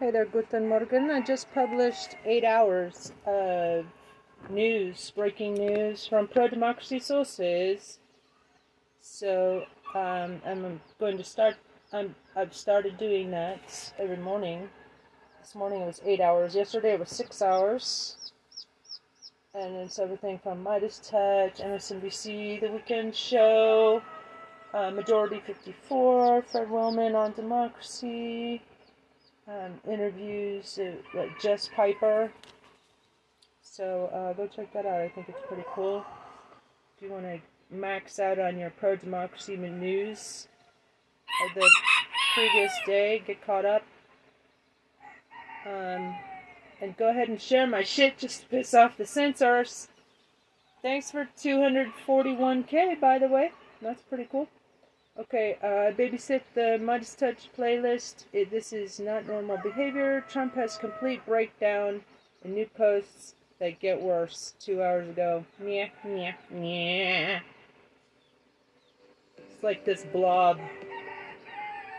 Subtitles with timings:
[0.00, 1.10] Hey there, Guten Morgen.
[1.10, 3.84] I just published eight hours of
[4.48, 7.98] news, breaking news from pro democracy sources.
[9.00, 9.64] So
[9.96, 11.56] um, I'm going to start.
[11.92, 14.68] I'm, I've started doing that every morning.
[15.40, 16.54] This morning it was eight hours.
[16.54, 18.30] Yesterday it was six hours.
[19.52, 24.00] And it's everything from MeidasTouch, MSNBC, The Weekend Show,
[24.72, 28.62] uh, Majority 54, Fred Wellman on democracy
[29.48, 32.30] um, interviews uh, like Jess Piper.
[33.62, 35.00] So uh, go check that out.
[35.00, 36.04] I think it's pretty cool.
[36.96, 40.48] If you want to max out on your pro democracy news
[41.44, 41.70] of the
[42.34, 43.82] previous day, get caught up.
[45.66, 46.16] Um,
[46.80, 49.88] and go ahead and share my shit just to piss off the censors.
[50.82, 53.52] Thanks for 241k, by the way.
[53.82, 54.48] That's pretty cool.
[55.18, 58.26] Okay, uh, babysit the MeidasTouch playlist.
[58.32, 60.24] It, this is not normal behavior.
[60.28, 62.02] Trump has complete breakdown
[62.44, 64.54] and new posts that get worse.
[64.60, 65.44] Two hours ago.
[65.60, 67.40] Yeah, yeah, yeah.
[69.36, 70.60] It's like this blob.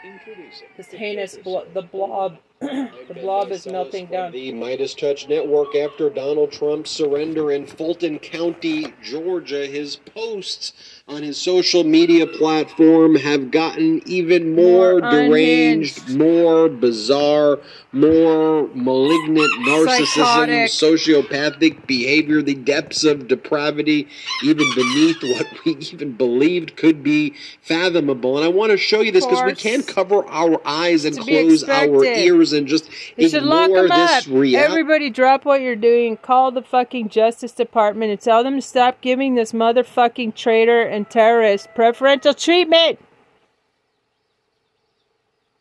[0.05, 2.37] Introducing This heinous blo- the blob.
[2.61, 4.33] The blob is melting down.
[4.33, 9.65] The MeidasTouch Network after Donald Trump's surrender in Fulton County, Georgia.
[9.65, 10.73] His posts
[11.07, 16.19] on his social media platform have gotten even more, More deranged, unhinged.
[16.19, 17.59] more bizarre,
[17.93, 20.69] more malignant, narcissism, Psychotic.
[20.69, 24.07] sociopathic behavior, the depths of depravity,
[24.43, 28.35] even beneath what we even believed could be fathomable.
[28.37, 31.23] And I want to show you this because we can't cover our eyes and be
[31.23, 32.17] close our expected.
[32.53, 34.33] Ears and just You should lock ignore them this up.
[34.33, 34.55] reality.
[34.57, 36.17] Everybody drop what you're doing.
[36.17, 41.09] Call the fucking Justice Department and tell them to stop giving this motherfucking traitor and
[41.09, 42.99] terrorist preferential treatment.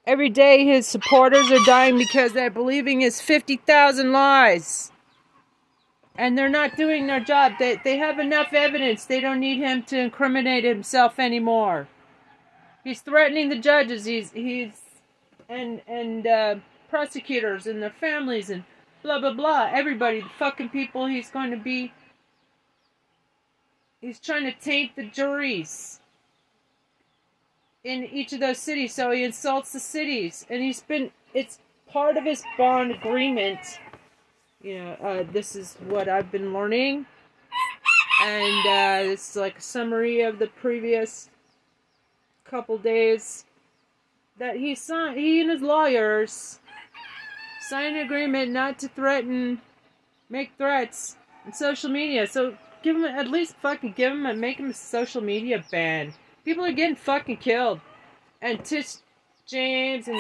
[0.06, 4.91] Every day his supporters are dying because they're believing his 50,000 lies.
[6.16, 7.53] And they're not doing their job.
[7.59, 9.05] They, they have enough evidence.
[9.05, 11.88] They don't need him to incriminate himself anymore.
[12.82, 14.06] He's threatening the judges.
[14.06, 14.72] He's he's
[15.48, 16.54] and and uh,
[16.88, 18.65] prosecutors and their families and
[19.03, 19.69] blah blah blah.
[19.72, 21.06] Everybody, the fucking people.
[21.06, 21.93] He's going to be.
[24.00, 26.00] He's trying to taint the juries
[27.84, 31.10] in each of those cities, so he insults the cities, and he's been.
[31.34, 33.60] It's part of his bond agreement.
[34.62, 37.06] You know, uh, this is what I've been learning,
[38.22, 41.31] and uh, it's like a summary of the previous
[42.44, 43.44] couple days
[44.38, 46.60] that he signed, he and his lawyers
[47.68, 49.60] signed an agreement not to threaten,
[50.28, 52.26] make threats on social media.
[52.26, 56.14] So give them at least fucking give them and make them a social media ban.
[56.44, 57.80] People are getting fucking killed,
[58.40, 58.94] and Tish
[59.46, 60.18] James and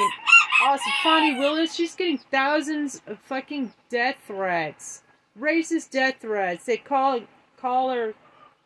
[0.62, 5.02] awesome Fani Willis, she's getting thousands of fucking death threats,
[5.38, 6.66] racist death threats.
[6.66, 7.20] They call
[7.60, 8.14] call her,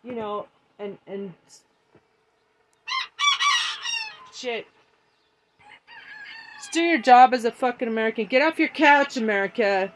[0.03, 0.47] you know,
[0.79, 1.35] and and
[4.35, 4.67] shit.
[6.73, 8.25] Do your job as a fucking American.
[8.25, 9.93] Get off your couch, America.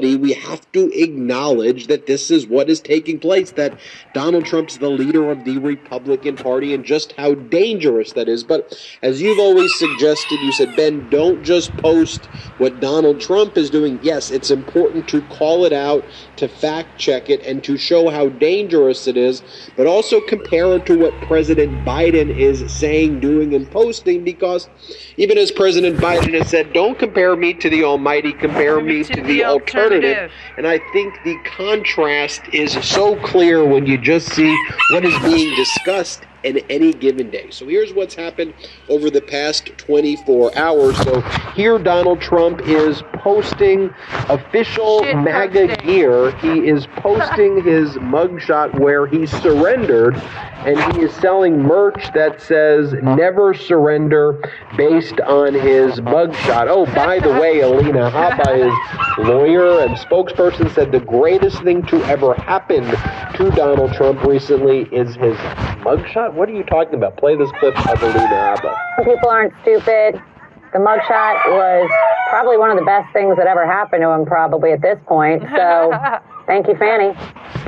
[0.00, 3.78] We have to acknowledge that this is what is taking place, that
[4.14, 8.42] Donald Trump's the leader of the Republican Party and just how dangerous that is.
[8.42, 12.24] But as you've always suggested, you said, Ben, don't just post
[12.56, 14.00] what Donald Trump is doing.
[14.02, 18.30] Yes, it's important to call it out, to fact check it, and to show how
[18.30, 19.42] dangerous it is,
[19.76, 24.70] but also compare it to what President Biden is saying, doing, and posting, because
[25.18, 29.20] even as President Biden has said, don't compare me to the Almighty, compare me to
[29.20, 29.81] the alternative.
[30.56, 34.56] And I think the contrast is so clear when you just see
[34.90, 37.50] what is being discussed in any given day.
[37.50, 38.54] So here's what's happened
[38.88, 40.96] over the past 24 hours.
[40.98, 41.20] So
[41.54, 43.90] here Donald Trump is posting
[44.28, 45.86] official Shit MAGA posting.
[45.86, 46.30] gear.
[46.38, 50.16] He is posting his mugshot where he surrendered
[50.64, 54.40] and he is selling merch that says never surrender
[54.76, 56.66] based on his mugshot.
[56.68, 58.64] Oh, by the way, Alina Habba,
[59.18, 62.84] his lawyer and spokesperson, said the greatest thing to ever happen
[63.36, 65.36] to Donald Trump recently is his
[65.82, 66.31] mugshot.
[66.34, 67.16] What are you talking about?
[67.16, 69.04] Play this clip of Alina Habba.
[69.04, 70.20] People aren't stupid.
[70.72, 71.90] The mugshot was
[72.30, 75.42] probably one of the best things that ever happened to him, probably at this point.
[75.54, 75.92] So,
[76.46, 77.14] thank you, Fani.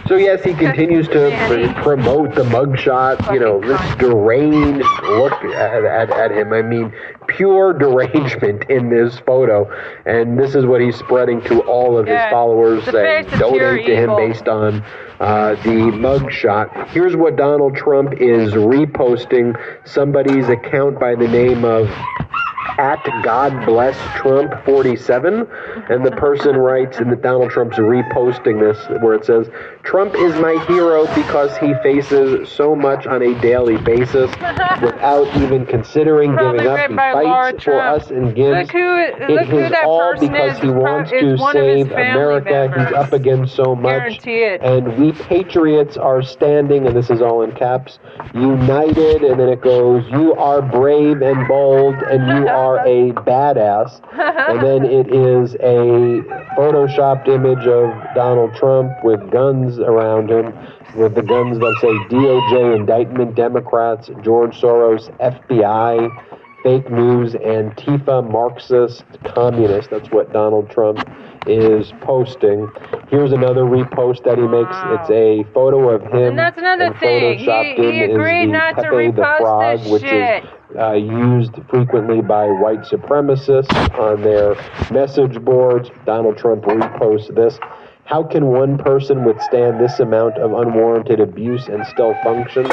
[0.06, 3.32] So yes, he continues to pr- promote the mugshot.
[3.32, 6.52] You know, this deranged look at, at, at him.
[6.54, 6.92] I mean,
[7.26, 9.70] pure derangement in this photo,
[10.06, 13.32] and this is what he's spreading to all of his Yeah, followers, the saying of
[13.32, 14.16] pure donate to him evil.
[14.16, 14.84] based on
[15.20, 16.88] uh, the mugshot.
[16.88, 19.56] Here's what Donald Trump is reposting:
[19.86, 21.88] somebody's account by the name of
[22.78, 25.46] at God bless Trump 47,
[25.90, 29.48] and the person writes, and that Donald Trump's reposting this, where it says,
[29.82, 34.30] Trump is my hero because he faces so much on a daily basis
[34.82, 36.90] without even considering Probably giving up.
[36.90, 40.56] He fights for us and gives Look who, it look who is that all because
[40.56, 40.62] is.
[40.62, 42.72] he wants to one of his save America.
[42.76, 44.26] He's up against so much.
[44.26, 47.98] And we patriots are standing, and this is all in caps,
[48.34, 54.00] united, and then it goes, You are brave and bold, and you are a badass.
[54.12, 56.22] And then it is a
[56.56, 60.52] photoshopped image of Donald Trump with guns around him,
[60.96, 66.33] with the guns that say DOJ, indictment, Democrats, George Soros, FBI,
[66.64, 69.90] fake news, Antifa, Marxist, communist.
[69.90, 70.98] That's what Donald Trump
[71.46, 72.68] is posting.
[73.10, 74.70] Here's another repost that he makes.
[74.72, 74.98] Wow.
[74.98, 76.22] It's a photo of him.
[76.30, 77.38] And that's another and thing.
[77.38, 80.42] He- he agreed not to Pepe the Frog, this which shit.
[80.42, 84.56] is uh, used frequently by white supremacists on their
[84.90, 85.90] message boards.
[86.06, 87.58] Donald Trump reposts this.
[88.06, 92.66] How can one person withstand this amount of unwarranted abuse and still function?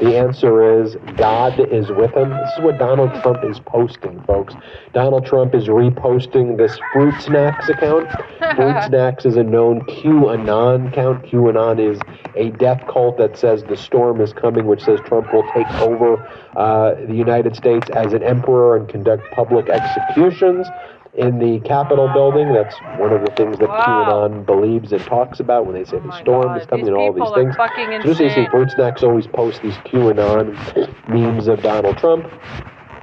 [0.00, 2.30] The answer is God is with him.
[2.30, 4.54] This is what Donald Trump is posting, folks.
[4.92, 8.10] Donald Trump is reposting this Fruit Snacks account.
[8.56, 11.24] Fruit Snacks is a known QAnon account.
[11.26, 12.00] QAnon is
[12.34, 16.16] a death cult that says the storm is coming, which says Trump will take over
[16.56, 20.66] uh, the United States as an emperor and conduct public executions
[21.16, 22.52] in the Capitol building.
[22.52, 23.84] That's one of the things that Wow.
[23.86, 26.88] QAnon believes and talks about when they say Oh the storm God, is coming these
[26.88, 27.54] and all these things.
[27.54, 28.46] So just so you see.
[28.50, 28.70] Fruit
[29.02, 32.26] always post these QAnon memes of Donald Trump.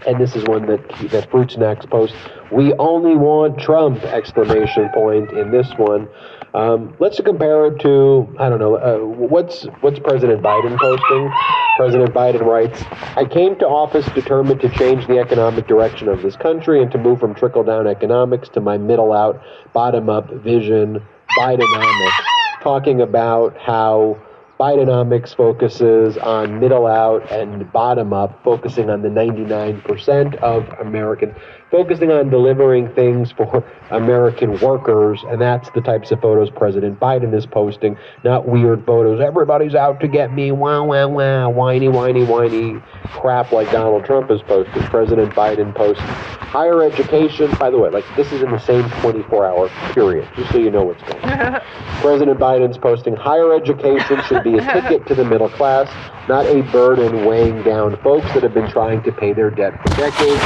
[0.05, 2.17] And this is one that that Fruit Snacks posts.
[2.51, 4.03] We only want Trump!
[4.03, 6.09] Exclamation point in this one.
[6.53, 11.31] Um, let's compare it to I don't know uh, what's what's President Biden posting.
[11.77, 12.83] President Biden writes,
[13.15, 16.97] "I came to office determined to change the economic direction of this country and to
[16.97, 21.01] move from trickle down economics to my middle out, bottom up vision,
[21.37, 22.23] Bidenomics."
[22.61, 24.17] Talking about how
[24.59, 31.33] Bidenomics focuses on middle out and bottom up, focusing on the 99% of Americans,
[31.71, 37.33] focusing on delivering things for American workers, and that's the types of photos President Biden
[37.33, 39.21] is posting, not weird photos.
[39.21, 44.29] Everybody's out to get me, wow, wow, wow, whiny, whiny, whiny crap like Donald Trump
[44.29, 44.83] is posting.
[44.83, 46.03] President Biden posts
[46.51, 47.49] higher education.
[47.57, 50.69] By the way, like this is in the same 24 hour period, just so you
[50.69, 51.61] know what's going on.
[52.01, 55.89] President Biden's posting higher education should be a ticket to the middle class,
[56.27, 59.89] not a burden weighing down folks that have been trying to pay their debt for
[59.95, 60.41] decades.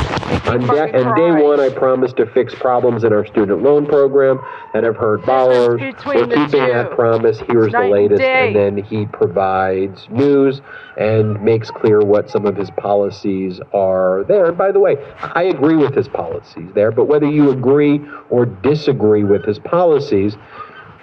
[0.48, 4.40] On, de- and day one, I promised to fix problems in our student loan program
[4.74, 5.80] that have hurt borrowers.
[6.06, 7.40] We're keeping that promise.
[7.48, 8.22] Here's the latest.
[8.48, 10.62] And then he provides news
[10.98, 14.46] and makes clear what some of his policies are there.
[14.46, 18.46] And by the way, I agree with his policies there, but whether you agree or
[18.46, 20.36] disagree with his policies,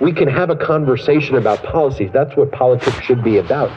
[0.01, 2.11] we can have a conversation about policies.
[2.13, 3.71] That's what politics should be about.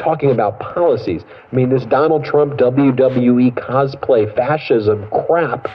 [0.00, 1.24] Talking about policies.
[1.52, 5.68] I mean, this Donald Trump WWE cosplay fascism crap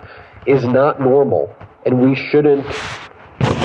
[0.48, 1.56] is not normal,
[1.86, 2.66] and we shouldn't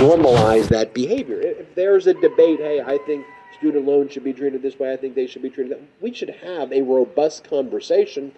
[0.00, 1.40] normalize that behavior.
[1.40, 3.24] If there's a debate, hey, I think
[3.56, 6.12] student loans should be treated this way, I think they should be treated that we
[6.12, 8.32] should have a robust conversation,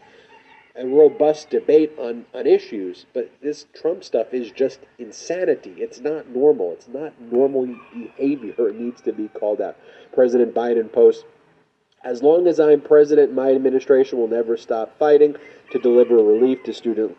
[0.76, 3.06] a robust debate on, on issues.
[3.12, 5.74] But this Trump stuff is just insanity.
[5.78, 6.72] It's not normal.
[6.72, 8.68] It's not normal behavior.
[8.68, 9.76] It needs to be called out.
[10.12, 11.24] President Biden posts
[12.04, 15.36] as long as I'm president, my administration will never stop fighting
[15.70, 17.16] to deliver relief to student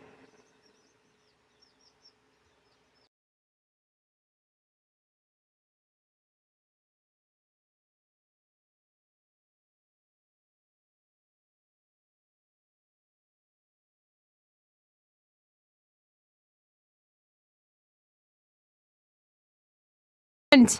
[20.53, 20.79] And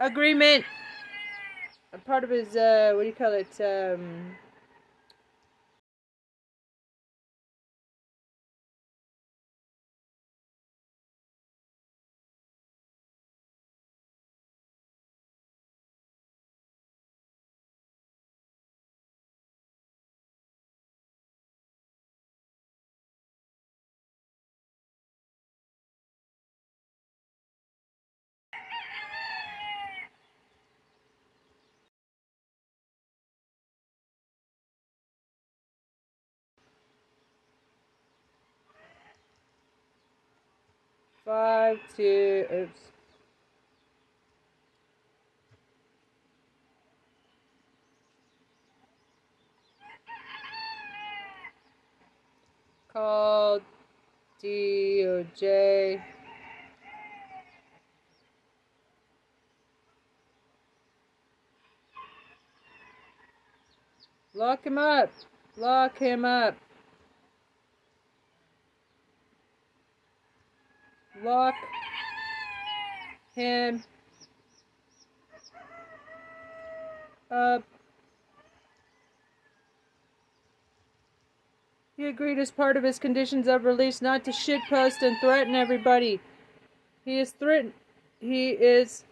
[0.00, 0.64] agreement.
[1.98, 3.60] Part of his uh, what do you call it?
[3.60, 4.34] Um,
[41.32, 42.44] five two.
[42.52, 42.80] Oops.
[52.92, 53.60] Call
[54.44, 56.02] DOJ.
[64.34, 65.10] Lock him up.
[65.56, 66.56] Lock him up.
[71.22, 71.54] Lock
[73.36, 73.84] him
[77.30, 77.62] up.
[81.96, 86.20] He agreed as part of his conditions of release not to shitpost and threaten everybody.
[87.04, 87.74] He is threatened.
[88.18, 89.04] He is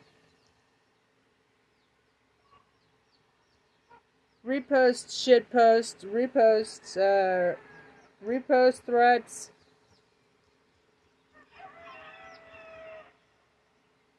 [4.45, 7.57] repost shitpost reposts uh
[8.26, 9.50] repost threats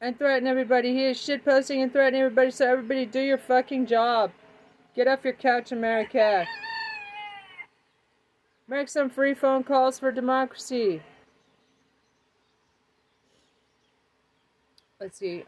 [0.02, 0.92] and threaten everybody.
[0.92, 2.50] He is shitposting and threatening everybody.
[2.50, 4.32] So everybody, do your fucking job.
[4.94, 6.44] Get off your couch, America.
[8.68, 11.00] Make some free phone calls for democracy.
[15.00, 15.44] Let's see.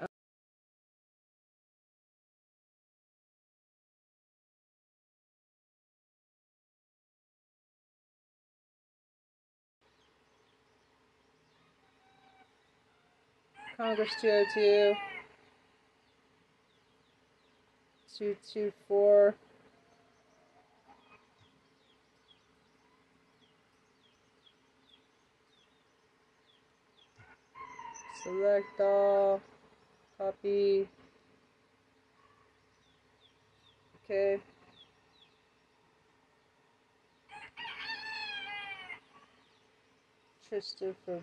[13.84, 14.94] Congress 202.
[18.16, 19.34] 224.
[28.22, 29.42] Select all.
[30.16, 30.88] Copy.
[34.06, 34.38] Okay.
[40.48, 41.20] Christopher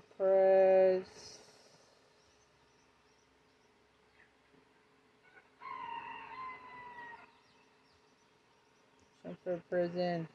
[9.44, 10.28] For prison.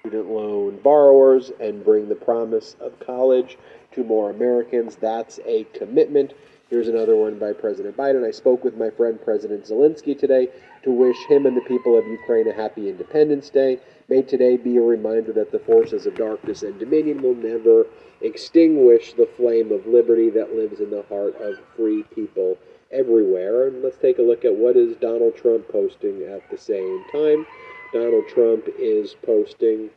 [0.00, 3.56] Student loan borrowers and bring the promise of college
[3.92, 4.96] to more Americans.
[4.96, 6.34] That's a commitment.
[6.68, 8.26] Here's another one by President Biden.
[8.26, 10.48] I spoke with my friend President Zelensky today
[10.82, 13.78] to wish him and the people of Ukraine a happy Independence Day.
[14.12, 17.86] May today be a reminder that the forces of darkness and dominion will never
[18.20, 22.58] extinguish the flame of liberty that lives in the heart of free people
[22.90, 23.68] everywhere.
[23.68, 27.46] And let's take a look at what is Donald Trump posting at the same time.
[27.94, 29.88] Donald Trump is posting.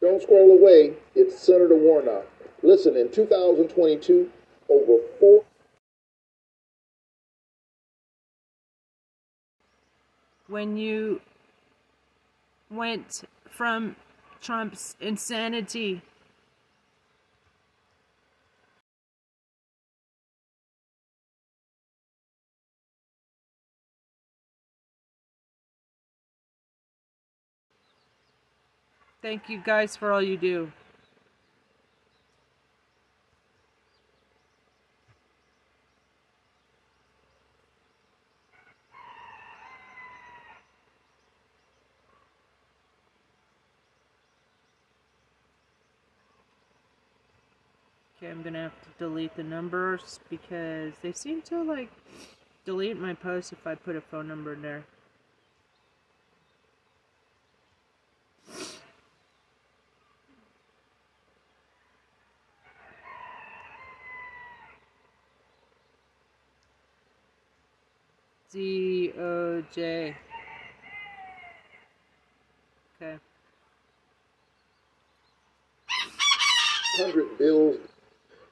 [0.00, 0.94] Don't scroll away.
[1.14, 2.26] It's Senator Warnock.
[2.64, 4.28] Listen, in 2022,
[4.68, 5.44] over four.
[10.48, 11.20] When you
[12.70, 13.96] went from
[14.40, 16.02] Trump's insanity
[29.20, 30.70] Thank you guys for all you do.
[48.38, 51.90] I'm gonna have to delete the numbers because they seem to like
[52.64, 54.84] delete my post if I put a phone number in there.
[68.52, 70.16] D O J.
[73.02, 73.18] Okay.
[76.98, 77.87] Hundred bills.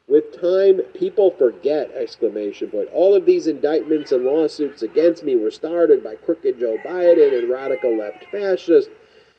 [0.09, 1.91] With time, people forget!
[1.93, 2.89] Exclamation point.
[2.93, 7.51] All of these indictments and lawsuits against me were started by crooked Joe Biden and
[7.51, 8.91] radical left fascists.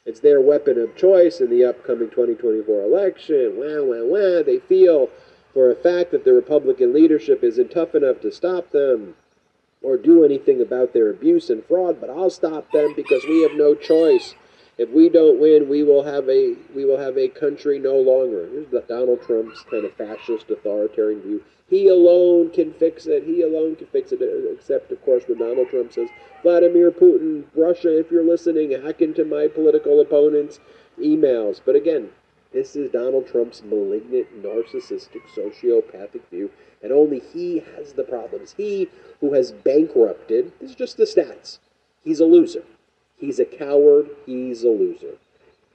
[0.06, 3.54] It's their weapon of choice in the upcoming 2024 election.
[3.56, 4.44] Wah, wah, wah.
[4.44, 5.10] They feel
[5.54, 9.16] for a fact that the Republican leadership isn't tough enough to stop them
[9.82, 13.54] or do anything about their abuse and fraud, but I'll stop them because we have
[13.54, 14.36] no choice.
[14.77, 18.48] If we don't win, we will have a we will have a country no longer.
[18.48, 21.43] Here's the Donald Trump's kind of fascist authoritarian view.
[21.67, 23.24] He alone can fix it.
[23.24, 24.19] He alone can fix it.
[24.22, 26.10] Except, of course, when Donald Trump says,
[26.43, 30.60] "Vladimir Putin, Russia, if you're listening, hack into my political opponents'
[31.00, 32.12] emails." But again,
[32.53, 36.51] this is Donald Trump's malignant, narcissistic, sociopathic view,
[36.84, 38.53] and only he has the problems.
[38.55, 38.89] He
[39.22, 41.57] who has bankrupted, this is just the stats.
[42.03, 42.63] He's a loser.
[43.18, 44.10] He's a coward.
[44.26, 45.16] He's a loser.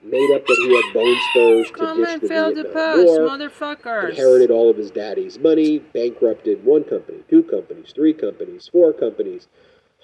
[0.05, 4.11] Made up that he had bone spurs to ditch the Vietnam post, War motherfuckers.
[4.11, 9.47] inherited all of his daddy's money, bankrupted one company, two companies, three companies, four companies,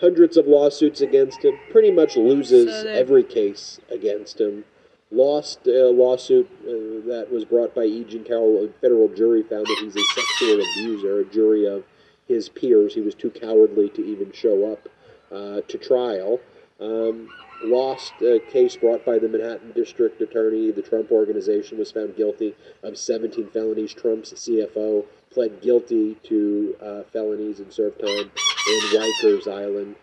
[0.00, 4.64] hundreds of lawsuits against him, pretty much loses So every case against him.
[5.10, 8.04] Lost a lawsuit uh, that was brought by E.
[8.04, 8.64] Jean Carroll.
[8.66, 11.20] A federal jury found that he's a sexual abuser.
[11.20, 11.82] A jury of
[12.28, 12.94] his peers.
[12.94, 14.88] He was too cowardly to even show up
[15.32, 16.40] uh, to trial.
[16.80, 17.28] Um,
[17.64, 20.70] lost a case brought by the Manhattan District Attorney.
[20.70, 23.92] The Trump Organization was found guilty of 17 felonies.
[23.92, 29.96] Trump's CFO pled guilty to uh, felonies and served time in Rikers Island.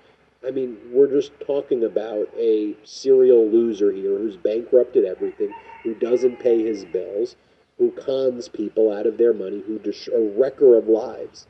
[0.45, 5.51] I mean, we're just talking about a serial loser here who's bankrupted everything,
[5.83, 7.35] who doesn't pay his bills,
[7.77, 11.47] who cons people out of their money, who dis- a wrecker of lives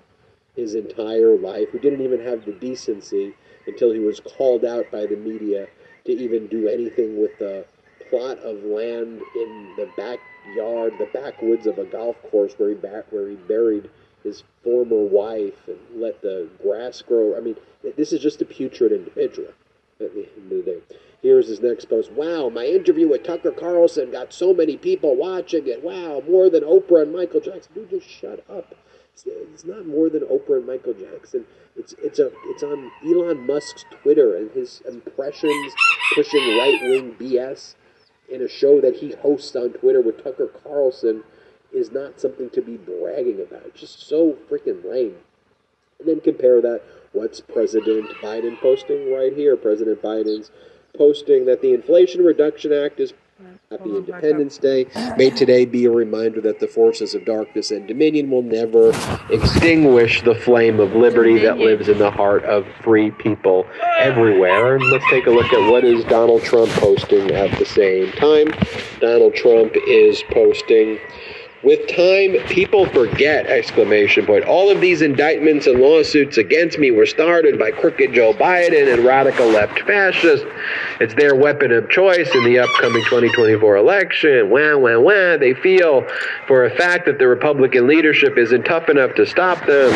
[0.55, 3.33] his entire life, who didn't even have the decency
[3.67, 5.67] until he was called out by the media
[6.05, 7.65] to even do anything with the
[8.09, 13.05] plot of land in the backyard, the backwoods of a golf course where he ba-
[13.09, 13.89] where he buried
[14.23, 17.35] his former wife and let the grass grow.
[17.37, 17.55] I mean,
[17.95, 19.49] this is just a putrid individual
[19.99, 20.81] at the end of the day.
[21.21, 22.11] Here's his next post.
[22.11, 25.83] Wow, my interview with Tucker Carlson got so many people watching it.
[25.83, 27.73] Wow, more than Oprah and Michael Jackson.
[27.73, 28.75] Dude, just shut up.
[29.23, 31.45] It's, not more than Oprah and Michael Jackson.
[31.77, 35.73] It's it's a it's on Elon Musk's Twitter and his impressions
[36.13, 37.75] pushing right wing BS
[38.29, 41.23] in a show that he hosts on Twitter with Tucker Carlson
[41.73, 43.65] is not something to be bragging about.
[43.67, 45.15] It's just so freaking lame.
[45.99, 46.81] And then compare that.
[47.13, 49.55] What's President Biden posting right here?
[49.55, 50.51] President Biden's
[50.97, 54.85] posting that the Inflation Reduction Act is Happy back Independence Day.
[55.17, 58.91] May today be a reminder that the forces of darkness and dominion will never
[59.29, 63.65] extinguish the flame of liberty that lives in the heart of free people
[63.99, 64.75] everywhere.
[64.75, 68.47] And let's take a look at what is Donald Trump posting at the same time.
[69.01, 70.97] Donald Trump is posting
[71.65, 73.47] with time, people forget!
[73.47, 74.45] Exclamation point.
[74.45, 79.03] All of these indictments and lawsuits against me were started by crooked Joe Biden and
[79.03, 80.45] radical left fascists.
[80.99, 84.49] It's their weapon of choice in the upcoming 2024 election.
[84.51, 85.37] Wah, wah, wah.
[85.37, 86.07] They feel
[86.47, 89.91] for a fact that the Republican leadership isn't tough enough to stop them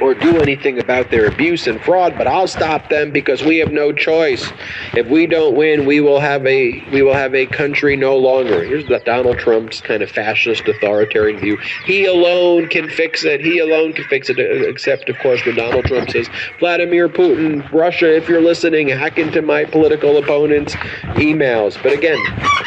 [0.00, 3.72] or do anything about their abuse and fraud, but I'll stop them because we have
[3.72, 4.50] no choice.
[4.94, 8.64] If we don't win, we will have a we will have a country no longer.
[8.64, 11.58] Here's the Donald Trump's kind of fascist authoritarian view.
[11.84, 13.40] He alone can fix it.
[13.40, 14.38] He alone can fix it.
[14.38, 19.42] Except, of course, when Donald Trump says, "Vladimir Putin, Russia, if you're listening, hack into
[19.42, 20.74] my political opponents'
[21.16, 22.18] emails." But again,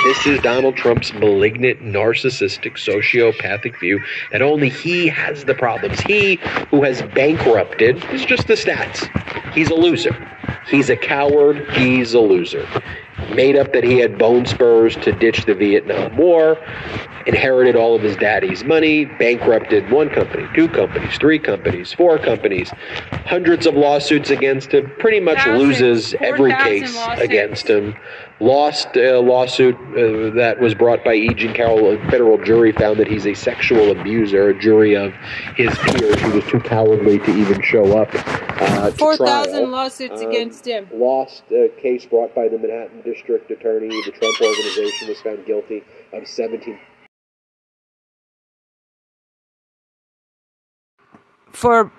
[0.04, 4.00] this is Donald Trump's malignant, narcissistic, sociopathic view
[4.32, 6.00] that only he has the problems.
[6.02, 9.10] He who has bankrupted, is just the stats.
[9.54, 10.15] He's a loser.
[10.67, 11.67] He's a coward.
[11.71, 12.67] He's a loser.
[13.29, 16.57] Made up that he had bone spurs to ditch the Vietnam War,
[17.25, 22.69] inherited all of his daddy's money, bankrupted one company, two companies, three companies, four companies,
[23.25, 27.21] hundreds of lawsuits against him, pretty much Thousand- loses every case lawsuits.
[27.21, 27.95] against him.
[28.41, 31.32] Lost a lawsuit uh, that was brought by E.
[31.36, 31.93] Jean Carroll.
[31.93, 34.49] A federal jury found that he's a sexual abuser.
[34.49, 35.13] A jury of
[35.56, 38.10] his peers who was too cowardly to even show up
[38.62, 40.88] uh, Four thousand lawsuits Um, against him.
[40.91, 43.89] Lost a case brought by the Manhattan District Attorney.
[43.89, 46.80] The Trump Organization was found guilty of 17
[51.51, 51.91] for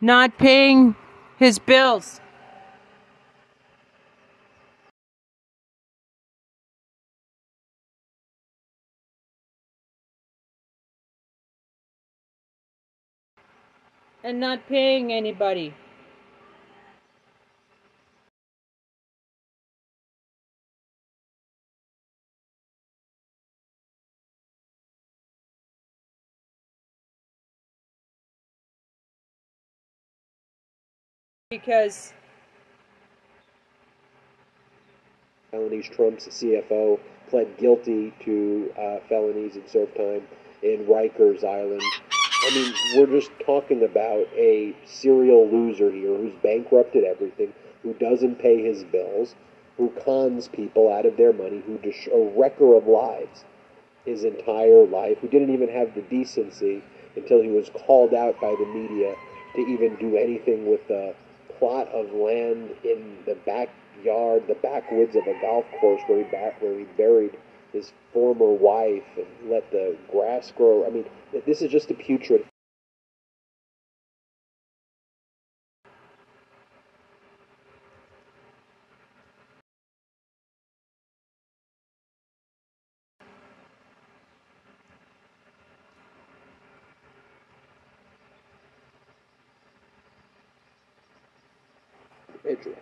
[0.00, 0.94] not paying
[1.38, 2.20] his bills.
[14.28, 15.72] And not paying anybody.
[31.48, 32.12] Because
[35.50, 35.88] felonies.
[35.88, 40.28] Trump's CFO pled guilty to uh, felonies and served time
[40.62, 41.80] in Rikers Island.
[42.46, 48.36] I mean, we're just talking about a serial loser here who's bankrupted everything, who doesn't
[48.36, 49.34] pay his bills,
[49.76, 53.44] who cons people out of their money, who dis- a wrecker of lives
[54.04, 56.82] his entire life, who didn't even have the decency
[57.16, 59.16] until he was called out by the media
[59.54, 61.14] to even do anything with the
[61.58, 66.54] plot of land in the backyard, the backwoods of a golf course where he ba-
[66.60, 67.36] where he buried
[67.72, 70.86] his former wife and let the grass grow.
[70.86, 71.04] I mean,
[71.46, 72.44] this is just a putrid.
[92.44, 92.76] Israel.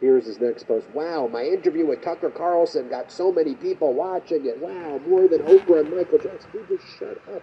[0.00, 0.86] Here's his next post.
[0.94, 4.58] Wow, my interview with Tucker Carlson got so many people watching it.
[4.60, 6.50] Wow, more than Oprah and Michael Jackson.
[6.52, 7.42] Dude, just shut up.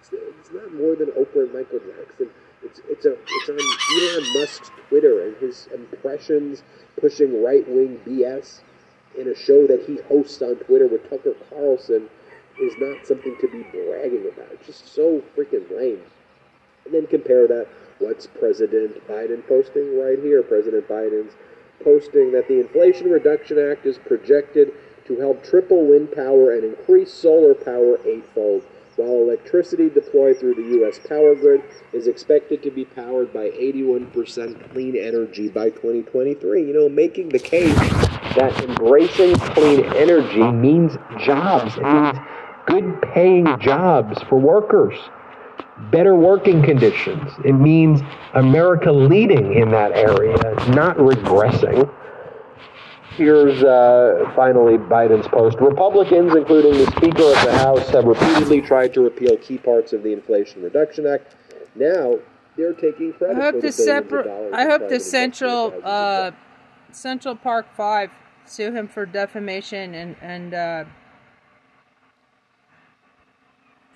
[0.00, 2.30] It's, not more than Oprah and Michael Jackson.
[2.62, 6.62] It's it's a it's on Elon Musk's Twitter and his impressions
[7.00, 8.60] pushing right wing BS
[9.18, 12.08] in a show that he hosts on Twitter with Tucker Carlson
[12.60, 14.62] is not something to be bragging about.
[14.64, 16.00] Just so freaking lame.
[16.84, 17.66] And then compare that.
[17.98, 20.42] What's President Biden posting right here?
[20.42, 21.32] President Biden's
[21.82, 24.72] posting that the Inflation Reduction Act is projected
[25.06, 28.64] to help triple wind power and increase solar power eightfold,
[28.96, 30.98] while electricity deployed through the U.S.
[31.06, 31.62] power grid
[31.92, 36.66] is expected to be powered by 81% clean energy by 2023.
[36.66, 37.76] You know, making the case
[38.36, 41.76] that embracing clean energy means jobs.
[41.76, 42.18] It means
[42.66, 44.96] good paying jobs for workers
[45.90, 47.30] better working conditions.
[47.44, 48.00] It means
[48.34, 50.36] America leading in that area,
[50.70, 51.92] not regressing.
[53.16, 55.58] Here's uh, finally Biden's post.
[55.60, 60.02] Republicans, including the Speaker of the House, have repeatedly tried to repeal key parts of
[60.02, 61.34] the Inflation Reduction Act.
[61.74, 62.18] Now
[62.56, 64.26] they're taking credit I hope for the the billions of separate.
[64.26, 66.30] dollars I hope the Central uh,
[66.90, 68.10] Central Park Five
[68.44, 70.84] sue him for defamation and and uh,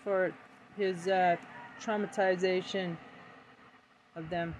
[0.02, 0.32] for
[0.76, 1.36] his uh,
[1.80, 2.96] traumatization
[4.16, 4.54] of them.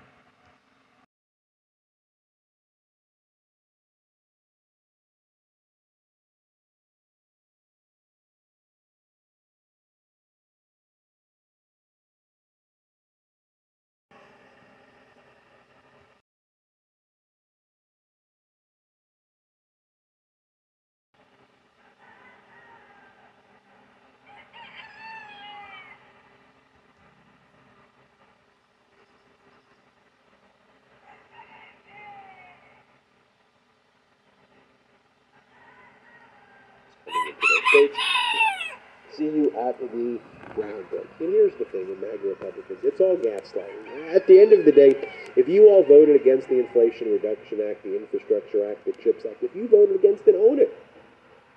[37.71, 37.97] States.
[39.17, 40.21] See you at the
[40.55, 41.07] groundbreak.
[41.21, 44.15] And here's the thing with MAGA Republicans, it's all gaslighting.
[44.15, 44.95] At the end of the day,
[45.37, 49.43] if you all voted against the Inflation Reduction Act, the Infrastructure Act, the CHIPS Act,
[49.43, 50.71] if you voted against it, own it.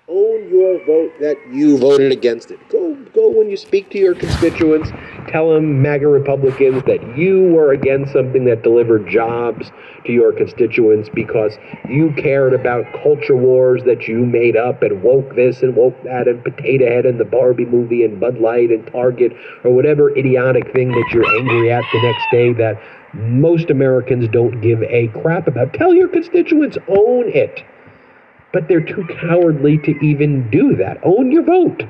[0.06, 2.60] Own your vote that you voted against it.
[2.68, 4.90] Go, go when you speak to your constituents.
[5.28, 9.72] Tell them, MAGA Republicans, that you were against something that delivered jobs
[10.04, 11.56] to your constituents because
[11.88, 16.28] you cared about culture wars that you made up and woke this and woke that
[16.28, 19.32] and Potato Head and the Barbie movie and Bud Light and Target
[19.64, 22.78] or whatever idiotic thing that you're angry at the next day that
[23.14, 25.72] most Americans don't give a crap about.
[25.72, 27.64] Tell your constituents, own it
[28.54, 30.98] but they're too cowardly to even do that.
[31.02, 31.82] Own your vote.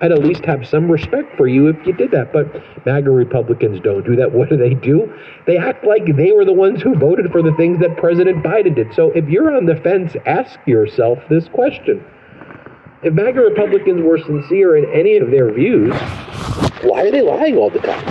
[0.00, 2.32] I'd at least have some respect for you if you did that.
[2.32, 2.46] But
[2.84, 4.32] MAGA Republicans don't do that.
[4.32, 5.12] What do they do?
[5.46, 8.74] They act like they were the ones who voted for the things that President Biden
[8.74, 8.92] did.
[8.94, 12.04] So if you're on the fence, ask yourself this question.
[13.02, 15.94] If MAGA Republicans were sincere in any of their views,
[16.82, 18.04] why are they lying all the time?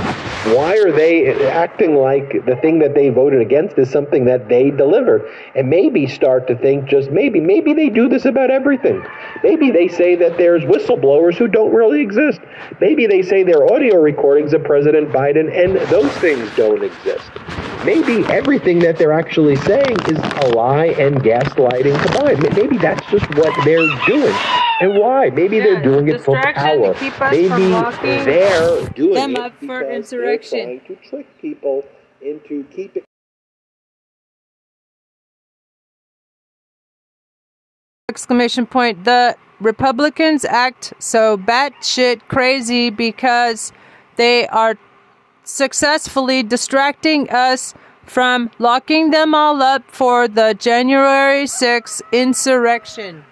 [0.53, 4.69] Why are they acting like the thing that they voted against is something that they
[4.69, 5.27] delivered?
[5.55, 9.03] And maybe start to think just maybe, maybe they do this about everything.
[9.43, 12.41] Maybe they say that there's whistleblowers who don't really exist.
[12.79, 17.31] Maybe they say there are audio recordings of President Biden and those things don't exist.
[17.83, 22.55] Maybe everything that they're actually saying is a lie and gaslighting combined.
[22.55, 24.35] Maybe that's just what they're doing.
[24.81, 25.29] And why?
[25.29, 26.93] Maybe they're doing it for distraction to power.
[26.95, 30.59] keep us Maybe from they're doing them it up for because insurrection.
[30.59, 31.83] They're trying to trick people
[32.21, 33.03] into keeping.
[38.15, 43.73] exclamation point the republicans act so batshit crazy because
[44.15, 44.77] they are
[45.43, 47.73] successfully distracting us
[48.05, 53.25] from locking them all up for the january 6th insurrection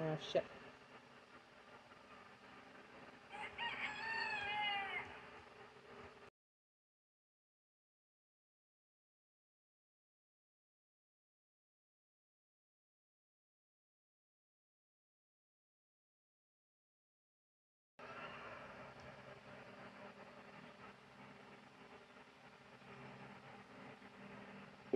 [0.00, 0.44] oh shit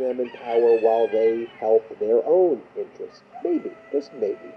[0.05, 3.23] them in power while they help their own interests.
[3.43, 4.53] Maybe, just maybe.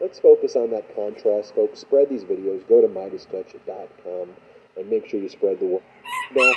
[0.00, 1.80] Let's focus on that contrast, folks.
[1.80, 2.66] Spread these videos.
[2.68, 4.30] Go to MeidasTouch.com
[4.76, 5.82] and make sure you spread the word.
[6.34, 6.52] Now,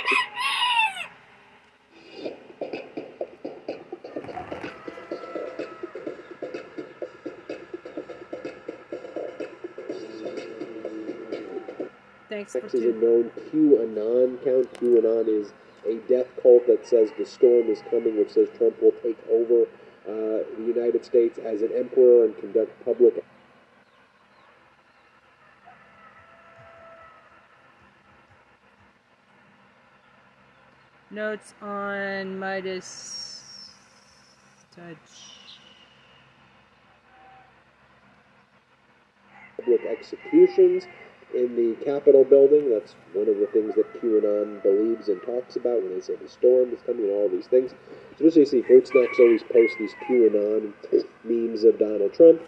[12.28, 14.72] thanks for X is a known QAnon account.
[14.74, 15.52] QAnon is
[15.86, 19.62] a death cult that says the storm is coming, which says Trump will take over
[20.08, 23.24] uh, the United States as an emperor and conduct public
[31.10, 33.40] Notes on Midas
[34.74, 35.36] touch.
[39.56, 40.84] public executions
[41.34, 42.70] in the Capitol building.
[42.70, 46.28] That's one of the things that QAnon believes and talks about when they say the
[46.28, 47.72] storm is coming and all these things.
[48.18, 50.72] So just so you see, Fruit Snacks always post these QAnon
[51.24, 52.40] memes of Donald Trump.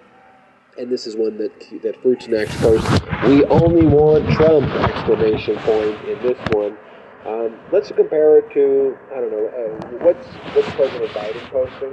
[0.78, 3.00] And this is one that that Fruit Snacks posts.
[3.26, 4.70] We only want Trump!
[4.70, 6.78] Exclamation point in this one.
[7.26, 11.92] Um, let's compare it to I don't know uh, what's what's President Biden posting.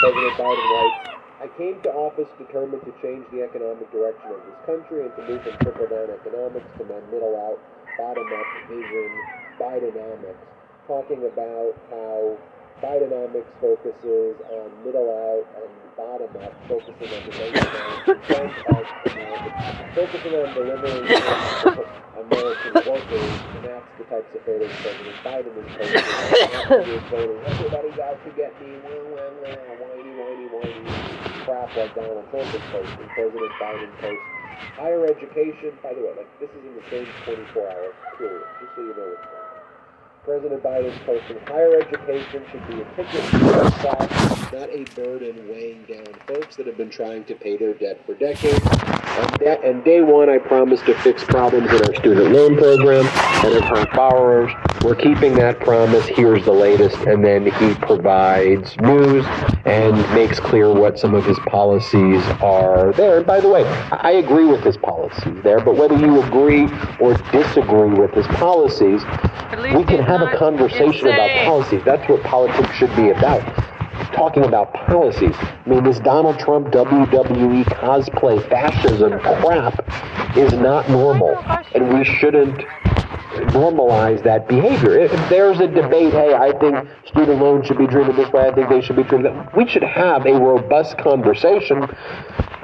[0.00, 1.09] President Biden writes,
[1.40, 5.22] "I came to office determined to change the economic direction of this country and to
[5.26, 7.58] move from trickle down economics to my middle out,
[7.96, 9.10] bottom up vision,
[9.58, 10.44] Bidenomics."
[10.86, 12.36] Talking about how
[12.82, 17.32] Bidenomics focuses on middle out and bottom up, focusing on the
[19.94, 21.04] focusing on delivering
[22.16, 26.04] American workers, and that's the types of photos President Biden is posting.
[27.50, 32.54] Everybody's out to get me, wah, wah, wah, whiny, whiny, whiny, crap like Donald Trump
[32.54, 33.08] is posting.
[33.14, 34.40] President Biden posts
[34.76, 35.72] higher education.
[35.82, 39.14] By the way, like this is in the same 24-hour period, just so you know
[39.14, 39.60] what's going on.
[40.24, 45.48] President Biden's posting higher education should be a ticket to the class, not a burden
[45.48, 48.99] weighing down folks that have been trying to pay their debt for decades.
[49.44, 53.06] And, day one, I promised to fix problems in our student loan program
[53.44, 54.52] and our borrowers.
[54.82, 56.06] We're keeping that promise.
[56.06, 56.96] Here's the latest.
[57.06, 59.24] And then he provides news
[59.64, 63.18] and makes clear what some of his policies are there.
[63.18, 66.64] And by the way, I agree with his policies there, but whether you agree
[66.98, 69.02] or disagree with his policies,
[69.74, 71.82] we can have a conversation about policies.
[71.84, 73.69] That's what politics should be about.
[74.12, 75.34] Talking about policies.
[75.38, 79.84] I mean, this Donald Trump WWE cosplay fascism crap
[80.36, 81.36] is not normal,
[81.74, 82.60] and we shouldn't
[83.48, 84.98] normalize that behavior.
[84.98, 88.54] If there's a debate, hey, I think student loans should be treated this way, I
[88.54, 91.84] think they should be treated that we should have a robust conversation,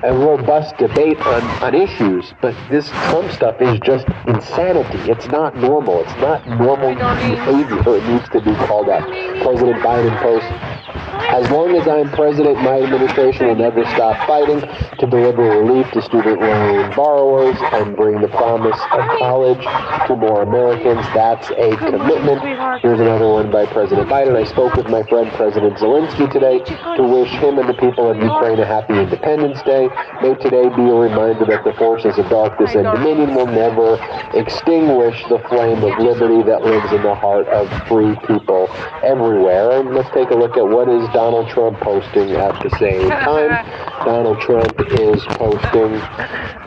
[0.03, 2.33] a robust debate on, on issues.
[2.43, 5.11] But this Trump stuff is just insanity.
[5.11, 6.03] It's not normal.
[6.03, 7.97] It's not normal behavior.
[7.97, 9.09] It needs to be called out.
[9.43, 14.61] President Biden posts as long as I'm president, my administration will never stop fighting
[14.99, 19.61] to deliver relief to student loan borrowers and bring the promise of college
[20.07, 21.05] to more Americans.
[21.13, 22.41] That's a commitment.
[22.81, 24.37] Here's another one by President Biden.
[24.37, 26.61] I spoke with my friend President Zelensky today
[26.97, 29.89] to wish him and the people of Ukraine a happy Independence Day.
[30.23, 33.99] May today be a reminder that the forces of darkness and dominion will never
[34.33, 38.71] extinguish the flame of liberty that lives in the heart of free people
[39.03, 39.81] everywhere.
[39.81, 43.49] And let's take a look at what is Donald Trump posting at the same time.
[44.05, 45.93] Donald Trump is posting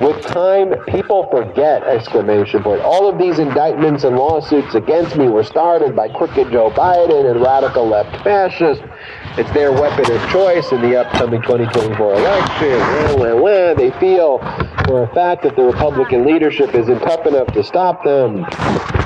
[0.01, 0.73] with time.
[0.87, 1.83] People forget!
[1.83, 2.81] Exclamation point.
[2.81, 7.39] All of these indictments and lawsuits against me were started by crooked Joe Biden and
[7.39, 8.83] radical left fascists.
[9.37, 12.67] It's their weapon of choice in the upcoming 2024 election.
[12.67, 14.39] Well, well, well, they feel
[14.87, 18.43] for a fact that the Republican leadership isn't tough enough to stop them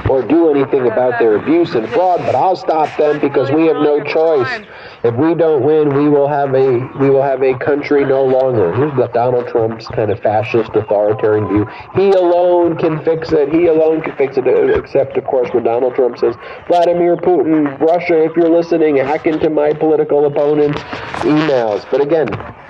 [0.10, 3.76] or do anything about their abuse and fraud, but I'll stop them because we have
[3.78, 4.66] no choice.
[5.04, 8.74] If we don't win, we will have a we will have a country no longer.
[8.74, 11.68] Here's the Donald Trump's kind of fascist authoritarian view.
[11.94, 13.50] He alone can fix it.
[13.50, 14.48] He alone can fix it.
[14.48, 16.36] Except, of course, when Donald Trump says,
[16.68, 20.82] "Vladimir Putin, Russia, if you're listening, hack into my political opponent's
[21.24, 22.28] emails." But again,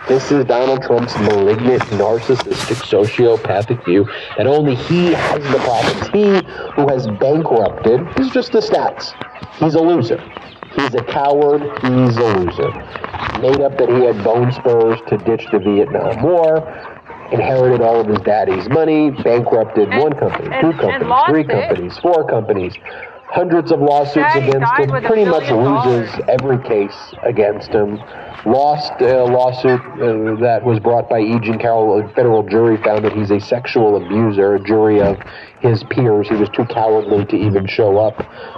[0.08, 6.08] this is Donald Trump's malignant, narcissistic, sociopathic view that only he has the problems.
[6.08, 6.42] He
[6.74, 9.14] who has bankrupted, this is just the stats.
[9.60, 10.20] He's a loser.
[10.76, 11.62] He's a coward.
[11.82, 12.72] He's a loser.
[13.42, 16.58] Made up that he had bone spurs to ditch the Vietnam War.
[17.32, 19.10] Inherited all of his daddy's money.
[19.12, 21.48] Bankrupted And- one company, and- two companies, three it.
[21.50, 22.74] companies, four companies.
[23.28, 24.90] Hundreds of lawsuits Daddy against him.
[25.04, 26.20] Pretty much loses dollars.
[26.28, 28.00] every case against him.
[28.46, 31.40] Lost a lawsuit uh, that was brought by E.
[31.40, 32.02] Jean Carroll.
[32.02, 34.56] A federal jury found that he's a sexual abuser.
[34.56, 35.18] A jury of
[35.62, 36.28] his peers.
[36.28, 38.16] He was too cowardly to even show up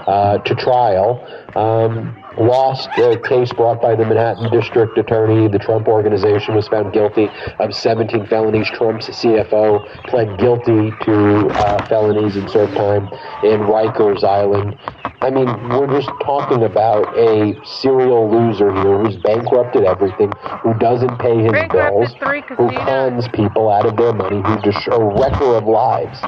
[0.08, 1.22] uh, to trial.
[1.56, 5.48] Um, lost the case brought by the Manhattan District Attorney.
[5.48, 8.70] The Trump Organization was found guilty of 17 felonies.
[8.70, 13.08] Trump's CFO pled guilty to uh, felonies and served time
[13.44, 14.78] in Rikers Island.
[15.22, 21.18] I mean, we're just talking about a serial loser here who's bankrupted everything, who doesn't
[21.20, 22.14] pay his bills,
[22.58, 26.20] who cons people out of their money, who's just a wrecker of lives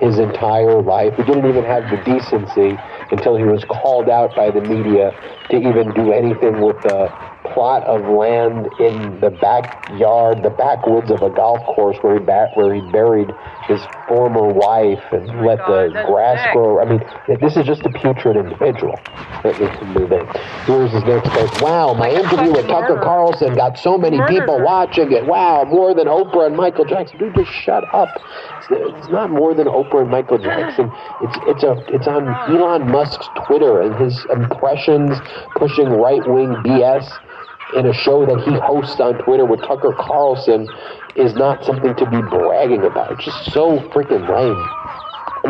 [0.00, 1.14] his entire life.
[1.16, 2.78] He didn't even have the decency
[3.10, 5.12] until he was called out by the media
[5.50, 7.12] to even do anything with the
[7.52, 12.50] plot of land in the backyard, the backwoods of a golf course where he ba-
[12.54, 13.30] where he buried
[13.66, 16.52] his former wife and Oh let God, the grass sick.
[16.54, 16.80] grow.
[16.80, 17.00] I mean,
[17.40, 18.98] this is just a putrid individual.
[19.44, 20.26] Move in.
[20.66, 21.62] Here's his next post.
[21.62, 23.00] Wow, my Like interview with Tucker.
[23.02, 24.40] Carlson got so many Murderer.
[24.40, 25.24] people watching it.
[25.24, 27.18] Wow, more than Oprah and Michael Jackson.
[27.18, 28.08] Dude, just shut up.
[28.58, 30.90] It's, it's not more than Oprah and Michael Jackson.
[31.22, 35.16] It's it's a it's on Elon Musk's Twitter and his impressions
[35.56, 37.08] pushing right wing BS
[37.74, 40.68] in a show that he hosts on Twitter with Tucker Carlson
[41.16, 43.12] is not something to be bragging about.
[43.12, 44.79] It's just so freaking lame.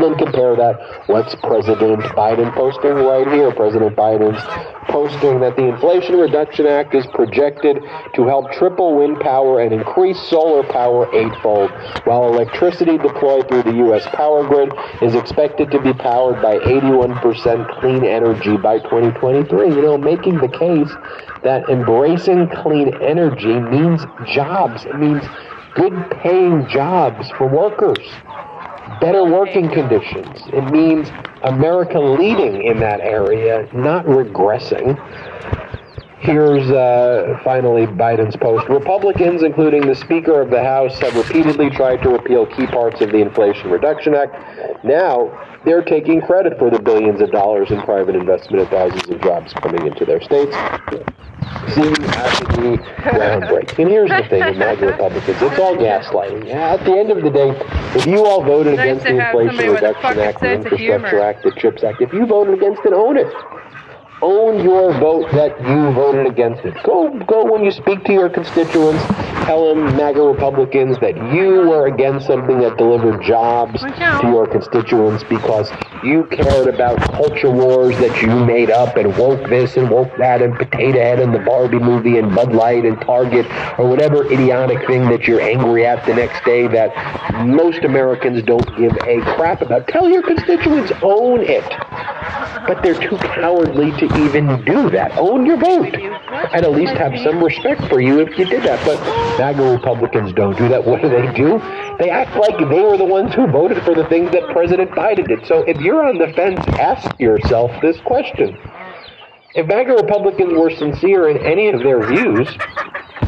[0.00, 1.08] And then compare that.
[1.10, 3.52] What's President Biden posting right here?
[3.52, 4.40] President Biden's
[4.88, 7.82] posting that the Inflation Reduction Act is projected
[8.14, 11.70] to help triple wind power and increase solar power eightfold,
[12.04, 14.06] while electricity deployed through the U.S.
[14.14, 19.68] power grid is expected to be powered by 81% clean energy by 2023.
[19.68, 20.90] You know, making the case
[21.42, 24.00] that embracing clean energy means
[24.32, 24.86] jobs.
[24.86, 25.22] It means
[25.74, 28.08] good paying jobs for workers
[29.00, 30.28] better working conditions.
[30.52, 31.08] It means
[31.42, 34.98] America leading in that area, not regressing.
[36.18, 38.68] Here's uh, finally Biden's post.
[38.68, 43.10] Republicans, including the Speaker of the House, have repeatedly tried to repeal key parts of
[43.10, 44.84] the Inflation Reduction Act.
[44.84, 49.20] Now, they're taking credit for the billions of dollars in private investment and thousands of
[49.20, 50.54] jobs coming into their states.
[51.74, 53.78] Seem absolutely groundbreaking.
[53.80, 56.48] And here's the thing MAGA Republicans, it's all gaslighting.
[56.48, 57.50] At the end of the day,
[57.94, 61.08] if you all voted Nice against the Inflation somebody with a Reduction Act, the Infrastructure
[61.08, 61.20] humor.
[61.20, 63.32] Act, the CHIPS Act, if you voted against it, own it.
[64.22, 66.74] Own your vote that you voted against it.
[66.85, 69.02] Go, go when you speak to your constituents.
[69.46, 75.24] Tell them, MAGA Republicans, that you were against something that delivered jobs to your constituents
[75.24, 75.70] because
[76.04, 80.42] you cared about culture wars that you made up and woke this and woke that
[80.42, 83.46] and Potato Head and the Barbie movie and Bud Light and Target
[83.78, 88.66] or whatever idiotic thing that you're angry at the next day that most Americans don't
[88.76, 89.88] give a crap about.
[89.88, 91.64] Tell your constituents, own it.
[92.66, 95.16] But they're too cowardly to even do that.
[95.16, 95.94] Own your vote.
[95.94, 98.84] And at least have some respect for you if you did that.
[98.84, 99.00] But
[99.38, 100.84] MAGA Republicans don't do that.
[100.84, 101.58] What do they do?
[101.98, 105.28] They act like they were the ones who voted for the things that President Biden
[105.28, 105.46] did.
[105.46, 108.56] So if you're on the fence, ask yourself this question.
[109.52, 112.46] If MAGA Republicans were sincere in any of their views,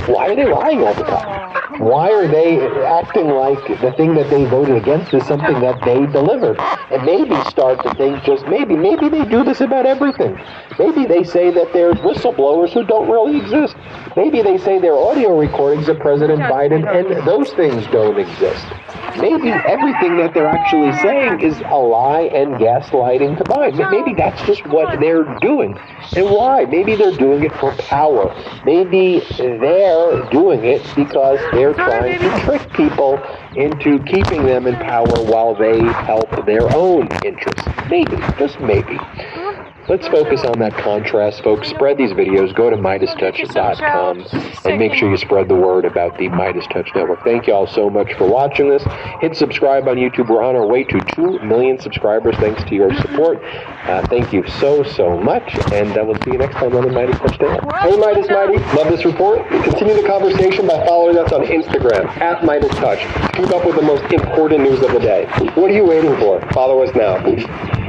[0.07, 1.81] why are they lying all the time?
[1.81, 6.07] Why are they acting like the thing that they voted against is something that they
[6.07, 6.61] delivered?
[6.93, 10.39] And maybe start to think just maybe, maybe they do this about everything.
[10.79, 13.75] Maybe they say that there's whistleblowers who don't really exist.
[14.17, 18.67] Maybe they say they're audio recordings of President Biden and those things don't exist.
[19.19, 23.77] Maybe everything that they're actually saying is a lie and gaslighting to combined.
[23.91, 25.79] Maybe that's just what they're doing.
[26.17, 26.65] And why?
[26.65, 28.35] Maybe they're doing it for power.
[28.65, 33.23] Maybe they're doing it because they're trying to trick people
[33.55, 37.67] into keeping them in power while they help their own interests.
[37.91, 38.99] Maybe, just maybe.
[39.89, 41.69] Let's focus on that contrast, folks.
[41.69, 42.55] Spread these videos.
[42.55, 44.25] Go to MeidasTouch.com
[44.65, 47.25] and make sure you spread the word about the MeidasTouch Network.
[47.25, 48.85] Thank you all so much for watching this.
[49.21, 50.29] Hit subscribe on YouTube.
[50.29, 53.43] We're on our way to 2 million subscribers thanks to your support.
[53.43, 55.53] Uh, thank you so, so much.
[55.73, 57.75] And uh, we'll see you next time on the MeidasTouch Network.
[57.77, 59.47] Hey Meidas Mighty, love this report?
[59.49, 63.33] Continue the conversation by following us on Instagram at MeidasTouch.
[63.35, 65.27] Keep up with the most important news of the day.
[65.55, 66.41] What are you waiting for?
[66.53, 67.82] Follow us now.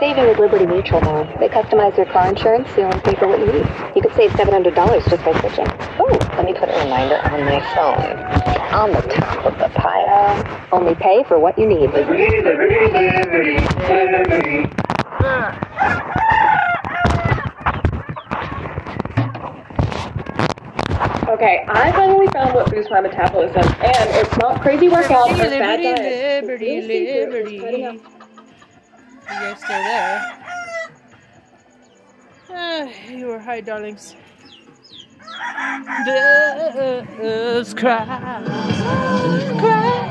[0.00, 1.24] Saving with Liberty Mutual now.
[1.38, 3.66] They customize your car insurance so you only pay for what you need.
[3.94, 4.74] You could save $700
[5.10, 5.66] just by switching.
[6.00, 8.16] Oh, let me put a reminder on my phone.
[8.72, 10.66] On the top of the pile.
[10.72, 11.90] Only pay for what you need.
[11.92, 13.58] Liberty, liberty, liberty,
[14.00, 14.70] liberty.
[21.28, 25.58] Okay, I finally found what boosts my metabolism, and it's not crazy workouts or Liberty,
[25.58, 26.42] fad diets.
[26.46, 27.30] liberty, secret.
[27.84, 28.19] liberty
[29.30, 30.38] you guys still there.
[32.50, 34.16] Ah, you are high, darlings.
[36.04, 38.04] Does cry,
[39.58, 40.10] cry.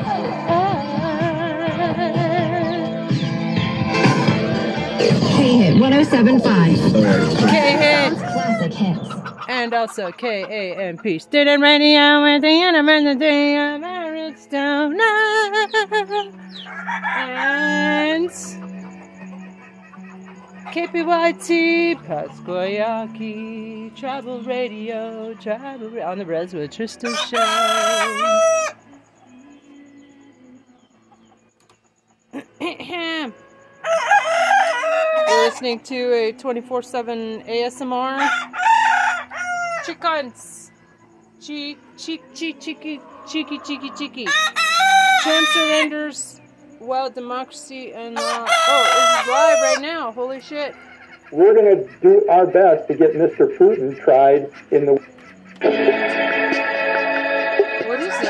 [5.36, 7.50] K-Hit 107.5.
[7.50, 8.14] K-Hit.
[8.18, 9.10] Classic hits.
[9.50, 11.20] And also K-A-M-P.
[11.20, 15.04] Student radio with the university of Arizona.
[17.16, 18.69] And...
[20.72, 28.66] KPYT, Pascua Yaqui, Travel Radio, Travel Ra- on the Res with Tristan Show.
[35.28, 38.30] You're listening to a 24 7 ASMR.
[39.86, 40.72] Chickens!
[41.42, 44.28] Cheek, cheek, cheek, cheeky, cheeky, cheeky, cheeky.
[45.24, 46.39] Trump surrenders
[46.80, 48.46] while democracy and law.
[48.48, 50.12] Oh, this is live right now.
[50.12, 50.76] Holy shit.
[51.32, 53.56] We're to do our best to get Mr.
[53.58, 54.94] Putin tried in the.
[57.88, 58.30] What is this?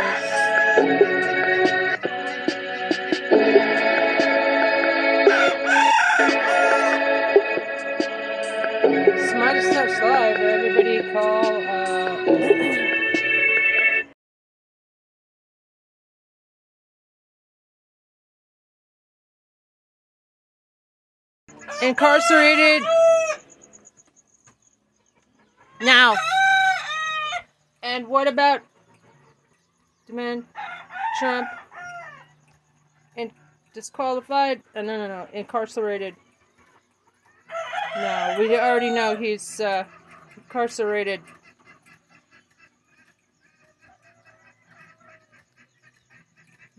[9.31, 10.37] Smartest Touch Live.
[10.37, 11.48] Everybody call.
[21.81, 22.83] Incarcerated
[25.81, 26.15] now.
[27.81, 28.61] And what about
[30.05, 30.45] demand
[31.19, 31.47] Trump
[33.15, 33.31] and
[33.73, 34.61] disqualified?
[34.75, 36.15] Uh, no, no, no, incarcerated.
[37.95, 39.83] No, we already know he's uh,
[40.37, 41.21] incarcerated.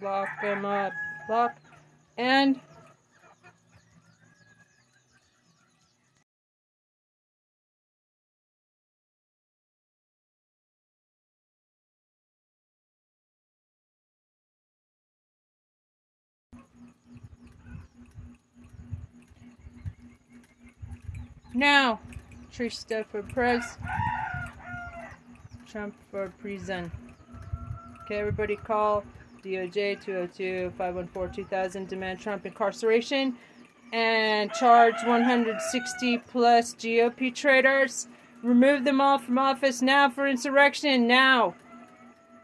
[0.01, 0.93] Lock him up.
[1.29, 1.57] Lock.
[2.17, 2.61] And.
[21.55, 22.01] Now,
[22.53, 23.77] Trista for press.
[25.67, 26.91] Trump for prison.
[28.05, 29.05] Okay, everybody call
[29.45, 31.89] DOJ 202 514 2000.
[31.89, 33.37] Demand Trump incarceration
[33.93, 38.09] and charge 160 plus GOP traitors.
[38.43, 41.07] Remove them all from office now for insurrection.
[41.07, 41.55] Now.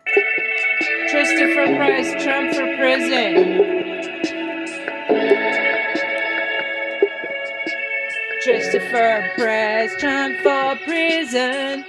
[0.05, 2.23] For press.
[2.23, 3.76] Trump for prison.
[8.67, 11.85] Christopher Press, Trump for prison.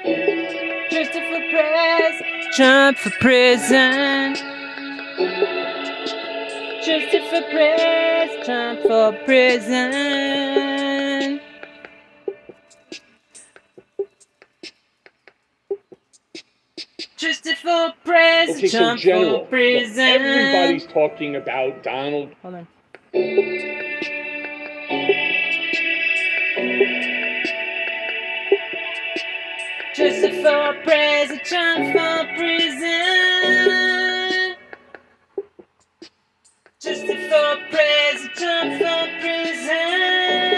[0.89, 2.21] Christopher Press,
[2.55, 4.35] Trump for prison.
[6.83, 10.59] Christopher Press, Trump for prison.
[17.17, 19.23] Christopher Press, Okay, so Trump general.
[19.23, 19.99] for look, prison.
[19.99, 22.35] everybody's talking about Donald.
[22.43, 22.67] Hold on.
[29.95, 32.95] Christopher Press, Trump for prison.
[36.81, 40.56] Christopher Press, Trump for prison.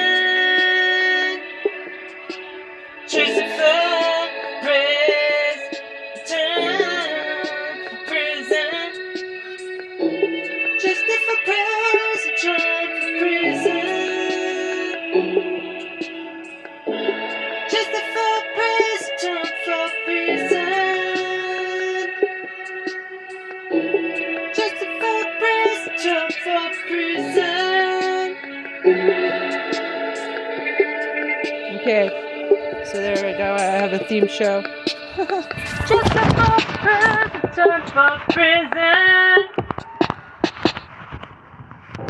[34.10, 34.64] Theme show.
[35.14, 39.46] Christopher Press, Trump for prison.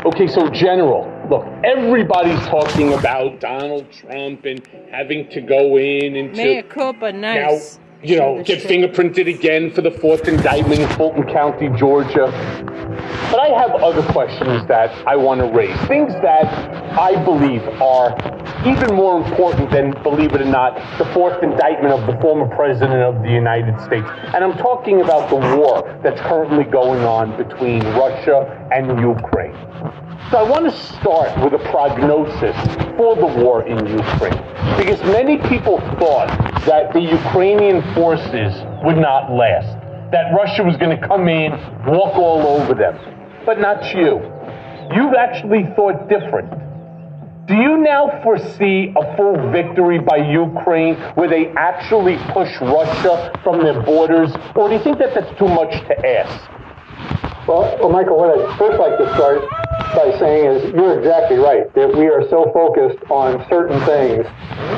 [0.06, 1.12] Okay, so general.
[1.28, 7.78] Look, everybody's talking about Donald Trump and having to go in and Mea culpa, nice.
[7.78, 12.32] now, you know, get fingerprinted again for the fourth indictment in Fulton County, Georgia.
[13.30, 15.78] But I have other questions that I want to raise.
[15.86, 16.46] Things that
[16.98, 22.06] I believe are even more important than, believe it or not, the fourth indictment of
[22.06, 24.06] the former president of the United States.
[24.34, 29.56] And I'm talking about the war that's currently going on between Russia and Ukraine.
[30.30, 32.54] So I want to start with a prognosis
[32.96, 34.36] for the war in Ukraine.
[34.76, 36.28] Because many people thought
[36.66, 38.52] that the Ukrainian forces
[38.84, 39.72] would not last,
[40.12, 41.52] that Russia was going to come in,
[41.86, 42.98] walk all over them.
[43.46, 44.20] But not you.
[44.94, 46.69] You've actually thought different.
[47.50, 53.58] Do you now foresee a full victory by Ukraine where they actually push Russia from
[53.58, 54.30] their borders?
[54.54, 56.48] Or do you think that that's too much to ask?
[57.48, 59.50] Well, well Michael, what I'd first like to start
[59.96, 64.26] by saying is you're exactly right that we are so focused on certain things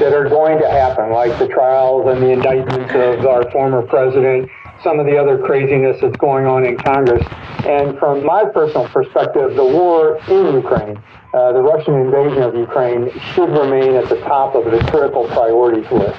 [0.00, 4.48] that are going to happen, like the trials and the indictments of our former president,
[4.82, 7.24] some of the other craziness that's going on in Congress.
[7.66, 11.02] And from my personal perspective, the war in Ukraine,
[11.34, 15.90] uh, the Russian invasion of Ukraine, should remain at the top of the critical priorities
[15.90, 16.18] list.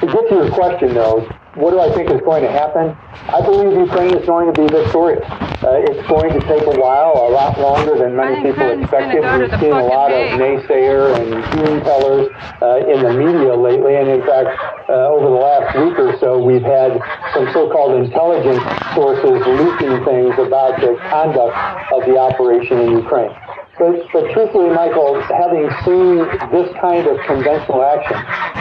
[0.00, 2.96] To get to your question, though, what do I think is going to happen?
[3.30, 5.24] I believe Ukraine is going to be victorious.
[5.62, 9.22] Uh, it's going to take a while, a lot longer than many people expected.
[9.22, 12.28] We've seen a lot of naysayer and doom tellers
[12.60, 14.50] uh, in the media lately, and in fact,
[14.88, 17.00] uh, over the last week or so, we've had
[17.32, 18.62] some so-called intelligence
[18.94, 21.56] sources leaking things about the conduct
[21.92, 23.32] of the operation in Ukraine.
[23.78, 26.18] But, but truthfully, Michael, having seen
[26.54, 28.16] this kind of conventional action,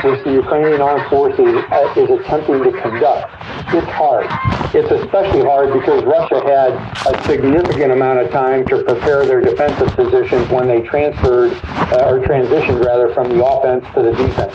[0.09, 3.30] which the Ukrainian armed forces uh, is attempting to conduct,
[3.74, 4.26] it's hard.
[4.74, 6.74] It's especially hard because Russia had
[7.14, 12.20] a significant amount of time to prepare their defensive positions when they transferred uh, or
[12.20, 14.53] transitioned rather from the offense to the defense.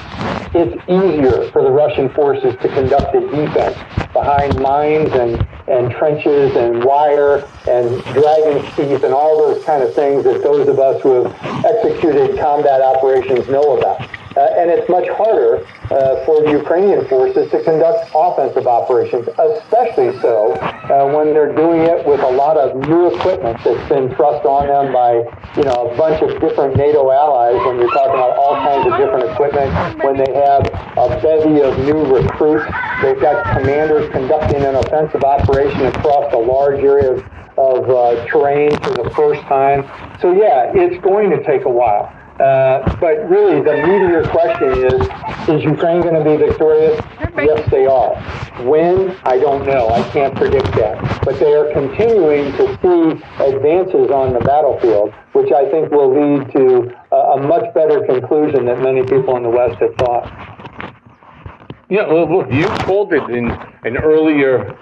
[0.54, 3.76] It's easier for the Russian forces to conduct a defense
[4.12, 9.94] behind mines and, and trenches and wire and dragon teeth and all those kind of
[9.94, 14.08] things that those of us who have executed combat operations know about.
[14.38, 20.14] Uh, and it's much harder uh, for the Ukrainian forces to conduct offensive operations, especially
[20.22, 24.46] so uh, when they're doing it with a lot of new equipment that's been thrust
[24.46, 25.26] on them by,
[25.58, 27.58] you know, a bunch of different NATO allies.
[27.66, 29.74] When you're talking about all kinds of different equipment,
[30.06, 30.62] when they have
[30.94, 32.70] a bevy of new recruits,
[33.02, 37.26] they've got commanders conducting an offensive operation across a large area of,
[37.58, 39.82] of uh, terrain for the first time.
[40.22, 42.14] So yeah, it's going to take a while.
[42.40, 45.02] Uh, but really, the meat of your question is,
[45.48, 47.00] is Ukraine going to be victorious?
[47.36, 48.14] Yes, they are.
[48.64, 49.16] When?
[49.24, 49.88] I don't know.
[49.88, 51.24] I can't predict that.
[51.24, 56.52] But they are continuing to see advances on the battlefield, which I think will lead
[56.52, 60.30] to a, a much better conclusion than many people in the West have thought.
[61.88, 63.50] Yeah, well, look, you called it in
[63.82, 64.76] an earlier,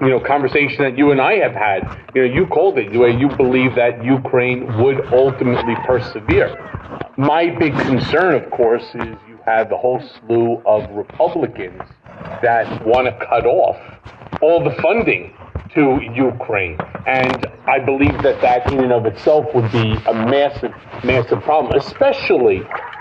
[0.00, 1.98] you know, conversation that you and I have had.
[2.14, 6.56] You know, you called it where you believe that Ukraine would ultimately persevere.
[7.16, 11.82] My big concern, of course, is you have the whole slew of Republicans
[12.42, 13.76] that want to cut off
[14.40, 15.34] all the funding
[15.74, 16.78] to Ukraine.
[17.06, 20.72] And I believe that that in and of itself would be a massive,
[21.04, 22.58] massive problem, especially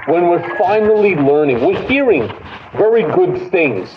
[0.08, 1.66] when we're finally learning.
[1.66, 2.28] We're hearing
[2.76, 3.90] very good things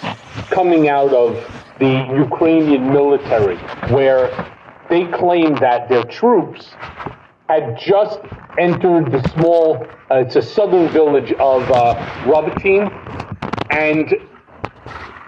[0.51, 1.37] coming out of
[1.79, 3.57] the Ukrainian military,
[3.93, 4.31] where
[4.89, 6.70] they claim that their troops
[7.49, 8.20] had just
[8.59, 11.95] entered the small, uh, it's a southern village of uh,
[12.27, 12.91] Robotyne,
[13.70, 14.14] and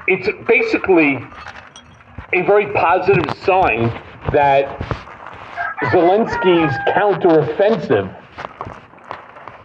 [0.07, 1.19] it's basically
[2.33, 3.89] a very positive sign
[4.33, 4.79] that
[5.85, 8.15] Zelensky's counteroffensive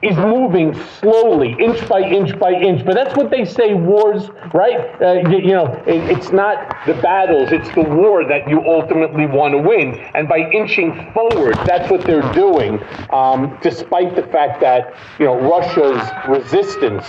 [0.02, 2.86] is moving slowly, inch by inch by inch.
[2.86, 5.02] But that's what they say wars, right?
[5.02, 9.26] Uh, you, you, know, it, it's not the battles, it's the war that you ultimately
[9.26, 9.96] want to win.
[10.16, 12.80] And by inching forward, that's what they're doing,
[13.12, 17.06] um, despite the fact that, you know, Russia's resistance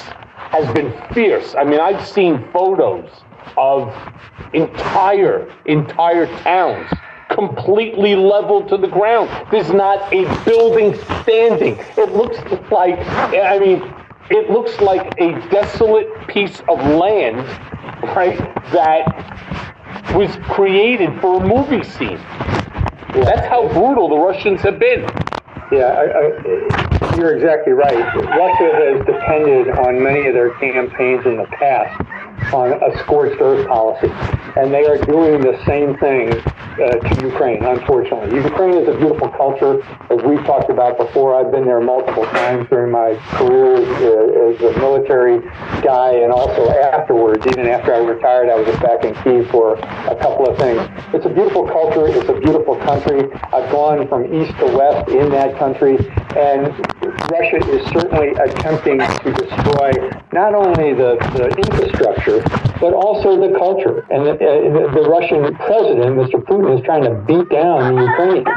[0.50, 1.54] has been fierce.
[1.54, 3.08] I mean, I've seen photos
[3.56, 3.94] of
[4.52, 6.90] entire, entire towns
[7.30, 9.30] completely leveled to the ground.
[9.50, 11.78] There's not a building standing.
[11.96, 12.38] It looks
[12.70, 13.82] like, I mean,
[14.30, 17.38] it looks like a desolate piece of land,
[18.14, 18.38] right,
[18.72, 22.20] that was created for a movie scene.
[23.14, 25.00] That's how brutal the Russians have been.
[25.72, 27.94] Yeah, I, I, you're exactly right.
[27.94, 32.00] Russia has depended on many of their campaigns in the past
[32.52, 34.10] on a scorched earth policy,
[34.56, 36.32] and they are doing the same thing
[36.80, 38.36] uh, to Ukraine, unfortunately.
[38.36, 41.34] Ukraine is a beautiful culture, as we've talked about before.
[41.34, 45.40] I've been there multiple times during my career as, as a military
[45.82, 49.74] guy, and also afterwards, even after I retired, I was just back in Kiev for
[49.74, 50.80] a couple of things.
[51.14, 52.08] It's a beautiful culture.
[52.08, 53.30] It's a beautiful country.
[53.52, 55.98] I've gone from east to west in that country,
[56.36, 56.72] and
[57.30, 59.90] Russia is certainly attempting to destroy
[60.32, 62.29] not only the, the infrastructure,
[62.80, 64.06] but also the culture.
[64.10, 66.38] And the, uh, the Russian president, Mr.
[66.44, 68.48] Putin, is trying to beat down the Ukrainians.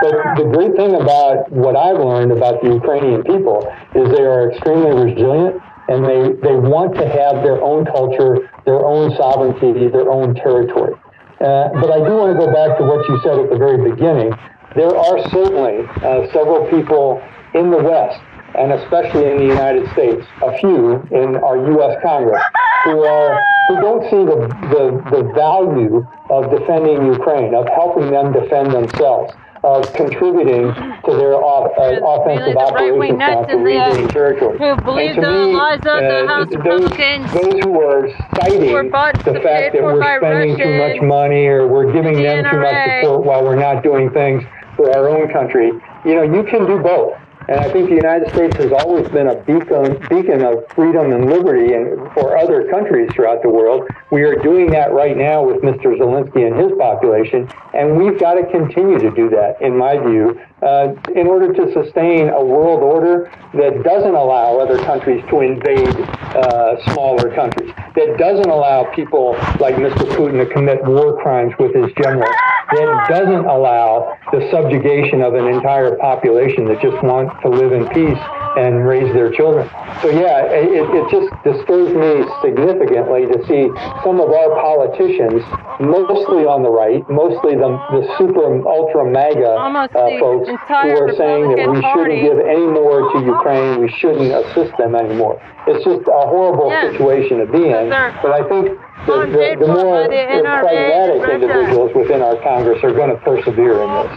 [0.00, 4.50] But the great thing about what I've learned about the Ukrainian people is they are
[4.50, 10.10] extremely resilient and they, they want to have their own culture, their own sovereignty, their
[10.10, 10.94] own territory.
[11.40, 13.90] Uh, but I do want to go back to what you said at the very
[13.90, 14.32] beginning.
[14.76, 17.20] There are certainly uh, several people
[17.54, 18.20] in the West,
[18.60, 21.96] and especially in the United States, a few in our U.S.
[22.02, 22.42] Congress,
[22.84, 24.36] who are who don't see the,
[24.68, 24.84] the,
[25.16, 29.32] the value of defending Ukraine, of helping them defend themselves,
[29.64, 34.08] of contributing to their off, uh, offensive right-wing operations nuts down to in the, uh,
[34.12, 34.58] territory.
[34.58, 38.72] who believe the me, lies of the uh, House those, Republicans those who are citing
[38.72, 42.60] were the fact that we're spending too much money or we're giving the them too
[42.60, 44.42] much support while we're not doing things
[44.76, 45.72] for our own country,
[46.04, 47.16] you know, you can do both.
[47.48, 51.30] And I think the United States has always been a beacon, beacon of freedom and
[51.30, 53.88] liberty and for other countries throughout the world.
[54.10, 55.96] We are doing that right now with Mr.
[55.98, 60.40] Zelensky and his population, and we've got to continue to do that, in my view,
[60.62, 65.96] uh, in order to sustain a world order that doesn't allow other countries to invade
[66.36, 70.06] uh, smaller countries, that doesn't allow people like Mr.
[70.14, 72.34] Putin to commit war crimes with his generals,
[72.72, 77.88] that doesn't allow the subjugation of an entire population that just wants to live in
[77.88, 78.18] peace
[78.58, 79.68] and raise their children.
[80.02, 83.70] So yeah, it, it just disturbs me significantly to see
[84.02, 85.42] some of our politicians,
[85.78, 91.14] mostly on the right, mostly the, the super ultra MAGA Almost uh, folks who are
[91.14, 92.18] saying that we Party.
[92.18, 95.38] shouldn't give any more to Ukraine, we shouldn't assist them anymore.
[95.66, 96.90] It's just a horrible Yeah.
[96.92, 97.90] situation to be in.
[97.90, 102.92] they're But I think the, the, the more the pragmatic individuals within our Congress are
[102.92, 104.12] going to persevere in this.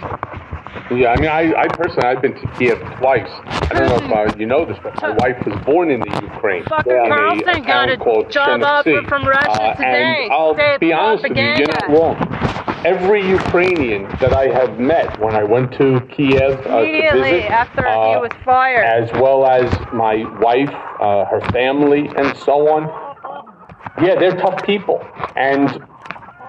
[0.92, 3.30] Yeah, I mean, I, I personally, I've been to Kiev twice.
[3.46, 3.96] I don't know
[4.26, 6.64] if uh, you know this, but my wife was born in the Ukraine.
[6.64, 10.24] In a Carlson got a called job offer from Russia Uh, today.
[10.24, 12.18] And I'll Say be honest with you, you're not wrong.
[12.86, 17.52] Every Ukrainian that I have met when I went to Kiev uh, to Immediately visit,
[17.52, 18.84] after uh, he was fired.
[18.86, 22.84] as well as my wife, uh, her family, and so on.
[24.04, 25.06] Yeah, they're tough people,
[25.36, 25.82] and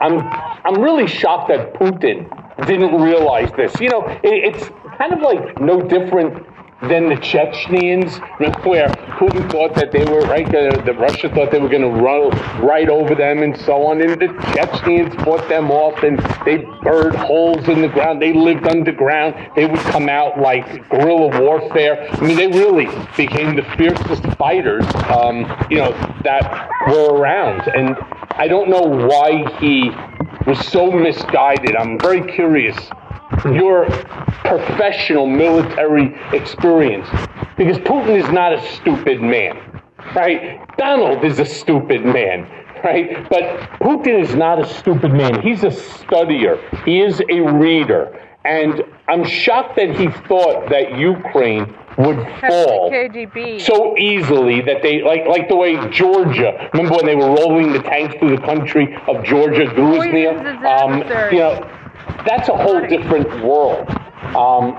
[0.01, 0.19] I'm
[0.65, 2.29] I'm really shocked that Putin
[2.67, 3.79] didn't realize this.
[3.81, 6.47] You know, it, it's kind of like no different
[6.89, 8.19] than the Chechens,
[8.65, 12.31] where Putin thought that they were right, the Russia thought they were going to run
[12.65, 17.17] right over them and so on, and the Chechens fought them off, and they burned
[17.17, 18.21] holes in the ground.
[18.21, 19.35] They lived underground.
[19.57, 22.09] They would come out like guerrilla warfare.
[22.13, 27.63] I mean, they really became the fiercest fighters, um, you know, that were around.
[27.75, 27.97] And
[28.37, 29.91] I don't know why he
[30.47, 31.77] was so misguided.
[31.77, 32.77] I'm very curious.
[33.45, 33.87] Your
[34.45, 37.09] professional military experience,
[37.57, 39.83] because Putin is not a stupid man,
[40.15, 40.61] right?
[40.77, 42.49] Donald is a stupid man,
[42.85, 43.29] right?
[43.29, 45.41] But Putin is not a stupid man.
[45.43, 46.59] He's a studier.
[46.85, 48.21] He is a reader.
[48.45, 52.91] And I'm shocked that he thought that Ukraine would fall
[53.61, 56.69] so easily that they like like the way Georgia.
[56.73, 60.35] Remember when they were rolling the tanks through the country of Georgia, Gruznia?
[60.65, 60.99] Um,
[61.33, 61.74] you know,
[62.27, 63.89] that's a whole different world.
[64.35, 64.77] Um,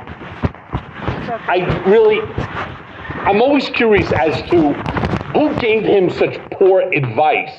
[1.48, 4.74] I really, I'm always curious as to
[5.34, 7.52] who gave him such poor advice,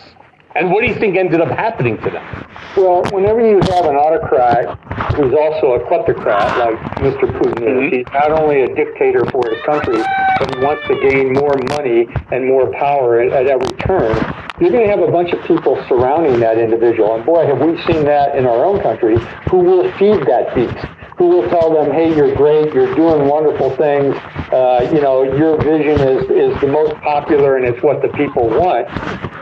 [0.57, 2.47] and what do you think ended up happening to them?
[2.77, 4.79] Well, whenever you have an autocrat
[5.15, 7.31] who's also a kleptocrat, like Mr.
[7.39, 7.97] Putin is, mm-hmm.
[7.97, 10.03] he's not only a dictator for his country,
[10.39, 14.13] but he wants to gain more money and more power at, at every turn.
[14.61, 17.15] You're going to have a bunch of people surrounding that individual.
[17.15, 19.17] And boy, have we seen that in our own country,
[19.51, 20.87] who will feed that beast
[21.17, 24.15] who will tell them, hey, you're great, you're doing wonderful things,
[24.53, 28.49] uh, you know, your vision is, is the most popular and it's what the people
[28.49, 28.87] want,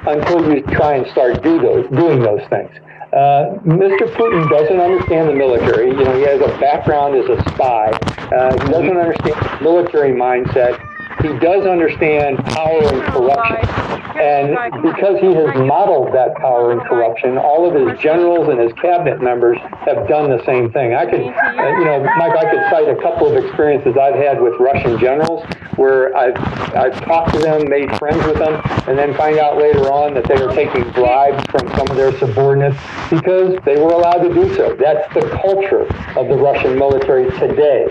[0.06, 2.70] until you try and start do those, doing those things.
[3.12, 4.10] Uh, Mr.
[4.14, 5.88] Putin doesn't understand the military.
[5.88, 7.90] You know, he has a background as a spy.
[8.34, 10.80] Uh, he doesn't understand the military mindset.
[11.22, 13.94] He does understand power and corruption.
[14.16, 18.72] And because he has modeled that power and corruption, all of his generals and his
[18.74, 20.94] cabinet members have done the same thing.
[20.94, 24.40] I could, uh, you know, Mike, I could cite a couple of experiences I've had
[24.40, 25.44] with Russian generals
[25.76, 26.36] where I've,
[26.76, 30.28] I've talked to them, made friends with them, and then find out later on that
[30.28, 32.78] they were taking bribes from some of their subordinates
[33.10, 34.76] because they were allowed to do so.
[34.76, 35.82] That's the culture
[36.16, 37.88] of the Russian military today.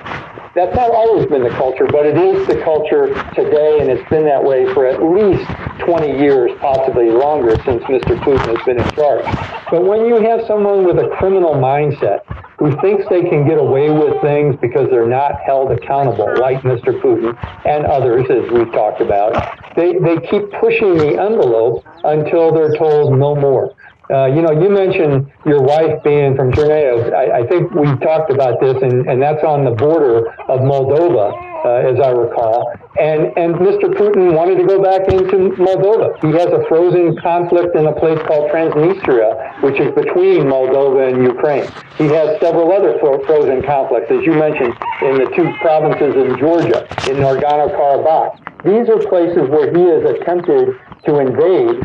[0.56, 4.24] That's not always been the culture, but it is the culture today, and it's been
[4.26, 5.50] that way for at least
[5.80, 8.16] 20 years, possibly longer, since Mr.
[8.22, 9.26] Putin has been in charge.
[9.72, 12.22] But when you have someone with a criminal mindset
[12.60, 17.02] who thinks they can get away with things because they're not held accountable, like Mr.
[17.02, 17.36] Putin
[17.66, 19.34] and others, as we've talked about,
[19.76, 23.76] they, they keep pushing the envelope until they're told no more.
[24.10, 27.14] Uh, you know, you mentioned your wife being from Chernihiv.
[27.14, 31.32] I, I think we talked about this, and, and that's on the border of Moldova,
[31.64, 32.68] uh, as I recall.
[33.00, 33.88] And, and Mr.
[33.96, 36.20] Putin wanted to go back into Moldova.
[36.20, 41.24] He has a frozen conflict in a place called Transnistria, which is between Moldova and
[41.24, 41.72] Ukraine.
[41.98, 46.38] He has several other fro- frozen conflicts, as you mentioned, in the two provinces in
[46.38, 48.52] Georgia, in Nagorno-Karabakh.
[48.68, 50.76] These are places where he has attempted
[51.06, 51.80] to invade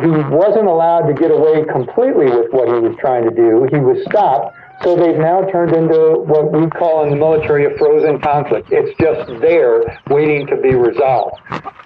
[0.00, 3.66] he wasn't allowed to get away completely with what he was trying to do.
[3.70, 7.76] He was stopped So they've now turned into what we call in the military a
[7.78, 8.68] frozen conflict.
[8.70, 11.40] It's just there waiting to be resolved.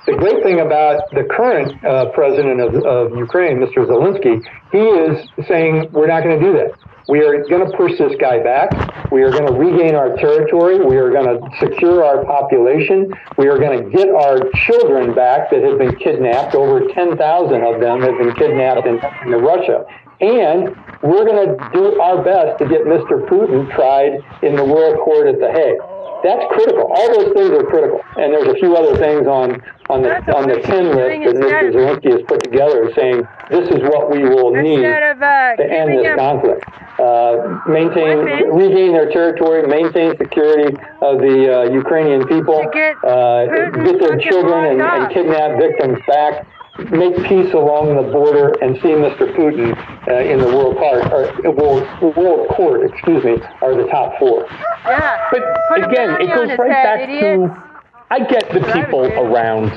[0.05, 3.87] The great thing about the current uh, president of, of Ukraine, Mr.
[3.87, 6.73] Zelensky, he is saying we're not going to do that.
[7.09, 9.11] We are going to push this guy back.
[9.11, 10.79] We are going to regain our territory.
[10.79, 13.13] We are going to secure our population.
[13.39, 16.55] We are going to get our children back that have been kidnapped.
[16.55, 17.19] Over 10,000
[17.63, 19.85] of them have been kidnapped in, in Russia.
[20.23, 23.27] And we're going to do our best to get Mr.
[23.29, 25.79] Putin tried in the World Court at The Hague.
[26.23, 26.87] That's critical.
[26.87, 28.01] All those things are critical.
[28.17, 29.61] And there's a few other things on,
[29.91, 31.73] on the on the 10 list that Mr.
[31.75, 35.99] Zelensky has put together saying this is what we will need of uh, to end
[35.99, 36.63] this conflict.
[37.01, 38.19] Uh, maintain,
[38.55, 43.47] regain their territory, maintain security of the uh, Ukrainian people, get uh,
[43.83, 46.47] get their children and, and kidnapped victims back,
[46.91, 49.35] make peace along the border, and see Mr.
[49.37, 49.77] Putin
[50.09, 54.19] uh, in the world court, or uh, world, world court, excuse me, are the top
[54.19, 54.47] four.
[54.87, 55.29] Yeah.
[55.31, 57.73] But again, it goes right back to
[58.11, 59.71] I get the people around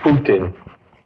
[0.00, 0.54] Putin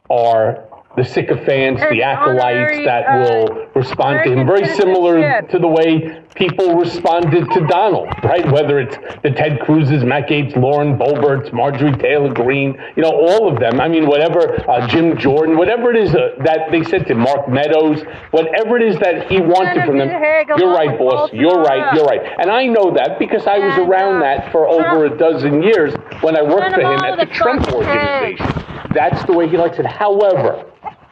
[0.09, 0.63] are
[0.95, 6.75] the sycophants, the acolytes that will respond to him, very similar to the way people
[6.75, 8.49] responded to Donald, right?
[8.51, 13.51] Whether it's the Ted Cruz's, Matt Gaetz, Lauren Boeberts, Marjorie Taylor Greene, you know, all
[13.51, 13.79] of them.
[13.79, 17.47] I mean, whatever, uh, Jim Jordan, whatever it is uh, that they said to Mark
[17.47, 20.09] Meadows, whatever it is that he wanted from them.
[20.57, 21.31] You're right, boss.
[21.33, 21.93] You're right.
[21.95, 22.21] You're right.
[22.39, 26.35] And I know that because I was around that for over a dozen years when
[26.37, 28.47] I worked for him at the Trump organization.
[28.93, 29.85] That's the way he likes it.
[29.85, 30.65] However,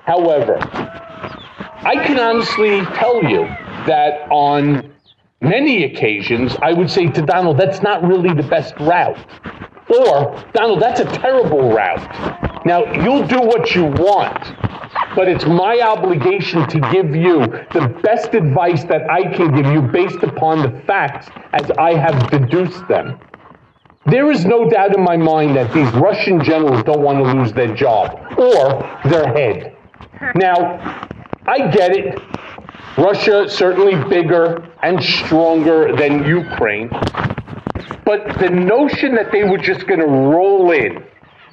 [0.05, 0.57] however,
[1.83, 3.45] I can honestly tell you
[3.87, 4.90] that on
[5.41, 9.17] many occasions, I would say to Donald, that's not really the best route.
[9.89, 12.65] Or, Donald, that's a terrible route.
[12.65, 14.53] Now, you'll do what you want,
[15.15, 17.39] but it's my obligation to give you
[17.73, 22.29] the best advice that I can give you based upon the facts as I have
[22.29, 23.19] deduced them.
[24.05, 27.51] There is no doubt in my mind that these Russian generals don't want to lose
[27.51, 29.75] their job or their head.
[30.35, 31.07] Now,
[31.45, 32.19] I get it.
[32.97, 36.89] Russia certainly bigger and stronger than Ukraine.
[38.03, 41.03] But the notion that they were just going to roll in,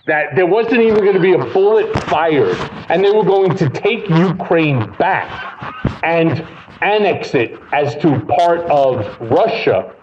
[0.07, 2.57] that there wasn't even going to be a bullet fired,
[2.89, 6.45] and they were going to take Ukraine back and
[6.81, 9.95] annex it as to part of Russia,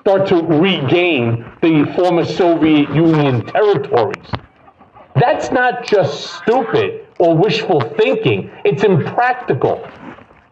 [0.00, 4.26] start to regain the former Soviet Union territories.
[5.14, 9.86] That's not just stupid or wishful thinking, it's impractical.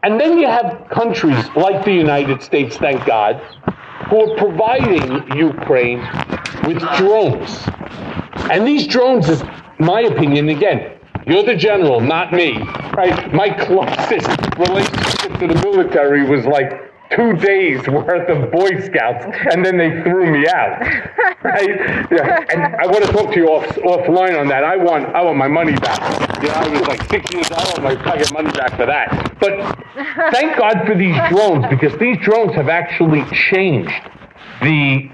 [0.02, 3.36] And then you have countries like the United States, thank God,
[4.08, 6.00] who are providing Ukraine
[6.66, 7.62] with drones.
[8.50, 9.42] And these drones, is
[9.78, 12.58] my opinion, again, you're the general, not me,
[12.96, 13.32] right?
[13.34, 14.28] My closest
[14.58, 20.02] relationship to the military was like two days worth of Boy Scouts, and then they
[20.02, 20.80] threw me out,
[21.42, 22.08] right?
[22.10, 22.44] Yeah.
[22.50, 24.64] And I want to talk to you off offline on that.
[24.64, 26.00] I want I want my money back.
[26.42, 27.60] Yeah, I was like six years old.
[27.60, 29.36] I want my I get money back for that.
[29.40, 29.76] But
[30.32, 33.92] thank God for these drones because these drones have actually changed
[34.62, 35.10] the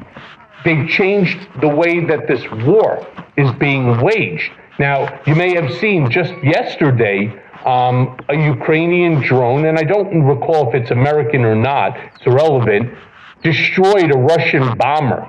[0.65, 4.51] they've changed the way that this war is being waged.
[4.79, 7.33] Now, you may have seen just yesterday
[7.67, 12.97] um, a Ukrainian drone, and I don't recall if it's American or not, it's irrelevant,
[13.43, 15.29] destroyed a Russian bomber,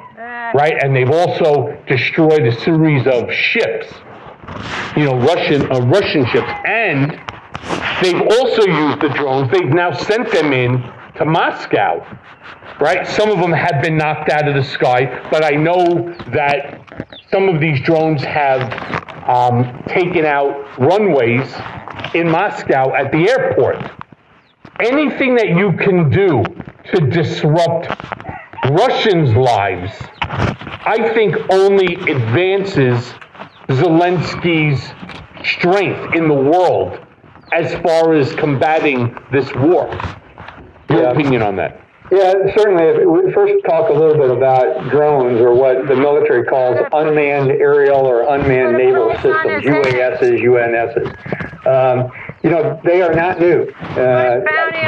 [0.53, 0.75] right?
[0.81, 3.87] And they've also destroyed a series of ships,
[4.95, 7.19] you know, Russian uh, Russian ships, and
[8.01, 9.51] they've also used the drones.
[9.51, 10.83] They've now sent them in
[11.15, 12.05] to Moscow,
[12.79, 13.07] right?
[13.07, 17.49] Some of them have been knocked out of the sky, but I know that some
[17.49, 18.61] of these drones have
[19.27, 21.53] um, taken out runways
[22.13, 23.91] in Moscow at the airport.
[24.79, 26.43] Anything that you can do
[26.93, 27.87] to disrupt
[28.69, 33.13] Russians' lives, I think only advances
[33.67, 34.81] Zelensky's
[35.45, 36.99] strength in the world
[37.53, 39.89] as far as combating this war.
[40.89, 41.86] Your opinion on that?
[42.11, 42.83] Yeah, certainly.
[42.85, 47.51] If We first talk a little bit about drones, or what the military calls unmanned
[47.51, 51.67] aerial or unmanned naval systems, UASs, UNSs.
[51.67, 52.11] Um,
[52.43, 53.63] you know, they are not new.
[53.81, 54.39] Uh,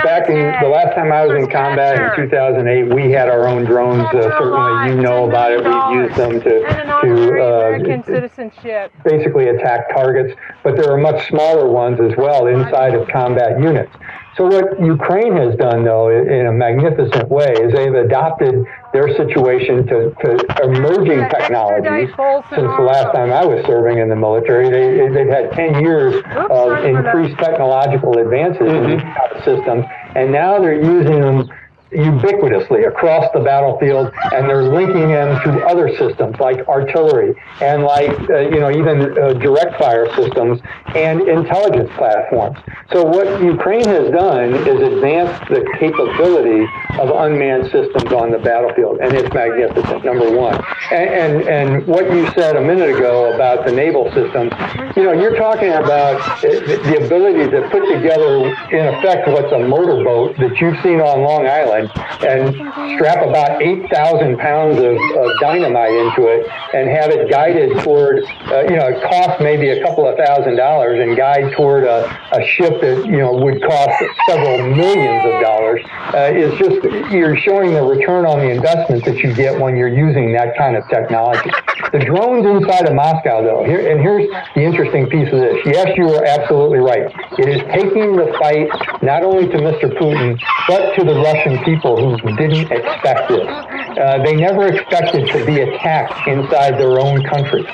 [0.03, 3.65] back in the last time I was in combat in 2008, we had our own
[3.65, 4.07] drones.
[4.13, 5.63] Uh, certainly, you know about it.
[5.63, 6.59] We've used them to
[7.01, 8.93] to American uh, citizenship.
[9.03, 13.91] basically attack targets, but there are much smaller ones as well inside of combat units.
[14.39, 18.63] So what Ukraine has done, though, in a magnificent way, is they've adopted
[18.93, 22.07] their situation to, to emerging technologies.
[22.47, 26.23] Since the last time I was serving in the military, they, they've had 10 years
[26.49, 28.91] of increased technological advances in mm-hmm.
[28.91, 29.85] these kind systems,
[30.15, 31.49] and now they're using them
[31.91, 38.11] ubiquitously across the battlefield, and they're linking them to other systems like artillery and like
[38.29, 40.59] uh, you know even uh, direct fire systems
[40.95, 42.57] and intelligence platforms.
[42.91, 46.65] So what Ukraine has done is advanced the capability
[46.99, 50.05] of unmanned systems on the battlefield, and it's magnificent.
[50.05, 54.51] Number one, and and, and what you said a minute ago about the naval systems,
[54.95, 60.37] you know, you're talking about the ability to put together in effect what's a motorboat
[60.37, 62.55] that you've seen on Long Island and
[62.95, 68.63] strap about 8,000 pounds of, of, dynamite into it and have it guided toward, uh,
[68.63, 72.43] you know, it costs maybe a couple of thousand dollars and guide toward a, a
[72.43, 75.81] ship that, you know, would cost several millions of dollars
[76.13, 79.87] uh, is just, you're showing the return on the investment that you get when you're
[79.87, 81.49] using that kind of technology.
[81.91, 85.57] The drones inside of Moscow, though, here, and here's the interesting piece of this.
[85.65, 87.11] Yes, you are absolutely right.
[87.37, 88.69] It is taking the fight
[89.01, 89.89] not only to Mr.
[89.97, 93.47] Putin, but to the Russian people who didn't expect this.
[93.47, 97.65] Uh, they never expected to be attacked inside their own country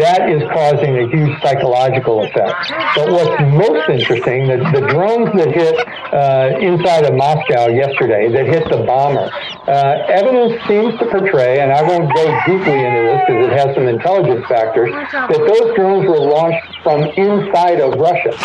[0.00, 2.54] that is causing a huge psychological effect.
[2.96, 5.74] But what's most interesting, the, the drones that hit
[6.12, 9.30] uh, inside of Moscow yesterday, that hit the bomber,
[9.66, 13.74] uh, evidence seems to portray, and I won't go deeply into this because it has
[13.74, 18.36] some intelligence factors, that those drones were launched from inside of Russia.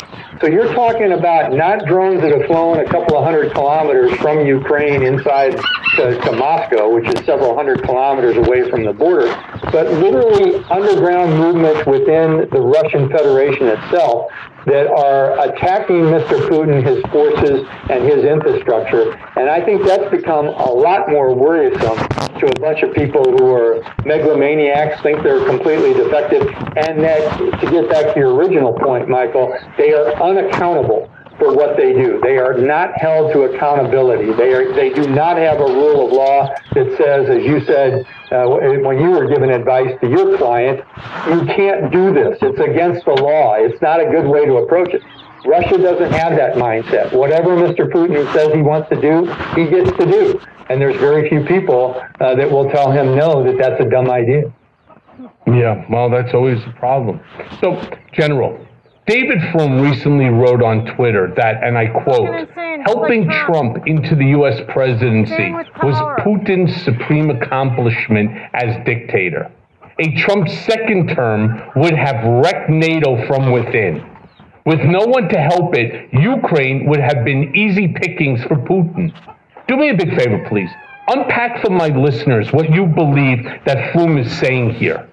[0.41, 4.45] So you're talking about not drones that have flown a couple of hundred kilometers from
[4.45, 5.60] Ukraine inside
[5.97, 9.28] to, to, Moscow, which is several hundred kilometers away from the border,
[9.72, 14.32] but literally underground movements within the Russian Federation itself
[14.66, 16.48] that are attacking Mr.
[16.50, 19.14] Putin, his forces, and his infrastructure.
[19.38, 21.98] And I think that's become a lot more worrisome
[22.40, 27.72] to a bunch of people who are megalomaniacs, think they're completely defective, and that, to
[27.72, 31.10] get back to your original point, Michael, they are unaccountable
[31.40, 32.20] for what they do.
[32.22, 34.32] They are not held to accountability.
[34.34, 38.06] They are they do not have a rule of law that says, as you said
[38.32, 40.80] uh, when you were giving advice to your client,
[41.28, 42.38] you can't do this.
[42.42, 43.56] It's against the law.
[43.56, 45.02] It's not a good way to approach it.
[45.46, 47.14] Russia doesn't have that mindset.
[47.14, 47.90] Whatever Mr.
[47.90, 49.26] Putin says he wants to do,
[49.56, 50.40] he gets to do.
[50.70, 54.12] And there's very few people uh, that will tell him no, that that's a dumb
[54.12, 54.54] idea.
[55.48, 57.20] Yeah, well, that's always the problem.
[57.62, 57.82] So,
[58.14, 58.66] General,
[59.10, 62.47] David Frum recently wrote on Twitter that, and I quote,
[62.86, 64.62] helping Trump into the U.S.
[64.68, 65.49] presidency
[65.82, 69.51] was Putin's supreme accomplishment as dictator.
[69.97, 74.05] A Trump second term would have wrecked NATO from within.
[74.68, 79.12] With no one to help it, Ukraine would have been easy pickings for Putin.
[79.68, 80.70] Do me a big favor, please.
[81.07, 85.10] Unpack for my listeners what you believe that Frum is saying here.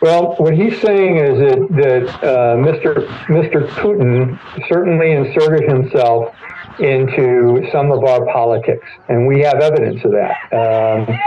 [0.00, 3.06] Well, what he's saying is that, that uh, Mr.
[3.26, 3.66] Mr.
[3.70, 4.38] Putin
[4.68, 6.34] certainly inserted himself
[6.78, 10.36] into some of our politics, and we have evidence of that.
[10.54, 11.18] Um,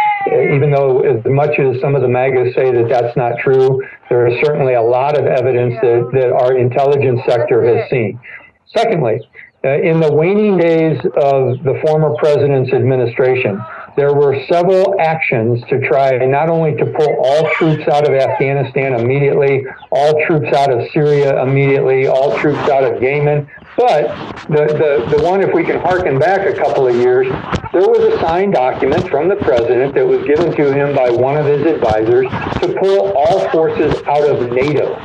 [0.55, 4.27] even though, as much as some of the MAGAs say that that's not true, there
[4.27, 8.19] is certainly a lot of evidence that, that our intelligence sector has seen.
[8.67, 9.19] Secondly,
[9.63, 13.59] uh, in the waning days of the former president's administration,
[13.95, 18.93] there were several actions to try not only to pull all troops out of Afghanistan
[18.93, 24.07] immediately, all troops out of Syria immediately, all troops out of Yemen, but
[24.47, 24.67] the,
[25.09, 27.27] the, the one, if we can harken back a couple of years,
[27.71, 31.37] there was a signed document from the president that was given to him by one
[31.37, 32.27] of his advisors
[32.61, 34.95] to pull all forces out of NATO.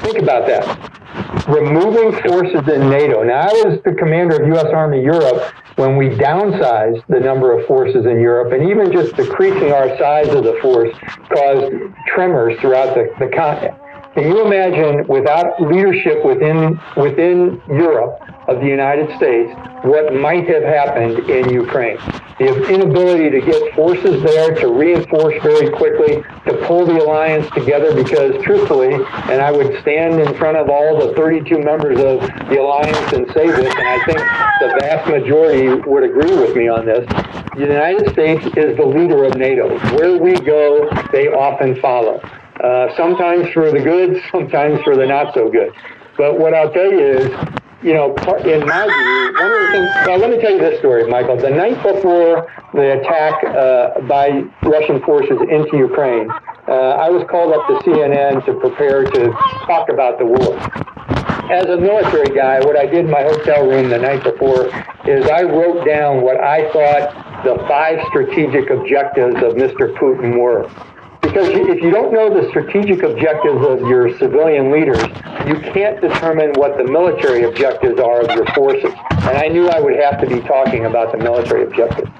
[0.00, 0.99] Think about that
[1.48, 3.22] removing forces in NATO.
[3.22, 4.66] Now, I was the commander of U.S.
[4.72, 9.72] Army Europe when we downsized the number of forces in Europe, and even just decreasing
[9.72, 10.94] our size of the force
[11.28, 11.72] caused
[12.06, 13.74] tremors throughout the, the continent.
[14.14, 18.20] Can you imagine, without leadership within within Europe
[18.50, 19.52] of the United States,
[19.84, 21.96] what might have happened in Ukraine?
[22.38, 27.94] The inability to get forces there to reinforce very quickly, to pull the alliance together,
[27.94, 32.60] because truthfully, and I would stand in front of all the 32 members of the
[32.60, 36.84] alliance and say this, and I think the vast majority would agree with me on
[36.84, 37.06] this.
[37.54, 39.78] The United States is the leader of NATO.
[39.96, 42.20] Where we go, they often follow.
[42.62, 45.72] Uh, sometimes for the good, sometimes for the not so good.
[46.16, 48.14] But what I'll tell you is, you know,
[48.44, 51.36] in my view, one of the things, well, let me tell you this story, Michael.
[51.36, 56.30] The night before the attack uh, by Russian forces into Ukraine,
[56.68, 59.30] uh, I was called up to CNN to prepare to
[59.66, 60.58] talk about the war.
[61.50, 64.66] As a military guy, what I did in my hotel room the night before
[65.08, 69.92] is I wrote down what I thought the five strategic objectives of Mr.
[69.96, 70.70] Putin were.
[71.30, 74.98] Because if you don't know the strategic objectives of your civilian leaders,
[75.46, 78.92] you can't determine what the military objectives are of your forces.
[79.10, 82.10] And I knew I would have to be talking about the military objectives.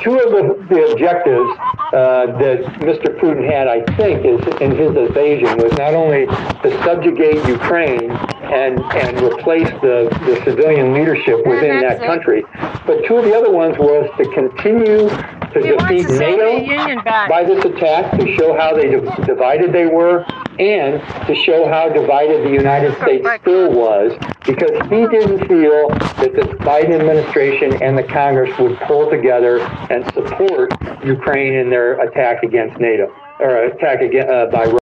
[0.00, 1.50] two of the, the objectives
[1.90, 3.18] uh, that Mr.
[3.18, 8.78] Putin had, I think, is in his invasion was not only to subjugate Ukraine and
[8.94, 12.44] and replace the, the civilian leadership within that country,
[12.86, 15.08] but two of the other ones was to continue
[15.52, 19.26] to He wants defeat the NATO Union by this attack to show how they div-
[19.26, 20.24] divided they were
[20.58, 24.12] and to show how divided the United States still was
[24.44, 30.04] because he didn't feel that the Biden administration and the Congress would pull together and
[30.12, 30.72] support
[31.04, 34.78] Ukraine in their attack against NATO or attack against, uh, by Russia.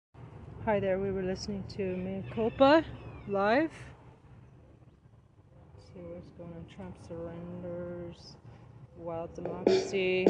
[0.65, 2.83] Hi there, we were listening to Mea Culpa
[3.27, 3.71] live.
[5.75, 6.65] Let's see what's going on.
[6.75, 7.58] Trump surrenders.
[9.09, 10.23] Wild democracy.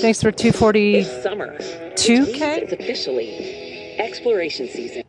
[0.00, 0.96] Thanks for 240.
[0.96, 1.56] It's summer.
[1.56, 2.62] 2K?
[2.62, 5.04] It's officially exploration season.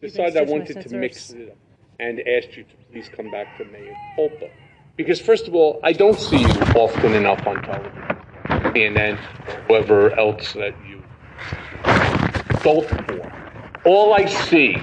[0.00, 1.56] decided I wanted to mix it up
[2.00, 4.48] and asked you to please come back to Mea Culpa.
[4.96, 8.16] Because first of all, I don't see you often enough on television.
[8.74, 9.16] CNN,
[9.68, 11.00] whoever else that you
[12.58, 13.82] vote for.
[13.84, 14.78] All I see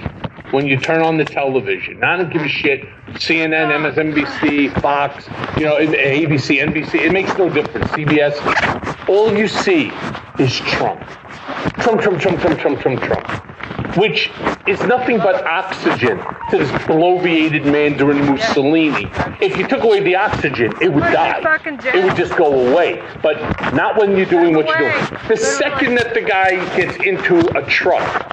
[0.52, 5.26] when you turn on the television, I don't give a shit, CNN, MSNBC, Fox,
[5.58, 9.90] you know, ABC, NBC, it makes no difference, CBS, all you see
[10.38, 11.00] is Trump.
[11.80, 13.96] Trump, Trump, Trump, Trump, Trump, Trump, Trump.
[13.96, 14.30] Which
[14.66, 16.18] is nothing but oxygen
[16.50, 19.06] to this bloviated Mandarin Mussolini.
[19.40, 21.42] If you took away the oxygen, it would die.
[21.94, 23.02] It would just go away.
[23.22, 23.38] But
[23.74, 25.04] not when you're doing what you're doing.
[25.28, 28.32] The second that the guy gets into a truck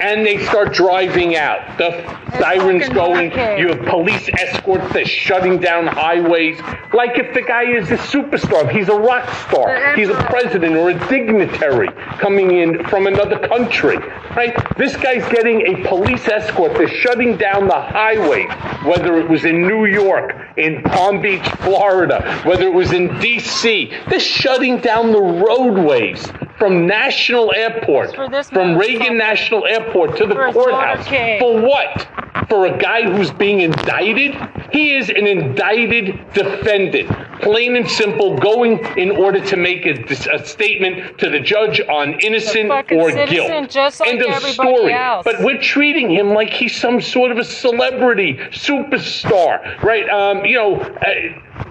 [0.00, 1.78] and they start driving out.
[1.78, 1.90] The
[2.38, 3.32] sirens going.
[3.58, 4.92] You have police escorts.
[4.92, 6.58] They're shutting down highways.
[6.92, 10.90] Like if the guy is a superstar, he's a rock star, he's a president or
[10.90, 11.88] a dignitary
[12.18, 13.98] coming in from another country,
[14.36, 14.54] right?
[14.76, 16.74] This guy's getting a police escort.
[16.74, 18.46] They're shutting down the highway,
[18.88, 23.92] whether it was in New York, in Palm Beach, Florida, whether it was in D.C.
[24.08, 26.26] They're shutting down the roadways
[26.58, 28.14] from National Airport,
[28.46, 31.06] from Reagan National Airport to the For courthouse.
[31.38, 32.08] For what?
[32.48, 34.34] For a guy who's being indicted?
[34.72, 37.10] He is an indicted defendant.
[37.40, 39.92] Plain and simple, going in order to make a,
[40.32, 43.70] a statement to the judge on innocent or guilt.
[43.70, 44.92] just like End of story.
[44.92, 45.24] else.
[45.24, 50.08] But we're treating him like he's some sort of a celebrity, superstar, right?
[50.08, 51.64] Um, you know, uh,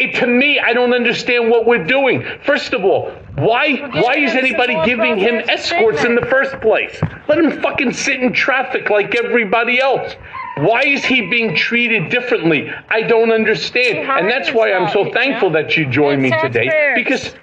[0.00, 2.24] it, to me, I don't understand what we're doing.
[2.42, 7.00] First of all, why why is anybody giving him escorts in the first place?
[7.28, 10.14] Let him fucking sit in traffic like everybody else.
[10.56, 12.70] Why is he being treated differently?
[12.88, 13.98] I don't understand.
[13.98, 17.34] And that's why I'm so thankful that you joined me today because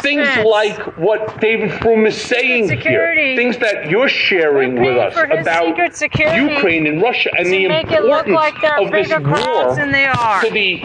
[0.00, 5.76] things like what David Frum is saying here, things that you're sharing with us about
[5.76, 9.90] Ukraine and Russia and the make it look importance like of this war crowds than
[9.90, 10.42] they are.
[10.42, 10.82] to the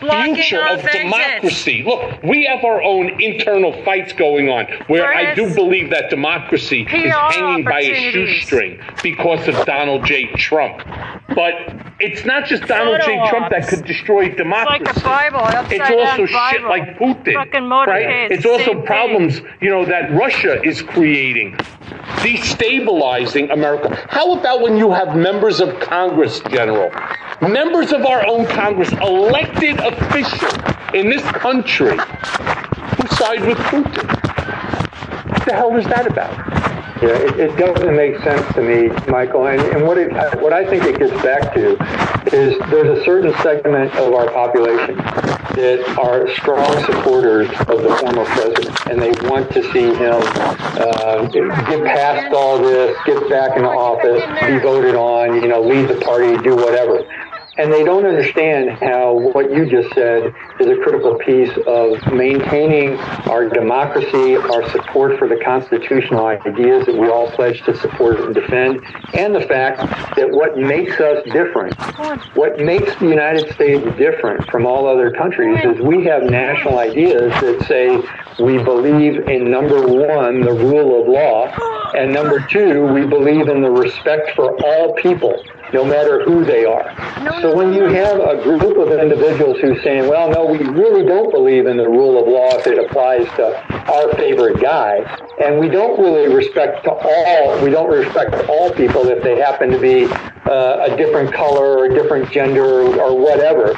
[0.00, 1.82] Blocking future of democracy.
[1.84, 6.82] Look, we have our own internal fights going on where I do believe that democracy
[6.82, 10.26] is hanging by a shoestring because of Donald J.
[10.34, 10.82] Trump.
[11.34, 11.54] But
[12.00, 13.20] it's not just Donald J.
[13.28, 14.84] Trump that could destroy democracy.
[14.84, 17.34] like a Bible, It's also shit like Putin.
[17.86, 18.32] Right?
[18.32, 21.58] It's also problems, you know, that Russia is creating,
[22.20, 23.94] destabilizing America.
[24.08, 26.90] How about when you have members of Congress, General,
[27.40, 30.54] members of our own Congress, elected officials
[30.94, 34.06] in this country who side with Putin?
[35.30, 36.79] What the hell is that about?
[37.02, 39.46] Yeah, it, it doesn't make sense to me, Michael.
[39.46, 41.72] And, and what it, what I think it gets back to
[42.36, 44.96] is there's a certain segment of our population
[45.56, 50.20] that are strong supporters of the former president, and they want to see him
[50.76, 55.88] uh, get past all this, get back into office, be voted on, you know, lead
[55.88, 57.04] the party, do whatever.
[57.60, 62.96] And they don't understand how what you just said is a critical piece of maintaining
[63.28, 68.34] our democracy, our support for the constitutional ideas that we all pledge to support and
[68.34, 68.82] defend,
[69.12, 69.76] and the fact
[70.16, 71.74] that what makes us different,
[72.34, 77.30] what makes the United States different from all other countries is we have national ideas
[77.42, 77.88] that say
[78.42, 83.60] we believe in number one, the rule of law, and number two, we believe in
[83.60, 86.94] the respect for all people no matter who they are.
[87.40, 91.30] So when you have a group of individuals who's saying, well, no, we really don't
[91.30, 93.56] believe in the rule of law if it applies to
[93.90, 94.98] our favorite guy,
[95.42, 99.70] and we don't really respect to all, we don't respect all people if they happen
[99.70, 100.04] to be
[100.46, 103.74] uh, a different color or a different gender or, or whatever,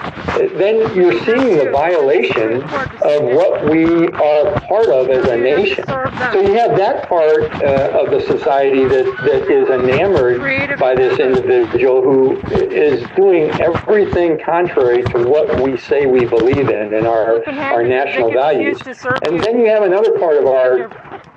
[0.57, 2.63] then you're seeing the violation
[3.03, 5.85] of what we are part of as a nation.
[6.33, 10.41] So you have that part uh, of the society that, that is enamored
[10.79, 12.37] by this individual individual who
[12.71, 18.33] is doing everything contrary to what we say we believe in and our, our national
[18.33, 18.81] values.
[19.27, 20.89] And then you have another part of our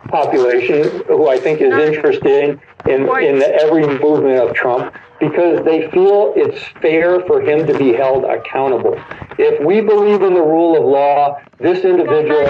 [0.08, 6.34] population who I think is interested in, in every movement of Trump because they feel
[6.36, 9.02] it's fair for him to be held accountable.
[9.38, 12.48] If we believe in the rule of law, this individual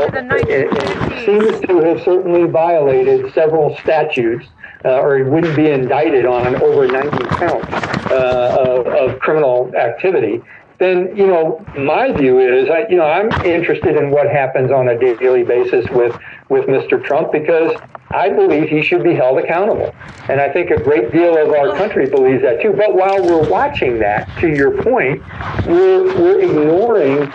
[0.49, 4.47] eh, seems to have certainly violated several statutes.
[4.83, 7.73] Uh, or he wouldn't be indicted on over 90 counts
[8.11, 10.39] uh, of, of criminal activity
[10.77, 14.89] then you know my view is I, you know I'm interested in what happens on
[14.89, 16.17] a daily basis with
[16.49, 17.03] with Mr.
[17.03, 17.75] Trump because
[18.11, 19.93] I believe he should be held accountable,
[20.29, 22.71] and I think a great deal of our country believes that too.
[22.71, 25.21] But while we're watching that, to your point,
[25.65, 27.31] we're we're ignoring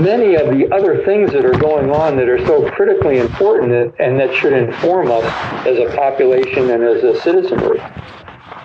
[0.00, 4.18] many of the other things that are going on that are so critically important and
[4.18, 5.24] that should inform us
[5.66, 7.80] as a population and as a citizenry.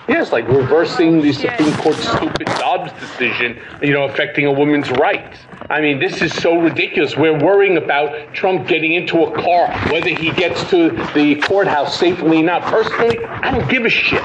[0.08, 5.38] Yes, like reversing the Supreme Court's stupid Dobbs decision, you know, affecting a woman's rights.
[5.70, 7.18] I mean, this is so ridiculous.
[7.18, 12.40] We're worrying about Trump getting into a car, whether he gets to the courthouse safely
[12.40, 12.62] or not.
[12.64, 14.24] Personally, I don't give a shit.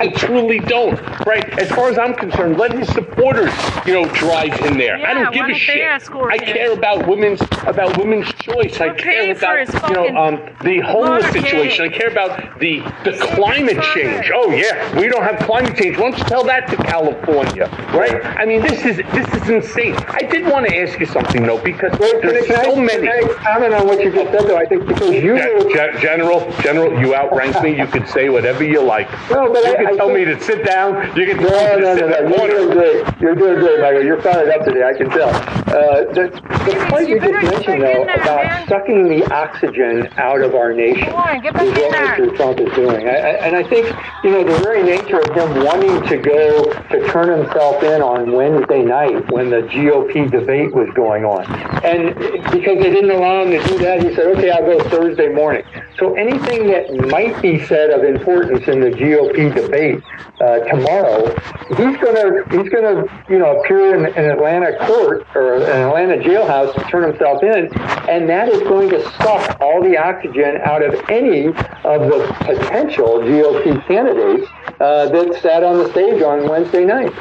[0.00, 0.98] I truly don't.
[1.26, 1.46] Right?
[1.58, 3.52] As far as I'm concerned, let his supporters,
[3.84, 5.04] you know, drive in there.
[5.04, 5.76] I don't give a shit.
[6.12, 8.80] I care about women's about women's choice.
[8.80, 11.84] I care about you know um, the homeless situation.
[11.84, 14.30] I care about the the climate change.
[14.32, 15.96] Oh yeah, we don't have climate change.
[15.96, 17.66] Why don't you tell that to California?
[17.92, 18.24] Right?
[18.24, 19.94] I mean, this is this is insane.
[20.08, 23.08] I did want to ask you something though, because there's Can I- so can many.
[23.08, 24.56] I comment on what you just said, though?
[24.56, 27.76] I think because you Gen- Gen- General, General, you outrank me.
[27.78, 29.08] You can say whatever you like.
[29.30, 31.16] No, but you I- can I tell me think- to sit down.
[31.16, 32.16] You can No, tell me no, to no, sit no.
[32.16, 32.54] in the You're corner.
[32.54, 33.04] doing great.
[33.20, 34.04] You're doing great, Michael.
[34.04, 34.84] You're fired up today.
[34.84, 35.28] I can tell.
[35.28, 36.30] Uh, the,
[36.64, 41.12] the point you just mentioned, though, about sucking the oxygen out of our nation is
[41.14, 42.36] what Mr.
[42.36, 43.06] Trump is doing.
[43.08, 43.86] I, I, and I think,
[44.24, 48.32] you know, the very nature of him wanting to go to turn himself in on
[48.32, 51.44] Wednesday night when the GOP debate was going on.
[51.84, 52.14] And
[52.52, 55.64] because they didn't allow him to do that, he said, okay, I'll go Thursday morning.
[55.98, 60.00] So anything that might be said of importance in the GOP debate
[60.40, 61.26] uh, tomorrow,
[61.70, 66.72] he's gonna he's gonna you know appear in an Atlanta court or an Atlanta jailhouse
[66.74, 67.68] to turn himself in,
[68.08, 73.18] and that is going to suck all the oxygen out of any of the potential
[73.18, 74.48] GOP candidates
[74.80, 77.12] uh, that sat on the stage on Wednesday night.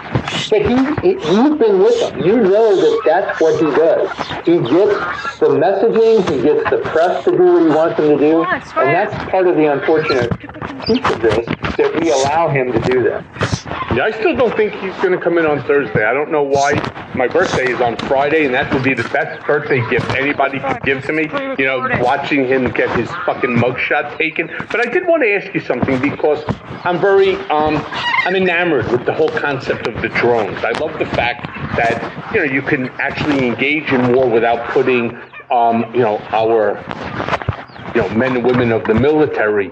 [0.50, 2.20] But he, he you've been with him.
[2.20, 4.10] You know that that's what he does.
[4.46, 6.30] He gets the messaging.
[6.30, 8.46] He gets the press to do what he wants them to do,
[8.76, 10.30] and that's part of the unfortunate
[10.86, 11.46] piece of this
[11.78, 13.24] that we allow him to do that.
[13.96, 16.04] Yeah, I still don't think he's going to come in on Thursday.
[16.04, 16.74] I don't know why.
[17.16, 20.82] My birthday is on Friday, and that would be the best birthday gift anybody could
[20.84, 21.24] give to me.
[21.58, 24.48] You know, watching him get his fucking mugshot taken.
[24.72, 26.44] But I did want to ask you something because
[26.84, 27.84] I'm very, um,
[28.26, 30.64] I'm enamored with the whole concept of the drones.
[30.64, 31.48] I love the fact
[31.78, 35.18] that you know you can actually engage in war without putting,
[35.50, 36.78] um, you know, our
[37.96, 39.72] you know, men and women of the military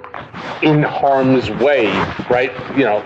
[0.61, 1.87] in harm's way,
[2.29, 2.51] right?
[2.77, 3.01] You know,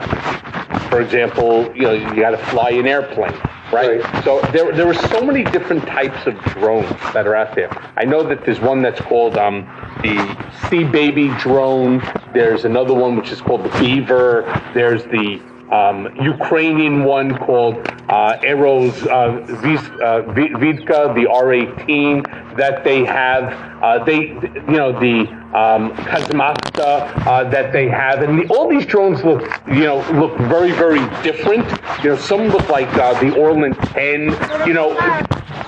[0.90, 3.34] for example, you know, you got to fly an airplane,
[3.72, 4.02] right?
[4.24, 7.70] So there, there are so many different types of drones that are out there.
[7.96, 9.66] I know that there's one that's called um,
[10.02, 12.02] the Sea Baby drone.
[12.34, 14.44] There's another one which is called the Beaver.
[14.74, 15.42] There's the
[15.72, 17.76] um, Ukrainian one called
[18.10, 23.54] uh, Aeros uh, Vis- uh, Vidka, the R18 that they have.
[23.84, 28.86] Uh, they, you know, the um, Kazmata uh, that they have, and the, all these
[28.86, 31.66] drones look, you know, look very, very different.
[32.04, 34.68] You know, some look like uh, the Orlan 10.
[34.68, 34.96] You know,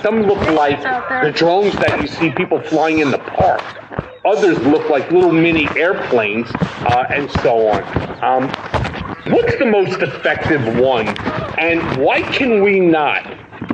[0.02, 0.80] some look like
[1.24, 3.62] the drones that you see people flying in the park.
[4.24, 7.82] Others look like little mini airplanes, uh, and so on.
[8.22, 8.48] Um,
[9.32, 11.08] what's the most effective one,
[11.58, 13.26] and why can we not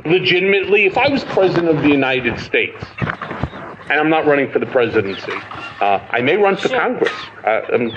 [0.05, 0.85] legitimately?
[0.85, 5.33] If I was president of the United States, and I'm not running for the presidency,
[5.81, 7.13] uh, I may run for Congress.
[7.45, 7.91] Uh, um,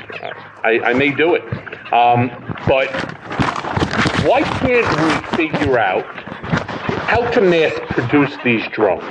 [0.63, 1.43] I, I may do it,
[1.91, 2.29] um,
[2.69, 2.91] but
[4.27, 6.05] why can't we figure out
[7.09, 9.05] how to mass produce these drones?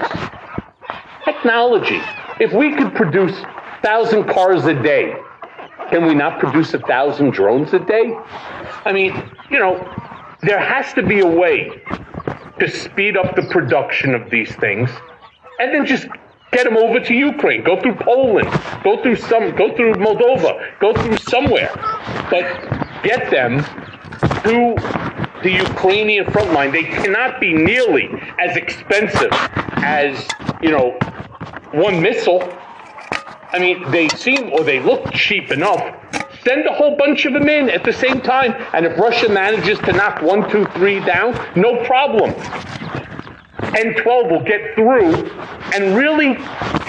[1.26, 2.02] Technology.
[2.42, 3.40] If we could produce
[3.84, 5.16] thousand cars a day,
[5.92, 8.18] can we not produce a thousand drones a day?
[8.84, 9.14] I mean,
[9.52, 9.78] you know,
[10.42, 11.70] there has to be a way
[12.60, 14.90] to speed up the production of these things
[15.60, 16.08] and then just
[16.52, 18.50] get them over to Ukraine, go through Poland,
[18.84, 21.70] go through some, go through Moldova, go through somewhere,
[22.32, 22.44] but
[23.04, 23.64] get them
[24.46, 24.76] to
[25.44, 26.72] the Ukrainian front line.
[26.72, 28.10] They cannot be nearly
[28.40, 29.30] as expensive
[29.84, 30.28] as,
[30.60, 30.98] you know,
[31.72, 32.42] one missile.
[33.54, 35.82] I mean, they seem or they look cheap enough,
[36.44, 38.56] Send a whole bunch of them in at the same time.
[38.74, 42.32] And if Russia manages to knock one, two, three down, no problem.
[43.62, 45.30] N12 will get through
[45.74, 46.36] and really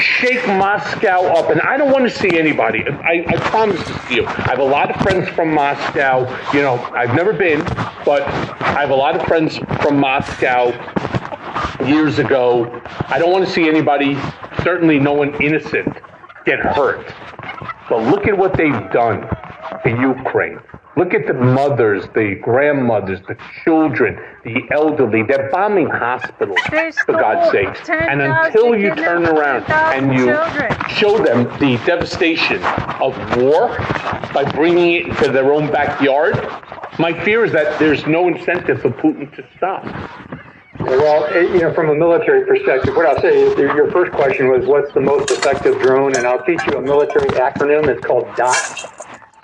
[0.00, 1.50] shake Moscow up.
[1.50, 2.82] And I don't want to see anybody.
[2.88, 4.26] I, I promise this to you.
[4.26, 6.20] I have a lot of friends from Moscow.
[6.52, 7.62] You know, I've never been,
[8.04, 10.70] but I have a lot of friends from Moscow
[11.86, 12.80] years ago.
[13.08, 14.16] I don't want to see anybody,
[14.62, 15.96] certainly no one innocent,
[16.44, 17.12] get hurt.
[17.88, 19.28] But look at what they've done
[19.84, 20.60] to Ukraine.
[20.94, 25.22] Look at the mothers, the grandmothers, the children, the elderly.
[25.22, 26.58] They're bombing hospitals,
[27.06, 27.88] for God's sake.
[27.88, 30.26] And until you turn around and you
[30.94, 32.62] show them the devastation
[33.00, 33.68] of war
[34.34, 36.34] by bringing it into their own backyard,
[36.98, 39.84] my fear is that there's no incentive for Putin to stop.
[40.84, 44.12] Well, eh, you know, from a military perspective, what I'll say is your your first
[44.12, 47.88] question was what's the most effective drone, and I'll teach you a military acronym.
[47.88, 48.56] It's called DOT.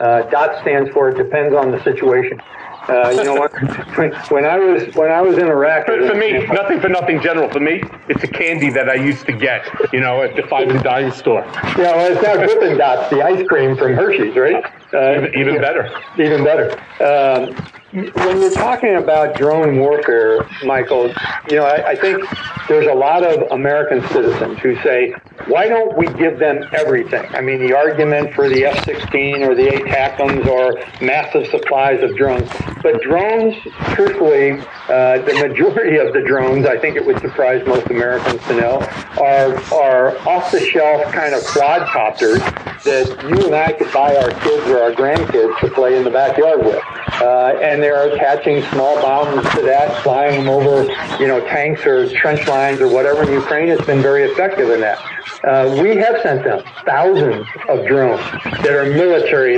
[0.00, 2.40] Uh, DOT stands for it depends on the situation.
[2.88, 3.52] Uh, you know what?
[3.98, 7.20] When, when I was when I was in Iraq, For, for me, nothing for nothing,
[7.20, 7.50] General.
[7.50, 10.68] For me, it's a candy that I used to get, you know, at the five
[10.68, 11.42] and dime store.
[11.76, 14.64] Yeah, well, it's not Dippin' Dots, the ice cream from Hershey's, right?
[14.94, 15.90] Uh, Even, even better.
[16.16, 16.70] Even better.
[17.02, 17.56] Um,
[17.92, 21.08] when you're talking about drone warfare, Michael,
[21.48, 22.22] you know, I, I think
[22.68, 25.14] there's a lot of American citizens who say,
[25.46, 27.24] why don't we give them everything?
[27.34, 32.50] I mean, the argument for the F-16 or the ATACMs or massive supplies of drones.
[32.82, 33.54] But drones,
[33.94, 38.60] truthfully, uh, the majority of the drones, I think it would surprise most Americans to
[38.60, 38.80] know,
[39.18, 42.40] are, are off-the-shelf kind of quadcopters
[42.84, 46.10] that you and I could buy our kids or our grandkids to play in the
[46.10, 46.82] backyard with.
[47.20, 50.82] Uh, and they're attaching small bombs to that, flying them over,
[51.20, 54.80] you know, tanks or trench lines or whatever in Ukraine has been very effective in
[54.80, 54.98] that.
[55.44, 58.20] Uh, we have sent them thousands of drones
[58.62, 59.56] that are military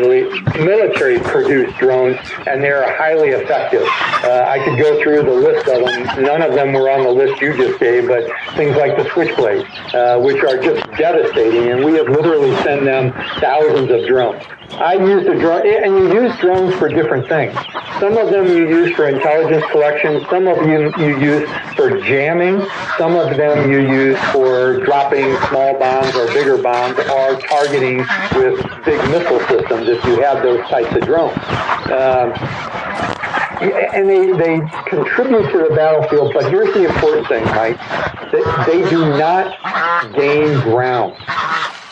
[0.59, 3.82] military produced drones, and they are highly effective.
[4.22, 6.22] Uh, I could go through the list of them.
[6.22, 8.24] None of them were on the list you just gave, but
[8.56, 13.12] things like the Switchblade, uh, which are just devastating, and we have literally sent them
[13.40, 14.42] thousands of drones.
[14.72, 17.55] I used a drone, and you use drones for different things.
[17.98, 20.24] Some of them you use for intelligence collection.
[20.30, 22.66] Some of them you use for jamming.
[22.97, 27.98] Some of them you use for dropping small bombs or bigger bombs or targeting
[28.36, 31.36] with big missile systems if you have those types of drones.
[31.90, 32.32] Um,
[33.60, 37.78] and they, they contribute to the battlefield, but here's the important thing, Mike.
[38.32, 41.16] They, they do not gain ground.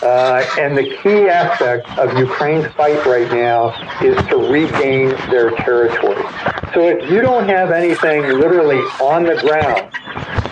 [0.02, 3.70] Uh, and the key aspect of Ukraine's fight right now
[4.00, 6.22] is to regain their territory.
[6.72, 9.92] So if you don't have anything literally on the ground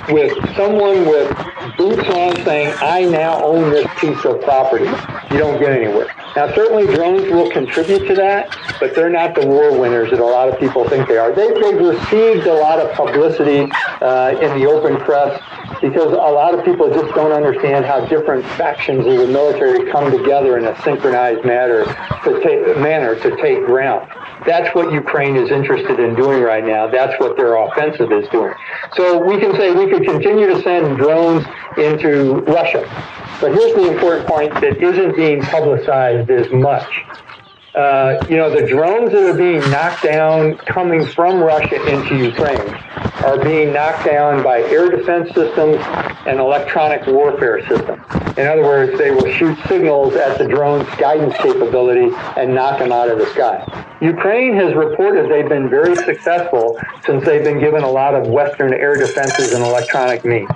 [0.09, 1.28] with someone with
[1.77, 4.86] boots on saying, I now own this piece of property,
[5.31, 6.12] you don't get anywhere.
[6.36, 10.24] Now, certainly drones will contribute to that, but they're not the war winners that a
[10.24, 11.32] lot of people think they are.
[11.32, 13.70] They, they've received a lot of publicity
[14.01, 15.40] uh, in the open press
[15.81, 20.11] because a lot of people just don't understand how different factions of the military come
[20.11, 21.85] together in a synchronized manner
[22.25, 24.09] to take, manner to take ground.
[24.47, 26.87] That's what Ukraine is interested in doing right now.
[26.89, 28.55] That's what their offensive is doing.
[28.95, 31.45] So we can say we could continue to send drones
[31.77, 32.83] into Russia.
[33.41, 36.89] But here's the important point that isn't being publicized as much.
[37.77, 42.74] Uh, you know, the drones that are being knocked down coming from Russia into Ukraine
[43.23, 45.77] are being knocked down by air defense systems
[46.27, 48.03] and electronic warfare systems.
[48.39, 52.09] In other words, they will shoot signals at the drone's guidance capability
[52.39, 53.62] and knock them out of the sky.
[54.01, 58.73] Ukraine has reported they've been very successful since they've been given a lot of Western
[58.73, 60.48] air defenses and electronic means.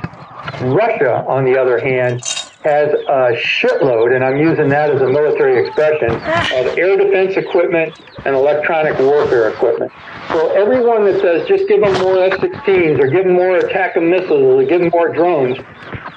[0.62, 2.22] Russia, on the other hand,
[2.62, 7.98] has a shitload, and I'm using that as a military expression, of air defense equipment
[8.26, 9.90] and electronic warfare equipment.
[10.28, 14.62] So everyone that says just give them more F-16s or give them more ATACMs missiles
[14.62, 15.56] or give them more drones,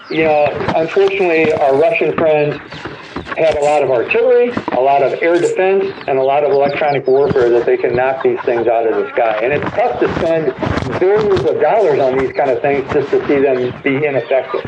[0.10, 0.46] you know,
[0.76, 2.58] unfortunately, our Russian friends
[3.38, 7.08] have a lot of artillery, a lot of air defense, and a lot of electronic
[7.08, 9.40] warfare that they can knock these things out of the sky.
[9.42, 13.28] And it's tough to spend billions of dollars on these kind of things just to
[13.28, 14.62] see them be ineffective.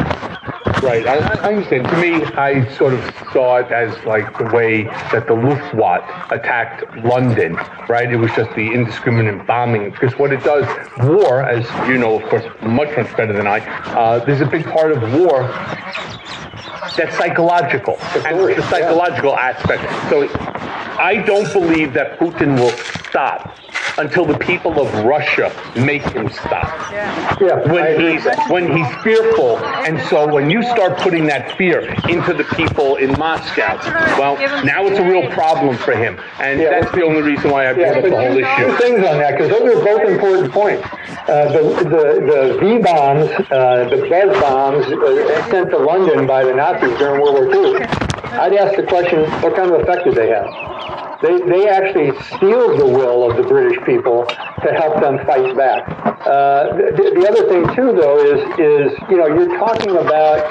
[0.86, 1.88] Right, I, I understand.
[1.88, 3.04] To me, I sort of
[3.34, 7.56] saw it as like the way that the Luftwaffe attacked London,
[7.90, 8.12] right?
[8.12, 9.90] It was just the indiscriminate bombing.
[9.90, 10.64] Because what it does,
[11.00, 13.62] war, as you know, of course, much, much better than I,
[13.96, 15.42] uh, there's a big part of war
[16.96, 17.98] that's psychological.
[18.24, 19.82] And the psychological aspect.
[20.12, 20.30] So
[21.02, 22.78] I don't believe that Putin will
[23.10, 23.58] stop
[23.98, 26.92] until the people of Russia make him stop.
[26.92, 32.34] Yeah, When he's when he's fearful, and so when you start putting that fear into
[32.34, 33.78] the people in Moscow,
[34.20, 37.74] well, now it's a real problem for him, and that's the only reason why I
[37.74, 38.78] brought up the whole issue.
[38.78, 40.88] things on that, because those are both important points.
[41.28, 46.44] Uh, the, the, the V bombs, uh, the buzz bombs uh, sent to London by
[46.44, 47.76] the Nazis during World War II,
[48.38, 50.46] I'd ask the question, what kind of effect did they have?
[51.22, 55.88] They, they actually steeled the will of the British people to help them fight back.
[56.26, 60.44] Uh, the, the other thing too, though, is is you know you're talking about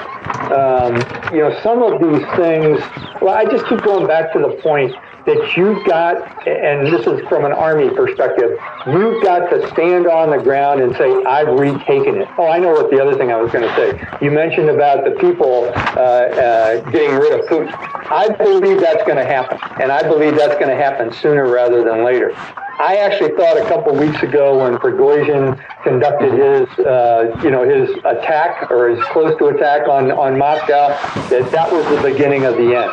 [0.51, 0.95] um,
[1.33, 2.79] you know some of these things.
[3.21, 4.95] Well, I just keep going back to the point
[5.25, 8.51] that you've got, and this is from an army perspective,
[8.85, 12.27] you've got to stand on the ground and say, I've retaken it.
[12.37, 13.99] Oh, I know what the other thing I was going to say.
[14.21, 17.73] You mentioned about the people uh, uh, getting rid of Putin.
[18.11, 21.83] I believe that's going to happen, and I believe that's going to happen sooner rather
[21.83, 22.35] than later.
[22.77, 27.89] I actually thought a couple weeks ago when Prigozhin conducted his, uh, you know, his
[28.03, 30.89] attack or his close to attack on, on Moscow,
[31.29, 32.91] that that was the beginning of the end.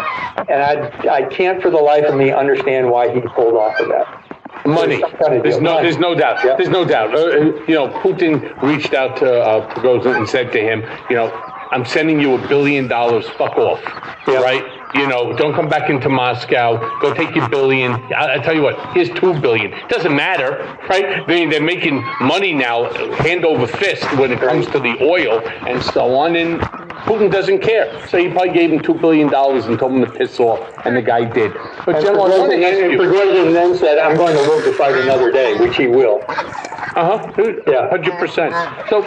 [0.48, 3.88] And I, I can't for the life of me understand why he pulled off of
[3.88, 4.66] that.
[4.66, 5.00] Money.
[5.00, 5.82] Kind of There's no, Money.
[5.88, 6.42] there's no doubt.
[6.42, 7.14] There's no doubt.
[7.14, 7.34] Uh, uh,
[7.66, 11.32] you know, Putin reached out to uh, Prigozhin and said to him, you know,
[11.72, 13.28] I'm sending you a billion dollars.
[13.30, 13.82] Fuck off.
[14.26, 14.62] Right?
[14.94, 16.76] You know, don't come back into Moscow.
[17.00, 17.92] Go take your billion.
[18.12, 19.72] I, I tell you what, here's two billion.
[19.88, 21.26] Doesn't matter, right?
[21.26, 25.82] They, they're making money now, hand over fist, when it comes to the oil and
[25.82, 26.36] so on.
[26.36, 26.60] And
[27.06, 28.06] Putin doesn't care.
[28.08, 30.94] So he probably gave him two billion dollars and told him to piss off, and
[30.94, 31.54] the guy did.
[31.86, 33.00] But And General, to and.
[33.00, 36.22] Prigozhin then said, I'm going to live to fight another day, which he will.
[36.28, 37.62] Uh huh.
[37.66, 38.52] Yeah, hundred percent.
[38.90, 39.02] So,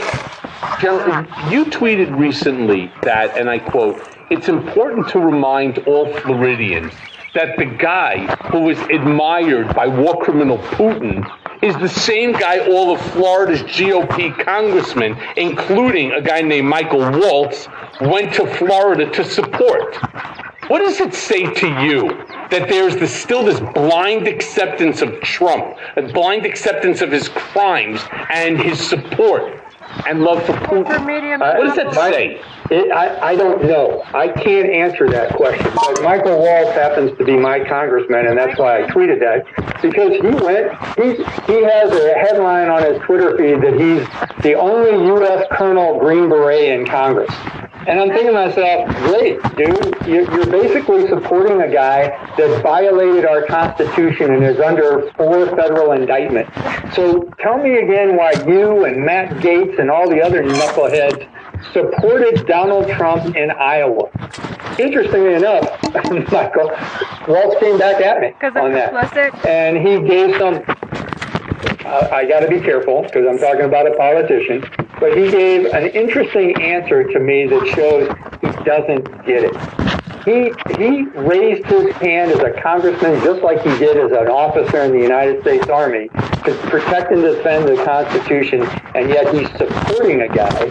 [0.82, 4.02] General, you tweeted recently that, and I quote:
[4.32, 6.92] "It's important to remind all Floridians
[7.36, 11.30] that the guy who was admired by war criminal Putin."
[11.62, 17.68] Is the same guy all of Florida's GOP congressmen, including a guy named Michael Waltz,
[18.02, 19.96] went to Florida to support.
[20.68, 22.10] What does it say to you
[22.50, 28.02] that there's this, still this blind acceptance of Trump, a blind acceptance of his crimes
[28.32, 29.65] and his support
[30.08, 31.42] and love for Putin?
[31.42, 32.42] Uh, what does that say?
[32.72, 34.04] It, I, I don't know.
[34.14, 35.72] I can't answer that question.
[35.76, 39.46] But Michael Waltz happens to be my congressman, and that's why I tweeted that.
[39.82, 44.56] Because he went, he's, he has a headline on his Twitter feed that he's the
[44.56, 45.46] only U.S.
[45.52, 47.32] Colonel Green Beret in Congress.
[47.88, 53.26] And I'm thinking to myself, great, dude, you're, you're basically supporting a guy that violated
[53.26, 56.52] our Constitution and is under four federal indictments.
[56.96, 61.28] So tell me again why you and Matt Gaetz and all the other knuckleheads
[61.74, 64.10] supported Donald Trump in Iowa.
[64.80, 65.64] Interestingly enough,
[66.32, 66.72] Michael,
[67.28, 68.94] Waltz came back at me on that.
[69.46, 70.56] And he gave some,
[71.86, 74.64] uh, I got to be careful because I'm talking about a politician,
[75.06, 78.10] but he gave an interesting answer to me that shows
[78.42, 79.56] he doesn't get it.
[80.26, 80.52] He,
[80.84, 84.94] he raised his hand as a congressman just like he did as an officer in
[84.94, 88.64] the United States Army to protect and defend the Constitution,
[88.96, 90.64] and yet he's supporting a guy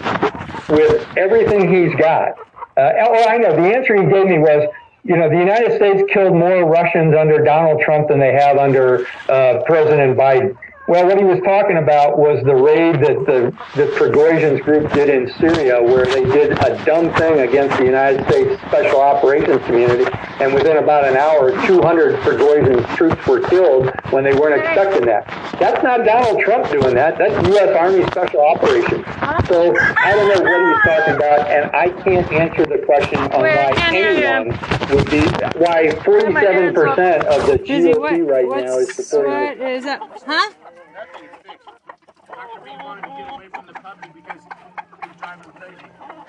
[0.69, 2.37] with everything he's got.
[2.77, 3.55] Uh, oh, I know.
[3.55, 4.69] The answer he gave me was,
[5.05, 9.07] you know, the United States killed more Russians under Donald Trump than they have under
[9.29, 10.57] uh, President Biden.
[10.87, 15.09] Well, what he was talking about was the raid that the that Prigozhin's group did
[15.09, 20.05] in Syria, where they did a dumb thing against the United States Special Operations community,
[20.41, 25.27] and within about an hour, 200 Prigozhin's troops were killed when they weren't expecting that.
[25.59, 27.17] That's not Donald Trump doing that.
[27.17, 27.75] That's U.S.
[27.75, 29.07] Army Special Operations.
[29.49, 33.41] So I don't know what he's talking about, and I can't answer the question on
[33.41, 34.51] why anyone
[34.93, 35.23] would be
[35.59, 39.33] why 47 percent of the GOP right now is supporting.
[39.33, 40.01] What is that?
[40.27, 40.53] Huh?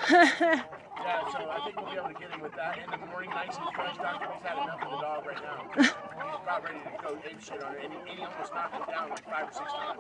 [1.06, 2.80] Yeah, so I think we'll be able to get him with that.
[2.82, 5.70] And the morning nights he's fresh doctor, he's had enough of the dog right now.
[5.76, 5.92] He's
[6.42, 9.10] about ready to go ape shit on it, and he, he almost knocked him down
[9.10, 10.00] like five or six times.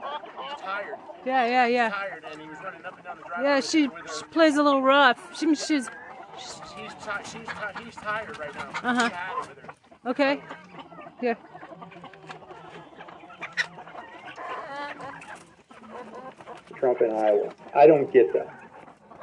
[0.49, 0.95] He's tired.
[1.25, 1.89] Yeah, yeah, yeah.
[1.89, 3.45] He's tired, and he was running up and down the driveway.
[3.49, 5.19] Yeah, she, she plays a little rough.
[5.37, 5.89] She, she's
[6.37, 6.53] He's,
[6.95, 8.69] ti- she's ti- he's tired right now.
[8.83, 9.03] Uh-huh.
[9.03, 10.09] He's had it with her.
[10.09, 10.41] okay.
[11.21, 11.35] Yeah.
[16.85, 17.51] Trump in Iowa.
[17.73, 18.47] I don't get that.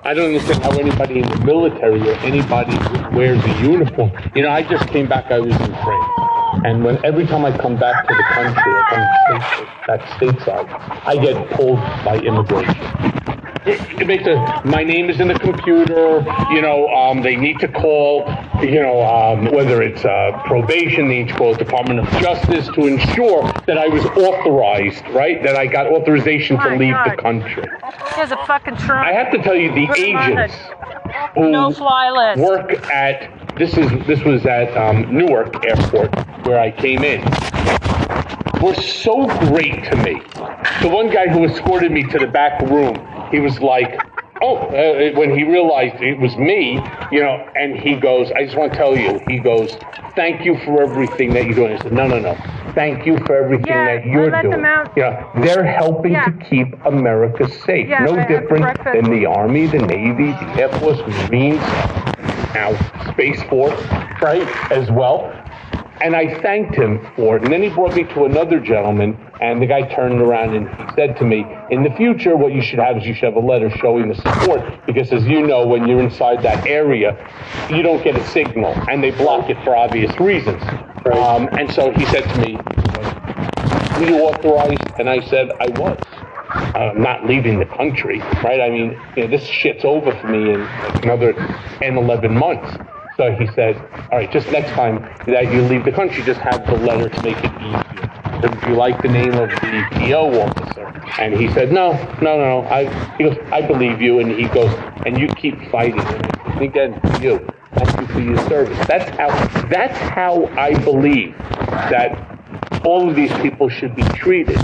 [0.02, 2.76] I don't understand how anybody in the military or anybody
[3.16, 4.10] wears a uniform.
[4.34, 5.30] You know, I just came back.
[5.30, 6.02] I was in Ukraine,
[6.64, 11.06] and when every time I come back to the country, I come state, back stateside,
[11.06, 12.76] I get pulled by immigration.
[13.66, 17.58] it, it makes a, my name is in the computer, you know, um, they need
[17.60, 18.26] to call,
[18.60, 22.66] you know, um, whether it's uh, probation, they need to call the Department of Justice
[22.74, 25.42] to ensure that I was authorized, right?
[25.42, 27.12] That I got authorization to leave God.
[27.12, 27.64] the country.
[27.64, 29.06] He has a fucking Trump.
[29.06, 30.54] I have to tell you, the Put agents
[31.34, 32.42] who no-fly list.
[32.42, 36.10] work at this is this was at um, Newark Airport
[36.44, 37.22] where I came in
[38.62, 40.22] were so great to me.
[40.82, 42.94] The one guy who escorted me to the back room,
[43.30, 44.00] he was like,
[44.40, 48.56] "Oh," uh, when he realized it was me, you know, and he goes, "I just
[48.56, 49.76] want to tell you," he goes,
[50.14, 52.36] "Thank you for everything that you're doing." I said, "No, no, no.
[52.74, 54.92] Thank you for everything Yeah, that you're let doing." them out.
[54.96, 56.24] Yeah, they're helping Yeah.
[56.26, 57.88] to keep America safe.
[57.88, 61.60] Yeah, no different than the Army, the Navy, the Air Force, Marines,
[62.54, 62.72] now
[63.10, 63.80] Space Force,
[64.20, 65.32] right, as well.
[66.02, 67.44] And I thanked him for it.
[67.44, 70.94] And then he brought me to another gentleman, and the guy turned around and he
[70.96, 73.46] said to me, In the future, what you should have is you should have a
[73.46, 74.62] letter showing the support.
[74.84, 77.16] Because as you know, when you're inside that area,
[77.70, 80.60] you don't get a signal, and they block it for obvious reasons.
[81.14, 82.56] Um, and so he said to me,
[84.00, 84.98] Were you authorized?
[84.98, 85.98] And I said, I was.
[86.54, 88.60] I'm not leaving the country, right?
[88.60, 90.60] I mean, you know, this shit's over for me in
[91.02, 91.32] another
[91.78, 92.76] 10, 11 months.
[93.16, 93.76] So he said,
[94.10, 97.22] all right, just next time that you leave the country, just have the letter to
[97.22, 98.12] make it easier.
[98.42, 100.86] Would you like the name of the PO officer?
[101.20, 102.62] And he said, no, no, no.
[102.62, 102.68] no.
[102.68, 104.18] I, he goes, I believe you.
[104.20, 104.74] And he goes,
[105.06, 106.00] and you keep fighting.
[106.00, 108.78] And again, you, thank you for your service.
[108.86, 109.28] That's how,
[109.68, 112.31] that's how I believe that
[112.84, 114.56] all of these people should be treated.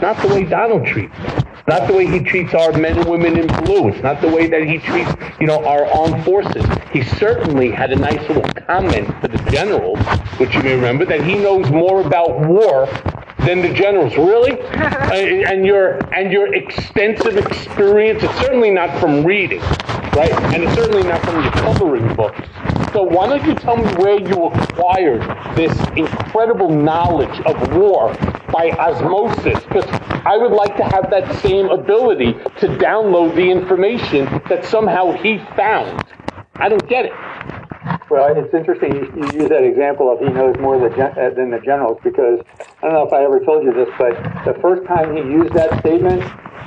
[0.00, 1.46] Not the way Donald treats them.
[1.68, 3.88] Not the way he treats our men and women in blue.
[3.88, 6.64] It's not the way that he treats, you know, our armed forces.
[6.92, 9.98] He certainly had a nice little comment for the generals,
[10.38, 12.86] which you may remember, that he knows more about war
[13.46, 14.16] than the generals.
[14.16, 14.58] Really?
[15.12, 18.22] Uh, and your and your extensive experience.
[18.22, 19.60] It's certainly not from reading,
[20.16, 20.32] right?
[20.54, 22.40] And it's certainly not from your coloring books.
[22.92, 25.22] So why don't you tell me where you acquired
[25.56, 28.12] this incredible knowledge of war
[28.52, 29.62] by osmosis?
[29.64, 29.86] Because
[30.26, 35.38] I would like to have that same ability to download the information that somehow he
[35.56, 36.04] found.
[36.56, 37.12] I don't get it.
[38.12, 41.60] Well, it's interesting you, use that example of he knows more than, uh, than the
[41.64, 44.12] generals because I don't know if I ever told you this, but
[44.44, 46.20] the first time he used that statement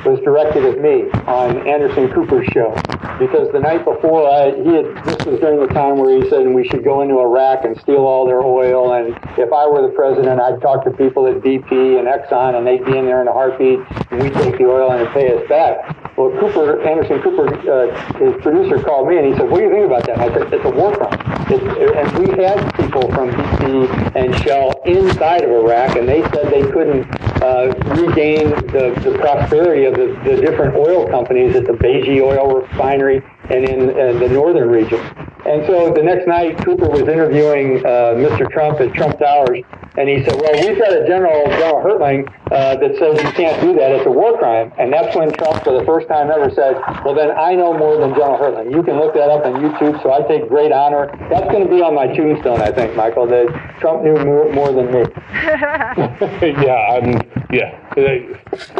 [0.03, 2.73] was directed at me on Anderson Cooper's show
[3.19, 6.47] because the night before I, he had this was during the time where he said
[6.47, 9.93] we should go into Iraq and steal all their oil and if I were the
[9.93, 13.27] president I'd talk to people at BP and Exxon and they'd be in there in
[13.27, 16.04] a heartbeat and we'd take the oil and pay us back.
[16.17, 19.69] Well, Cooper, Anderson Cooper, uh, his producer called me and he said, "What do you
[19.69, 21.19] think about that?" And I said, "It's a war crime."
[21.49, 26.47] It's, and we had people from BP and Shell inside of Iraq, and they said
[26.49, 27.05] they couldn't
[27.43, 32.61] uh, regain the, the prosperity of the, the different oil companies at the Baiji oil
[32.61, 34.99] refinery and in, in the northern region.
[35.45, 38.49] And so the next night, Cooper was interviewing uh, Mr.
[38.49, 39.61] Trump at Trump Towers,
[39.95, 43.61] and he said, "Well, we've got a general, General Hertling, uh, that says you can't
[43.61, 43.91] do that.
[43.91, 47.13] It's a war crime." And that's when Trump, for the first time ever, said, "Well,
[47.13, 48.71] then I know more than General Hertling.
[48.73, 51.13] You can look that up on YouTube." So I take great honor.
[51.29, 53.27] That's going to be on my tombstone, I think, Michael.
[53.27, 53.45] That
[53.79, 55.05] Trump knew more, more than me.
[56.65, 57.21] yeah, I'm,
[57.53, 57.77] yeah.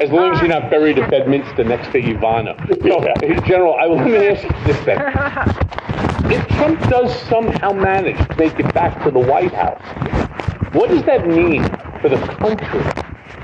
[0.01, 2.57] As long as you're not buried at Bedminster next to Ivana.
[2.81, 4.99] So, General, I will let me ask you this then.
[6.27, 9.79] If Trump does somehow manage to make it back to the White House,
[10.73, 11.63] what does that mean
[12.01, 12.81] for the country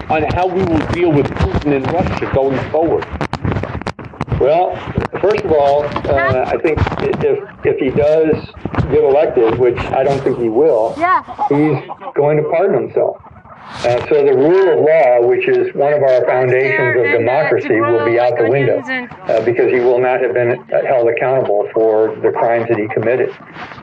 [0.10, 3.06] on how we will deal with Putin and Russia going forward?
[4.40, 4.76] Well,
[5.22, 6.80] first of all, uh, I think
[7.24, 8.34] if if he does
[8.90, 11.22] get elected, which I don't think he will, Yeah.
[11.50, 11.78] he's
[12.16, 13.22] going to pardon himself.
[13.72, 18.06] Uh, so the rule of law, which is one of our foundations of democracy, will
[18.06, 22.32] be out the window uh, because he will not have been held accountable for the
[22.32, 23.34] crimes that he committed.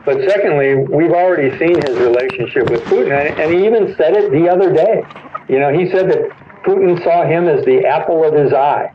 [0.05, 4.31] But secondly, we've already seen his relationship with Putin, and, and he even said it
[4.31, 5.03] the other day.
[5.49, 6.29] You know, he said that
[6.63, 8.93] Putin saw him as the apple of his eye.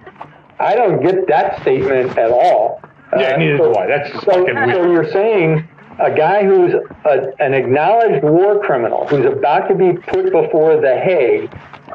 [0.59, 2.81] I don't get that statement at all.
[3.19, 3.87] Yeah, neither so, do I.
[3.87, 5.69] That's just so, fucking so you're saying
[5.99, 10.99] a guy who's a, an acknowledged war criminal, who's about to be put before the
[10.99, 11.51] Hague,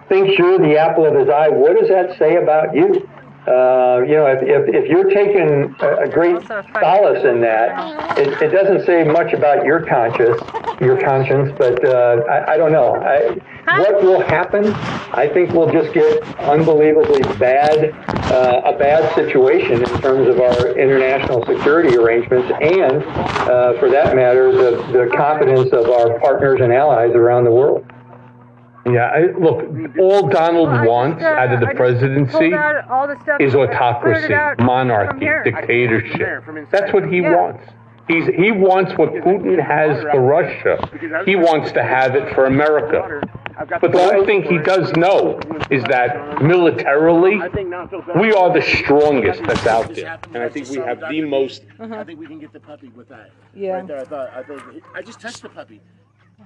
[0.08, 1.50] thinks you're the apple of his eye.
[1.50, 3.10] What does that say about you?
[3.50, 6.38] Uh, you know, if, if, if you're taking a, a great
[6.80, 10.40] solace in that, it, it doesn't say much about your conscience,
[10.80, 11.52] your conscience.
[11.58, 12.96] But uh, I, I don't know.
[12.96, 13.36] I,
[13.80, 14.68] what will happen?
[15.14, 17.92] I think we'll just get unbelievably bad,
[18.32, 24.16] uh, a bad situation in terms of our international security arrangements, and uh, for that
[24.16, 27.86] matter, the, the confidence of our partners and allies around the world.
[28.94, 29.66] Yeah, I, look,
[30.00, 32.90] all Donald Well, I wants just, uh, out of the I just presidency pulled out
[32.90, 35.44] all the stuff is I printed autocracy, out from monarchy, here.
[35.44, 36.44] dictatorship.
[36.72, 37.36] That's what he Yeah.
[37.36, 37.64] wants.
[38.08, 40.78] He's, he wants what Putin has for Russia.
[41.26, 43.22] He wants to have it for America.
[43.82, 45.40] But the one thing he does know
[45.70, 47.36] is that militarily,
[48.20, 50.18] we are the strongest that's out there.
[50.34, 53.10] And I think we have the most I think we can get the puppy with
[53.10, 53.30] that.
[53.54, 53.74] Yeah.
[53.74, 54.32] Right there, I thought.
[54.34, 54.62] I think
[54.96, 55.80] I just touched the puppy.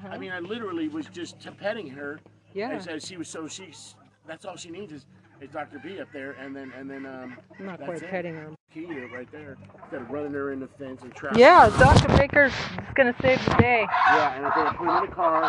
[0.09, 2.19] I mean, I literally was just t- petting her.
[2.53, 2.81] Yeah.
[2.88, 3.95] As she was so she's.
[4.27, 5.05] That's all she needs is,
[5.41, 5.80] is Dr.
[5.84, 7.38] B up there, and then and then um.
[7.59, 8.09] I'm not quite it.
[8.09, 8.51] petting her.
[8.73, 9.57] Key right there.
[9.84, 11.39] Instead of running her in the fence and trapping.
[11.39, 12.07] Yeah, Dr.
[12.17, 12.53] Baker's
[12.95, 13.85] gonna save the day.
[14.07, 15.41] Yeah, and I think I put him in the car.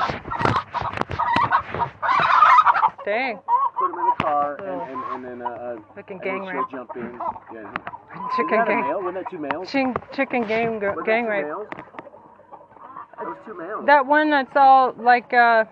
[3.05, 3.39] Dang.
[3.79, 6.67] Put him in the car, and, and, and then uh, uh, fucking gang then rape.
[6.71, 7.19] jump in.
[7.55, 7.73] Yeah.
[8.37, 8.81] Chicken that gang.
[8.83, 9.03] male?
[9.03, 9.71] Wasn't that two males?
[9.71, 11.47] Ching, chicken gang, gang rape.
[11.47, 11.69] males?
[11.73, 13.87] That was two males.
[13.87, 15.65] That one that's all like uh,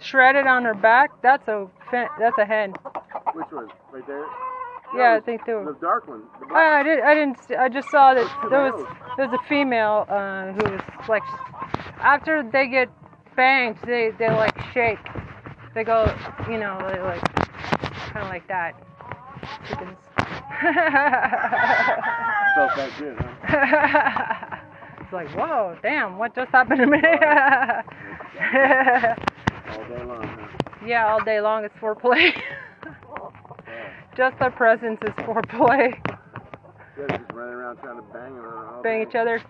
[0.00, 1.10] shredded on her back.
[1.22, 2.74] That's a fin- that's a hen.
[3.34, 3.68] Which one?
[3.92, 4.24] Right there.
[4.94, 5.62] Yeah, I No, think too.
[5.64, 6.22] The dark one.
[6.40, 6.54] The.
[6.54, 7.00] I, I did.
[7.00, 7.38] I didn't.
[7.46, 8.86] see- I just saw that there was
[9.16, 11.22] there was a female uh, who was like
[12.00, 12.88] after they get
[13.36, 14.98] banged, they they like shake.
[15.74, 16.12] They go,
[16.50, 17.22] you know, they like
[18.12, 18.74] kind of like that.
[19.68, 19.96] Chickens.
[22.54, 24.56] Felt that good, huh?
[25.00, 27.00] it's like, whoa, damn, what just happened to me?
[29.90, 30.86] Day long, huh?
[30.86, 32.30] yeah, all day long it's foreplay.
[34.16, 35.98] just their presence is foreplay.
[36.96, 39.42] Yeah, just running around trying to bang all Bang each other.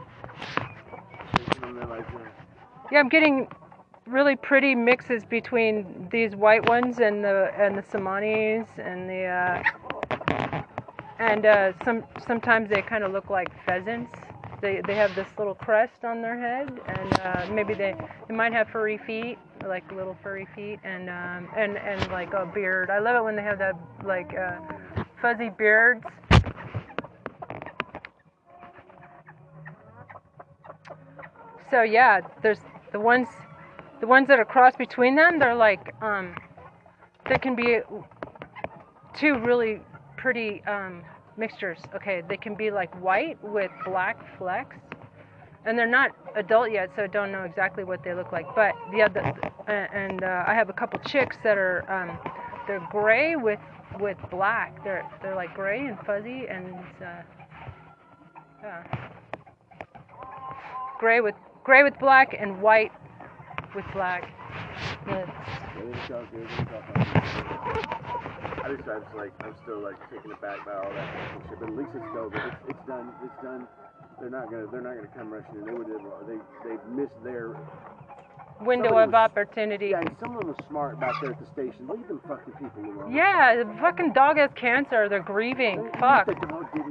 [1.37, 2.07] Taking them there like.
[2.91, 3.49] Yeah, I'm getting
[4.07, 10.63] really pretty mixes between these white ones and the and the Somanis and the uh,
[11.19, 14.15] and uh, some sometimes they kind of look like pheasants.
[14.61, 17.95] They they have this little crest on their head and uh, maybe they
[18.29, 22.47] they might have furry feet, like little furry feet and um, and and like a
[22.47, 22.91] beard.
[22.91, 24.59] I love it when they have that like uh,
[25.21, 26.05] fuzzy beards.
[31.71, 32.61] So yeah, there's
[32.93, 33.29] the ones
[34.01, 36.35] the ones that are crossed between them, they're like um
[37.29, 37.81] they can be
[39.15, 39.81] two really
[40.17, 41.03] pretty um
[41.41, 41.79] mixtures.
[41.97, 44.77] Okay, they can be like white with black flecks.
[45.65, 48.47] And they're not adult yet, so I don't know exactly what they look like.
[48.55, 49.21] But the other,
[49.67, 52.19] and uh, I have a couple chicks that are, um,
[52.67, 53.59] they're gray with
[53.99, 54.83] with black.
[54.85, 57.23] They're they're like gray and fuzzy, and uh,
[58.63, 58.85] yeah,
[60.99, 61.35] gray with
[61.65, 62.93] gray with black and white
[63.75, 64.25] with black.
[68.71, 71.59] I just, I was like, I'm still like taken aback by all that fucking shit.
[71.59, 72.37] But at least it's over.
[72.39, 73.11] It's, it's done.
[73.25, 73.67] It's done.
[74.21, 75.67] They're not gonna, they're not gonna come rushing in.
[75.67, 77.57] They would, have, they, they missed their.
[78.61, 79.87] Window Somebody of was- opportunity.
[79.97, 81.89] Yeah, and someone was smart back there at the station.
[81.89, 83.11] Leave them fucking people alone.
[83.11, 85.09] Yeah, the fucking dog has cancer.
[85.09, 85.89] They're grieving.
[85.99, 86.27] Fuck.
[86.27, 86.37] The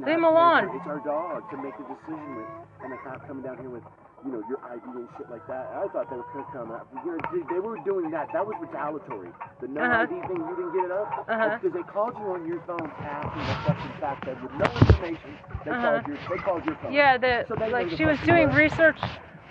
[0.02, 0.72] Leave him alone.
[0.76, 2.50] It's our dog to make a decision with,
[2.84, 3.84] and the cop coming down here with,
[4.26, 5.72] you know, your ID and shit like that.
[5.76, 7.18] I thought they were gonna come know,
[7.50, 8.28] they, were doing that.
[8.34, 9.30] That was retaliatory.
[9.62, 10.04] The no Uh-huh.
[10.04, 11.58] ID thing, you didn't get it up Uh-huh.
[11.58, 15.38] because they called you on your phone asking the fucking fact that with no information,
[15.66, 15.82] they Uh-huh.
[15.82, 16.94] called your, they called your phone.
[16.94, 19.00] Yeah, the So they like she was doing research.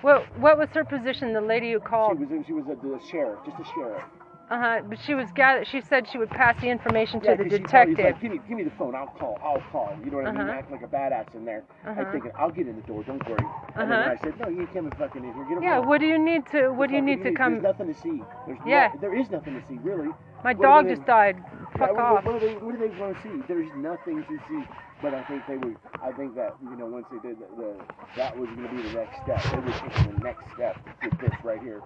[0.02, 1.32] What what was her position?
[1.32, 2.20] The lady who She called.
[2.20, 4.04] was, she was a, the sheriff, just a sheriff.
[4.50, 4.80] Uh huh.
[4.88, 5.64] But she was gather.
[5.64, 8.04] She said she would pass the information to Yeah, the 'cause she probably was detective.
[8.04, 8.94] Like, give me, give me the phone.
[8.94, 9.38] I'll call.
[9.44, 9.94] I'll call.
[10.02, 10.40] You know what I mean?
[10.40, 10.50] Uh-huh.
[10.52, 11.64] Act like a badass in there.
[11.86, 12.00] Uh-huh.
[12.00, 13.02] I'm thinking, I'll get in the door.
[13.02, 13.44] Don't worry.
[13.76, 14.10] And then Uh-huh.
[14.10, 15.44] I said, no, you ain't coming fucking in here.
[15.44, 15.78] Get him Yeah.
[15.78, 16.68] What do you need to?
[16.70, 17.86] What do you need to come There's come?
[17.86, 18.22] nothing to see.
[18.46, 18.90] There's Yeah.
[18.94, 20.10] No, there is nothing to see, really.
[20.44, 21.42] My What dog just died.
[21.78, 22.24] Fuck what, off.
[22.24, 23.42] What, do they, what do they want to see?
[23.46, 24.64] There's nothing to see.
[25.00, 25.76] But I think they would.
[26.02, 27.74] I think that you know once they did the, the
[28.16, 29.42] that was going to be the next step.
[29.52, 31.82] They would take the next step with this right here.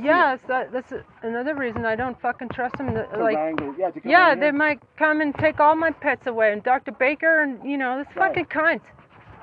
[0.00, 0.92] Yes, that, that's
[1.22, 2.92] another reason I don't fucking trust them.
[2.94, 6.52] To Like, wrangle- yeah, to yeah, they might come and take all my pets away,
[6.52, 6.92] and Dr.
[6.92, 8.28] Baker, and you know this Right.
[8.28, 8.80] fucking cunt.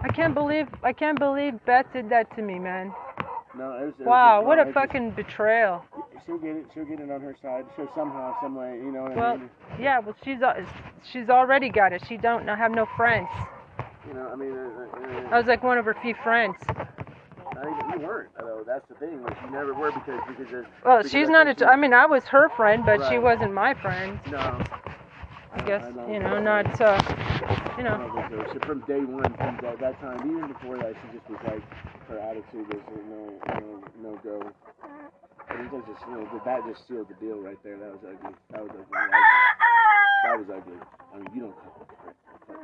[0.02, 2.94] I can't believe I can't believe Beth did that to me, man.
[3.56, 5.86] No, it was, it was Wow, no, what a it's just- fucking betrayal.
[6.26, 6.66] She'll get it.
[6.74, 7.66] She'll get it on her side.
[7.76, 9.50] So somehow, some way, you know what I Well, mean?
[9.80, 10.40] yeah, well she's
[11.12, 12.02] she's already got it.
[12.08, 13.28] She don't have no friends.
[14.08, 16.56] You know, I mean, uh, uh, I was like one of her few friends.
[16.70, 16.76] uh,
[17.98, 18.30] you weren't.
[18.40, 19.22] Though that's the thing.
[19.22, 20.66] Like you never were because because.
[20.86, 21.68] Well, because she's not a.
[21.68, 24.18] I mean, I was her friend, but she wasn't my friend.
[24.32, 24.62] No.
[25.56, 26.98] I guess you know, not uh,
[27.78, 27.94] you know.
[27.94, 28.60] I don't think so.
[28.68, 31.62] From day one, from that, that time, even before that, she just was like,
[32.08, 34.42] her attitude was no, no, no go.
[35.50, 37.78] I think that just, you know, that- that just sealed the deal right there.
[37.78, 38.36] That was ugly.
[38.50, 38.98] That was ugly.
[40.24, 40.78] That was ugly.
[41.14, 41.88] I mean, you don't call,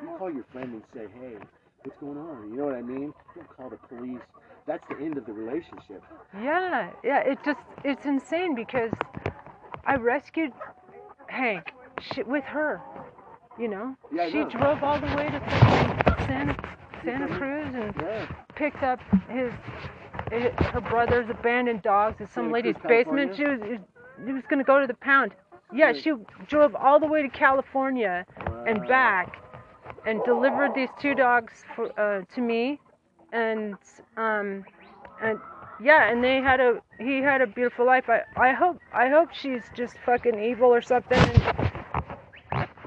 [0.01, 1.35] you call your friend and say, hey,
[1.83, 2.49] what's going on?
[2.51, 3.13] You know what I mean?
[3.13, 4.21] You don't call the police.
[4.65, 6.03] That's the end of the relationship.
[6.41, 7.19] Yeah, yeah.
[7.21, 8.91] It just it's insane because
[9.85, 10.51] I rescued
[11.27, 12.81] Hank she, with her.
[13.57, 14.49] You know, Yeah, she know.
[14.49, 15.39] drove all the way to
[16.25, 16.55] Santa
[17.03, 18.25] Santa Cruz and Yeah.
[18.55, 18.99] picked up
[19.29, 19.51] his,
[20.31, 23.35] hi- her brother's abandoned dogs in some Santa lady's Cruz, basement.
[23.35, 23.59] She was
[24.25, 25.33] he was gonna go to the pound.
[25.73, 26.13] Yeah, she
[26.47, 28.25] drove all the way to California
[28.65, 29.37] and back,
[30.05, 32.79] and delivered these two dogs for, uh, to me,
[33.31, 33.75] and
[34.17, 34.65] um,
[35.21, 35.39] and
[35.81, 38.09] yeah, and they had a he had a beautiful life.
[38.09, 41.19] I I hope I hope she's just fucking evil or something.
[41.19, 41.68] And,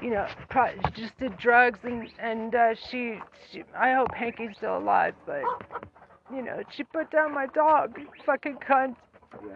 [0.03, 3.19] you know, pro- just did drugs and and uh, she,
[3.51, 5.43] she I hope Hanky's still alive, but
[6.33, 8.95] you know, she put down my dog, fucking cunt.
[9.45, 9.53] Yeah.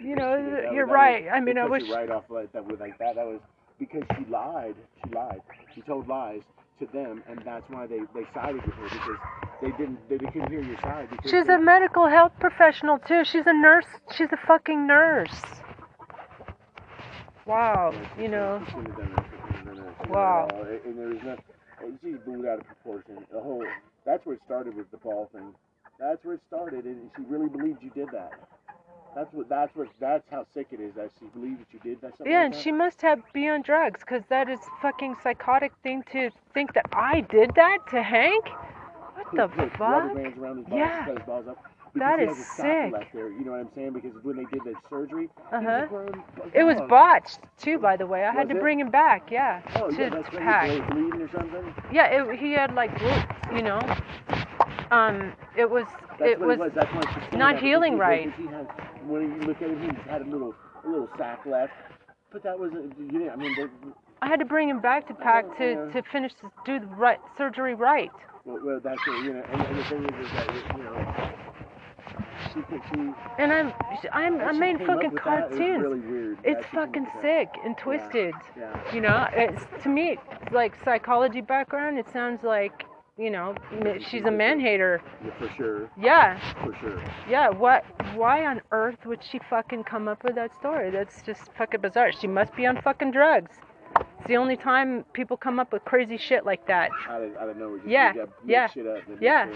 [0.00, 1.24] You know, That- you're right.
[1.24, 1.88] was- I mean, I wish.
[1.90, 3.16] right off like that like that.
[3.16, 3.40] That was
[3.78, 4.76] because she lied.
[5.04, 5.42] She lied.
[5.74, 6.42] She told lies
[6.78, 9.18] to them, and that's why they they sided with her because
[9.60, 11.08] they didn't they, they couldn't hear your side.
[11.24, 13.24] She's they, a medical health professional too.
[13.24, 13.86] She's a nurse.
[14.16, 15.42] She's a fucking nurse.
[17.46, 18.64] Wow, you know.
[19.72, 19.96] She shouldn't have.
[19.98, 20.08] She shouldn't have done that.
[20.08, 20.46] She Wow.
[20.46, 21.36] did it all, And, there was no.
[21.86, 23.26] and She's blew out of proportion.
[23.32, 23.64] The whole.
[24.04, 25.54] That's where it started with the ball thing.
[25.98, 28.32] That's where it started, and she really believed you did that.
[29.14, 29.48] That's what.
[29.48, 29.88] That's what.
[30.00, 30.94] That's how sick it is.
[30.94, 32.14] That she believed that you did that.
[32.24, 32.60] Yeah, like and that.
[32.60, 36.86] she must have be on drugs because that is fucking psychotic thing to think that
[36.92, 38.48] I did that to Hank.
[39.14, 39.80] What the fuck?
[39.80, 41.54] rubber bands around his balls, Yeah.
[41.98, 42.18] Cut his balls up.
[42.18, 42.92] That is has a sock sick.
[42.92, 43.92] left there, you know what I'm saying?
[43.92, 45.86] Because when they did the surgery, Uh-huh.
[45.86, 46.22] grown
[46.54, 48.24] It was botched too, by the way.
[48.24, 48.60] I had to it?
[48.60, 49.30] bring him back.
[49.30, 50.44] Yeah, Oh, to, yeah, that's to right.
[50.44, 50.70] pack.
[50.70, 51.74] He bleeding or something.
[51.92, 52.90] Yeah, it, he had like
[53.54, 53.80] you know.
[54.90, 55.86] Um, it was
[56.18, 57.32] That's it was, it was.
[57.32, 58.32] Not healing right.
[58.34, 58.66] He had,
[59.06, 60.54] when you look at him, he had a little,
[60.84, 61.72] a little sack left.
[62.32, 63.30] But that was, a, you didn't.
[63.30, 63.66] I mean, they,
[64.22, 67.18] I had to bring him back to pack to, to finish the, do the right
[67.38, 68.10] surgery right.
[68.44, 69.42] well, well, that's it, you know.
[69.52, 71.49] And, and the thing is, is that you know,
[72.52, 73.00] she, she,
[73.38, 73.72] And I'm
[74.12, 75.38] I'm I made fucking with that.
[75.38, 75.82] It cartoons.
[75.82, 77.22] really weird It's she came up fucking that.
[77.22, 78.34] sick and twisted.
[78.58, 78.94] yeah.
[78.94, 81.98] You know, it's to me it's like psychology background.
[81.98, 82.84] It sounds like
[83.18, 83.54] you know
[84.08, 85.02] she's a man hater.
[85.24, 87.02] yeah, for sure, Yeah, for sure.
[87.28, 87.48] yeah.
[87.50, 87.84] What?
[88.14, 90.90] Why on earth would she fucking come up with that story?
[90.90, 92.12] That's just fucking bizarre.
[92.12, 93.50] She must be on fucking drugs.
[94.30, 96.92] The only time people come up with crazy shit like that.
[97.08, 98.12] Out of, out of nowhere, just Yeah,
[98.46, 98.68] yeah,
[99.20, 99.48] yeah.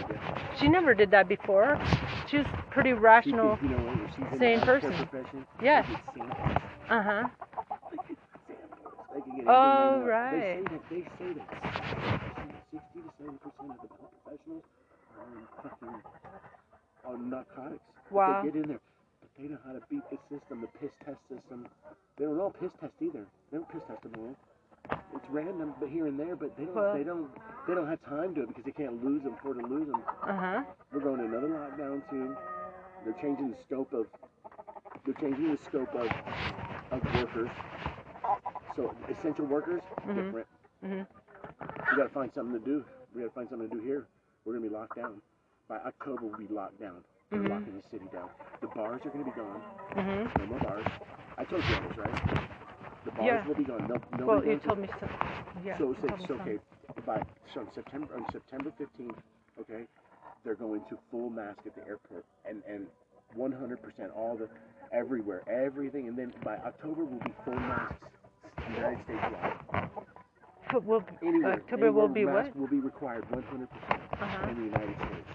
[0.58, 1.80] She never did that before.
[2.28, 5.06] She was pretty rational, could, you know, sane person.
[5.62, 5.82] Yeah.
[5.82, 6.28] they get seen.
[6.90, 7.28] Uh huh.
[9.46, 10.58] Oh, right.
[10.58, 11.48] They say that they say that
[12.72, 13.88] sixty to seventy percent of the
[14.26, 14.64] professionals
[15.14, 16.02] are on fucking
[17.06, 17.84] on narcotics.
[18.10, 18.42] Wow.
[18.42, 18.80] They get in there,
[19.20, 21.68] but they know how to beat the system, the piss test system.
[22.18, 23.24] They don't all piss test either.
[23.52, 24.34] They don't piss test them all.
[24.90, 26.36] It's random, but here and there.
[26.36, 26.74] But they don't.
[26.74, 27.30] Well- they don't.
[27.66, 30.02] They don't have time to it because they can't lose them before to lose them.
[30.22, 30.62] Uh huh.
[30.92, 32.36] We're going to another lockdown soon.
[33.04, 34.06] They're changing the scope of
[35.06, 36.08] they're changing the scope of
[36.92, 37.48] of workers.
[38.76, 40.14] So essential workers, Mhm.
[40.14, 40.46] different.
[40.84, 41.06] Mhm.
[41.90, 42.84] We gotta find something to do.
[43.14, 44.06] We gotta find something to do here.
[44.44, 45.22] We're gonna be locked down.
[45.68, 47.02] By October we'll be locked down.
[47.30, 47.48] We're Mhm.
[47.48, 48.28] locking the city down.
[48.60, 49.62] The bars are gonna be gone.
[49.92, 50.38] Mhm.
[50.38, 50.86] No more bars.
[51.38, 52.48] I told you this, right?
[53.04, 53.46] The bars Yeah.
[53.46, 53.86] will be gone.
[53.88, 55.08] No, nobody Well, you to- told me so.
[55.64, 55.78] Yeah.
[55.78, 56.34] so it's, it's so.
[56.34, 56.58] okay.
[57.04, 57.22] By
[57.52, 59.18] so on September on September fifteenth,
[59.60, 59.84] okay,
[60.44, 62.86] they're going to full mask at the airport and and
[63.34, 64.48] one hundred percent all the
[64.92, 67.96] everywhere everything and then by October will be full masks
[68.70, 69.90] United States wide.
[70.72, 72.56] But will Anywhere, October will be mask what?
[72.56, 74.48] will be required one hundred percent Uh-huh.
[74.50, 75.28] in the United States.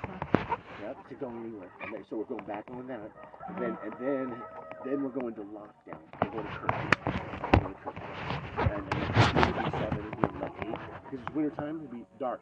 [0.82, 1.70] Yep, to go anywhere.
[1.84, 3.12] And then, so we're going back on that.
[3.50, 4.42] And then and then
[4.86, 6.00] then we're going to lockdown.
[6.24, 7.39] We're going to curfew.
[7.60, 8.02] We're going to curfew.
[8.58, 10.80] And then it's be seven, it'll be like eight.
[11.12, 12.42] Because it's winter time, it'll be dark.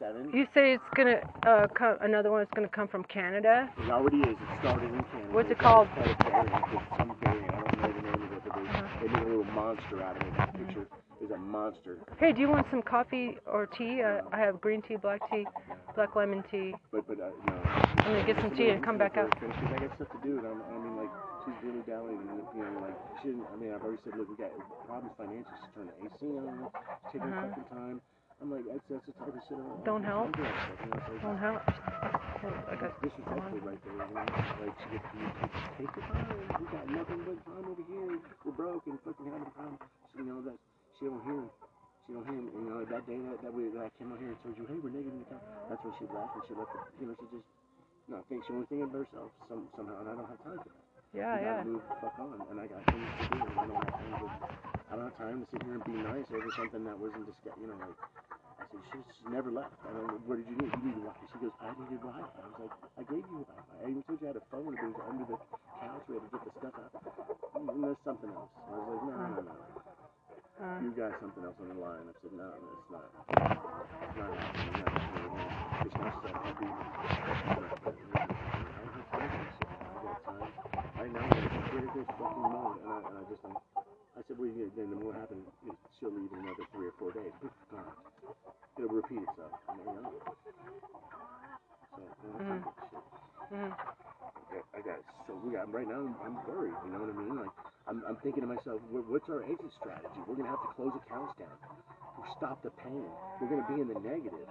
[0.00, 0.30] Seven.
[0.34, 3.70] You say it's gonna uh come, another one is gonna come from Canada.
[3.78, 4.34] It already is.
[4.34, 5.30] It started in Canada.
[5.32, 5.86] What's it It's called?
[5.94, 6.64] quite a variant.
[6.74, 7.54] It's some variant.
[7.54, 8.88] I don't know the name of it, but they, Uh-huh.
[9.00, 10.34] they made a little monster out of it.
[10.34, 10.86] The picture
[11.22, 11.98] is a monster.
[12.18, 14.02] Hey, do you want some coffee or tea?
[14.02, 15.46] Uh, I have green tea, black tea,
[15.94, 16.74] black lemon tea.
[16.90, 17.54] But but uh, no.
[17.54, 19.30] I'm gonna get some tea and come back out.
[19.38, 21.10] Because I got stuff to do, and I'm, I mean like
[21.44, 23.28] she's really dallying, and you know like she.
[23.32, 24.52] didn't- I mean I've already said look we got
[24.88, 25.56] problems financially.
[25.60, 26.68] She's turning the AC on,
[27.12, 27.48] taking her Uh-huh.
[27.48, 27.96] fucking time.
[28.42, 29.56] I'm like that's that's the type of shit.
[29.60, 30.34] I don't have help.
[30.34, 31.62] stuff, you know, so- Don't help.
[32.68, 34.26] I got This is actually right there, you know.
[34.60, 35.24] Like she gets you
[35.78, 36.26] take your time.
[36.60, 38.08] We got nothing but time over here.
[38.44, 39.78] We're broke and fucking having a problem.
[39.80, 40.56] So, you know that
[40.98, 41.50] she don't hear him.
[42.04, 42.48] She don't hear him.
[42.52, 44.64] You know that day that, that we that I came out here and told you,
[44.68, 45.44] hey, we're negative in the account.
[45.72, 46.72] That's when she laughed and she left.
[46.74, 47.48] The, you know she just
[48.12, 50.60] no I think she only thinking about herself some, somehow, and I don't have time
[50.60, 50.83] for that.
[51.14, 51.62] Yeah, yeah.
[51.62, 54.14] move the fuck on, and I got things to do, and I don't have time
[54.18, 54.26] to.
[54.90, 57.58] I don't have time to sit here and be nice over something that wasn't discussed.
[57.62, 57.94] You know, like
[58.58, 59.72] I said, she, she never left.
[59.86, 60.70] I don't know, what did you need?
[60.74, 61.24] You needed Wi-Fi.
[61.30, 62.22] She goes, I needed Wi-Fi.
[62.26, 63.74] I was like, I gave you Wi-Fi.
[63.78, 66.04] I even told you I had a phone, it was under the couch.
[66.10, 66.92] We had to get the stuff out.
[67.54, 68.50] And there's something else.
[68.54, 69.54] I was like, no, no, no, no.
[69.54, 72.04] Uh, You got something else on the line.
[72.10, 73.08] I said, no, no, it's not.
[73.14, 74.74] It's not happening.
[74.78, 75.50] You're not.
[75.86, 76.66] It's not stuff to do.
[76.70, 77.86] It's not that.
[77.86, 79.70] I don't have time for this shit.
[79.74, 80.93] I got time.
[81.04, 83.52] Right now, in a critical fucking mode, and I, and I just, I'm,
[84.16, 87.12] I said, well, yeah, then what happened is she'll leave in another three or four
[87.12, 87.28] days.
[87.44, 87.92] Poof, gone.
[88.80, 89.52] It'll repeat itself.
[89.68, 90.16] I mean, you know.
[91.92, 92.64] So, you know, Mhm.
[92.88, 93.04] shit.
[93.52, 93.70] mhm.
[93.76, 94.98] I got, I got
[95.28, 96.00] so we got right now.
[96.00, 96.72] I'm, I'm worried.
[96.88, 97.36] You know what I mean?
[97.36, 97.52] Like
[97.84, 100.24] I'm, I'm thinking to myself, what's our exit strategy?
[100.24, 101.52] We're gonna have to close accounts down.
[102.16, 103.04] We stop the pain.
[103.44, 104.48] We're gonna be in the negative.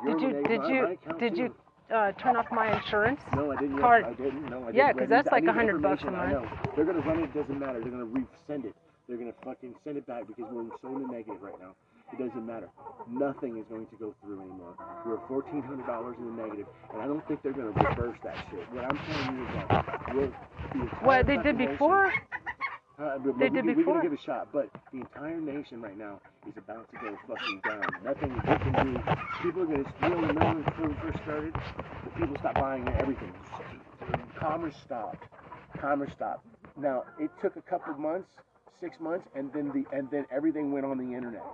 [0.00, 0.80] You're Did you the did you
[1.20, 1.54] did you
[1.92, 3.76] uh, turn off my insurance No, I didn't.
[3.76, 3.80] Yet.
[3.80, 4.04] card?
[4.04, 4.48] I didn't.
[4.48, 4.74] No, I didn't.
[4.76, 6.14] Yeah, because that's like a 100 bucks a information.
[6.14, 6.50] I month.
[6.52, 6.72] know.
[6.76, 7.34] They're gonna run it.
[7.34, 7.80] Doesn't matter.
[7.80, 8.74] They're gonna resend it.
[9.08, 11.74] They're gonna fucking send it back because we're so in the negative right now.
[12.12, 12.68] It doesn't matter.
[13.08, 14.74] Nothing is going to go through anymore.
[15.06, 18.36] We're fourteen hundred dollars in the negative, and I don't think they're gonna reverse that
[18.50, 18.66] shit.
[18.72, 20.30] What I'm telling you is that we'll,
[20.72, 22.12] the What they did before?
[23.00, 23.94] Uh, but They did we, before.
[23.94, 26.98] We're gonna give it a shot, but the entire nation right now is about to
[26.98, 27.82] go fucking down.
[28.04, 29.00] Nothing they can do.
[29.42, 29.94] People are gonna.
[29.96, 30.10] steal.
[30.10, 31.54] remember when COVID first started?
[32.04, 33.32] The people stopped buying everything.
[34.38, 35.24] Commerce stopped.
[35.78, 36.46] Commerce stopped.
[36.76, 38.28] Now it took a couple months,
[38.80, 41.44] six months, and then the and then everything went on the internet.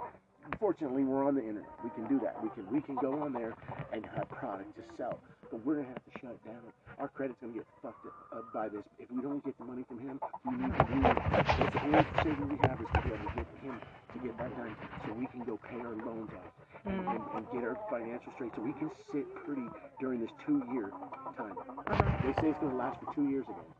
[0.60, 1.70] Fortunately, we're on the internet.
[1.82, 2.42] We can do that.
[2.42, 3.54] We can we can go on there
[3.92, 5.20] and have product to sell.
[5.50, 6.62] But we're gonna have to shut down.
[6.98, 8.82] Our credit's gonna get fucked up uh, by this.
[8.98, 12.06] If we don't get the money from him, we need to do that's the only
[12.22, 15.12] saving we have is to be able to get him to get that done, so
[15.14, 16.50] we can go pay our loans off
[16.86, 19.66] and, and, and get our financial straight, so we can sit pretty
[20.00, 20.90] during this two-year
[21.38, 21.54] time.
[22.24, 23.70] They say it's gonna last for two years again.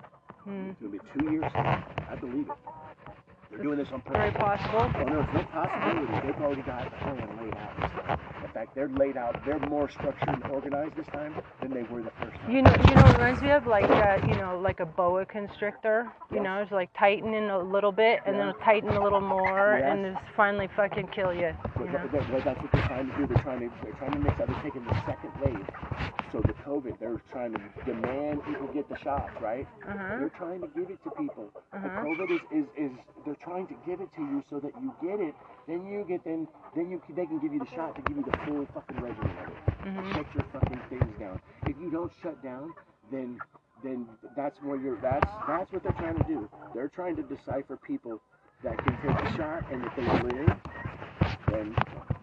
[0.45, 0.71] Hmm.
[0.71, 1.51] It's gonna be two years.
[1.55, 2.59] I believe it.
[3.51, 4.19] They're doing this on purpose.
[4.19, 4.87] Very possible.
[4.87, 6.27] Oh no, it's no possibility.
[6.27, 8.46] They've already got a plan laid out.
[8.57, 8.75] And stuff.
[8.75, 9.45] In fact, they're laid out.
[9.45, 12.51] They're more structured and organized this time than they were the first time.
[12.55, 15.25] You know, you know, it reminds me of like, uh, you know, like a boa
[15.27, 16.11] constrictor.
[16.33, 18.51] You know, it's like tightening a little bit, and then Yeah.
[18.51, 19.93] it'll tighten a little more, Yes.
[19.93, 21.53] and just finally fucking kill you.
[21.77, 23.27] But You that- that- that's what they're trying to do.
[23.27, 24.47] They're trying to they're trying to mix up.
[24.49, 25.67] They're taking the second wave.
[26.33, 29.67] So the COVID, they're trying to demand people get the shots, right?
[29.89, 30.19] Uh-huh.
[30.19, 31.51] They're trying to give it to people.
[31.73, 32.03] The Uh-huh.
[32.05, 32.93] COVID is, is, is
[33.25, 35.35] they're trying to give it to you so that you get it.
[35.67, 38.25] Then you get then then you they can give you the shot to give you
[38.25, 39.59] the full fucking regimen of it.
[39.87, 40.15] Mhm.
[40.15, 41.41] Shut your fucking things down.
[41.67, 42.73] If you don't shut down,
[43.11, 43.41] then
[43.83, 44.07] then
[44.37, 44.97] that's where you're.
[45.03, 46.49] That's that's what they're trying to do.
[46.75, 48.21] They're trying to decipher people
[48.63, 50.57] that can take the shot and that they live
[51.49, 51.75] then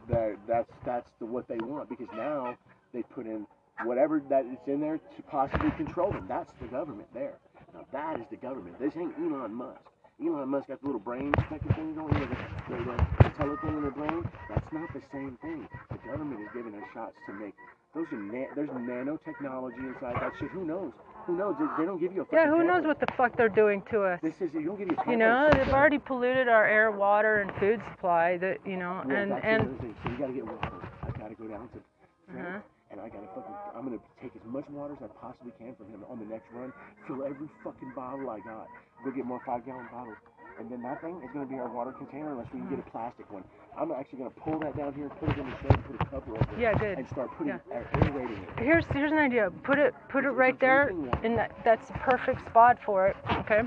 [0.10, 2.57] that that's that's the what they want because now
[2.94, 3.45] they put in
[3.86, 6.26] whatever that is in there to possibly control them.
[6.28, 7.40] That's the government there.
[7.74, 8.80] Now that is the government.
[8.80, 9.80] This ain't Elon Musk.
[10.22, 13.30] Elon Musk got the little brain fucking thing going, you know, the, the, the, the
[13.38, 14.26] telephone in the brain.
[14.49, 15.68] That's not the same thing.
[15.91, 17.53] The government is giving us shots to make
[17.94, 20.49] those are na- there's nanotechnology inside that shit.
[20.49, 20.91] Who knows?
[21.27, 21.56] Who knows?
[21.60, 23.84] They, they don't give you a Yeah, fucking who knows what the fuck they're doing
[23.91, 24.19] to us?
[24.23, 24.98] This is you don't give you.
[24.98, 28.38] a You know, they've already polluted our air, water, and food supply.
[28.38, 29.95] That you know, Yeah, and that's and thing.
[30.03, 30.90] So you gotta get water.
[31.03, 32.60] I gotta go down to Uh-huh.
[32.94, 33.56] And I gotta fucking.
[33.76, 36.45] I'm gonna take as much water as I possibly can from him on the next
[36.53, 36.72] run.
[37.07, 38.68] Fill every fucking bottle I got.
[39.03, 40.18] Go get more five gallon bottles.
[40.60, 42.90] And then that thing is gonna be our water container unless we can get a
[42.91, 43.44] plastic one.
[43.76, 46.32] I'm actually gonna pull that down here, put it in the shed, put a cover
[46.38, 46.99] over it, Yeah, good.
[46.99, 47.76] and start putting Yeah.
[47.76, 48.60] uh, aerating it.
[48.60, 49.49] here's here's an idea.
[49.64, 50.94] Put it put it right there,
[51.24, 53.18] and that that's the perfect spot for it.
[53.40, 53.64] Okay,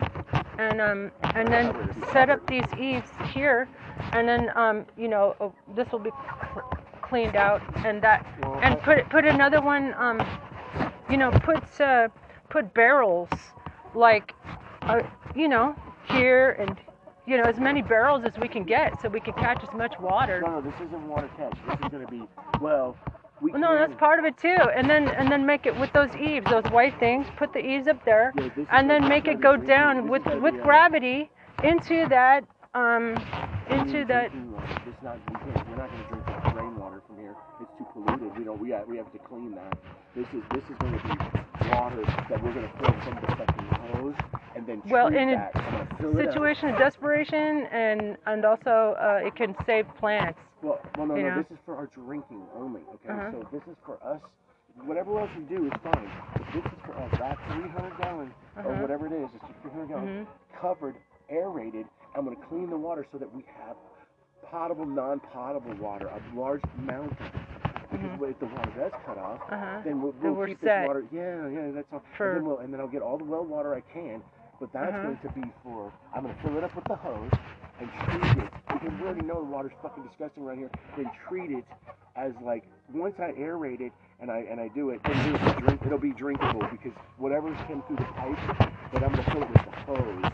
[0.58, 1.74] and um and then
[2.12, 3.68] set up these eaves here,
[4.12, 6.10] and then um you know uh, this will be
[7.08, 8.26] cleaned out, and that
[8.62, 10.20] and put put another one um
[11.10, 12.08] you know put uh,
[12.50, 13.28] put barrels
[13.94, 14.32] like
[14.82, 15.00] uh,
[15.34, 15.74] you know
[16.08, 16.76] here and
[17.26, 19.94] you know as many barrels as we can get so we can catch as much
[20.00, 20.40] water.
[20.44, 21.54] No, no, this isn't water catch.
[21.68, 22.22] This is gonna be
[22.60, 22.96] well.
[23.40, 24.48] We Well, no, that's part of it too.
[24.74, 27.26] And then and then make it with those eaves, those white things.
[27.36, 30.08] Put the eaves up there, Yeah, and then make it go gonna be drinking- down
[30.08, 31.30] with with uh, gravity
[31.62, 33.14] into that um
[33.68, 34.30] into that.
[34.86, 35.18] It's not.
[35.28, 35.68] We can't.
[35.68, 36.55] We're not going to drink that
[37.16, 37.34] from here.
[37.60, 38.36] It's too polluted.
[38.38, 38.60] We don't.
[38.60, 38.88] We got.
[38.88, 39.76] We have to clean that.
[40.14, 40.42] This is.
[40.52, 44.14] This is going to be water that we're going to fill from the fucking hose
[44.54, 45.50] and then Well, in a that.
[45.54, 46.32] I'm gonna fill it up.
[46.34, 50.38] situation of desperation, and and also uh, it can save plants.
[50.62, 51.28] Well, well, no, no.
[51.28, 51.36] know?
[51.42, 52.82] This is for our drinking only.
[52.94, 53.12] Okay.
[53.12, 53.30] Uh-huh.
[53.32, 54.20] So this is for us.
[54.84, 56.10] Whatever else we do is fine.
[56.34, 57.10] But this is for us.
[57.18, 58.82] That 300 gallon or Uh-huh.
[58.82, 59.28] whatever it is.
[59.34, 60.60] It's just 300 gallons Mhm.
[60.60, 60.96] covered,
[61.30, 61.86] aerated.
[62.14, 63.76] I'm going to clean the water so that we have
[64.50, 67.32] potable, non-potable water, a large amount of it.
[67.90, 69.54] Because if the water does cut off, Mm-hmm.
[69.54, 69.80] Uh-huh.
[69.84, 70.80] then we'll, we'll keep set.
[70.82, 71.04] this water.
[71.12, 72.02] Yeah, yeah, that's all.
[72.16, 74.22] For- And then, we'll, and then I'll get all the well water I can.
[74.58, 75.02] But that's Uh-huh.
[75.02, 75.92] going to be for.
[76.14, 77.30] I'm going to fill it up with the hose,
[77.78, 80.70] and treat it because we already know the water's fucking disgusting right here.
[80.96, 81.64] Then treat it
[82.16, 85.60] as like once I aerate it and I and I do it, then it'll be,
[85.60, 88.38] drink, it'll be drinkable because whatever's came through the pipe,
[88.92, 90.24] but I'm gonna fill it with the hose,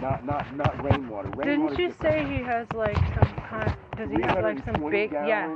[0.00, 1.30] not not not rainwater.
[1.42, 3.74] Didn't you say he has like some kind?
[3.96, 5.12] Does he have like some 320 big?
[5.12, 5.54] Yeah.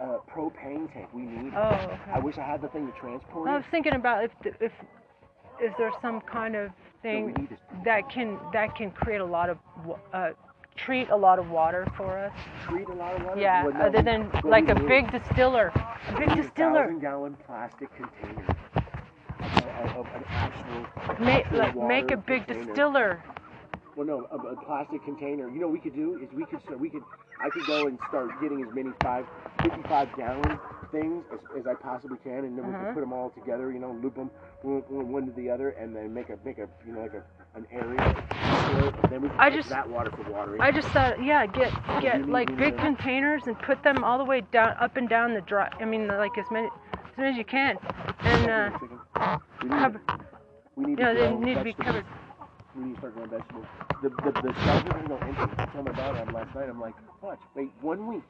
[0.00, 1.52] Uh, propane tank we need.
[1.56, 1.98] Oh, okay.
[2.12, 4.72] I wish I had the thing to transport I was thinking about if the- if
[5.60, 6.70] is there some kind of
[7.02, 7.48] thing
[7.84, 9.58] that can that can create a lot of
[10.14, 10.30] uh,
[10.76, 12.32] treat a lot of water for us.
[12.66, 13.40] Treat a lot of water.
[13.40, 15.70] Yeah, Well, no, other than like a big distiller,
[16.08, 16.84] a big a distiller.
[16.84, 18.56] thousand gallon plastic container
[19.40, 21.24] of, of an actual.
[21.24, 22.66] Make like make a big container.
[22.66, 23.22] distiller.
[24.00, 25.46] Well, no, a, a plastic container.
[25.50, 27.02] You know, what we could do is we could start, we could
[27.38, 29.26] I could go and start getting as many five,
[29.62, 30.58] 55 gallon
[30.90, 32.84] things as, as I possibly can, and then we Uh-huh.
[32.86, 33.70] can put them all together.
[33.70, 34.30] You know, loop them
[34.62, 37.22] one, to the other, and then make a make a you know like a
[37.54, 37.98] an area.
[38.00, 40.62] for it, and then we can I just- that water for watering.
[40.62, 41.70] I just thought, yeah, get
[42.00, 45.34] get like big to- containers and put them all the way down, up and down
[45.34, 45.68] the dry.
[45.78, 47.76] I mean, like as many, as many as you can,
[48.20, 48.78] and uh,
[49.62, 50.00] we need, cover.
[50.76, 51.84] we need Yeah, to they need to be vegetables.
[51.84, 52.06] covered.
[52.76, 53.66] We need to start growing vegetables.
[54.02, 55.54] The the the are gonna go empty.
[55.58, 56.68] I told my daughter that last night.
[56.68, 58.22] I'm like, watch, wait one week.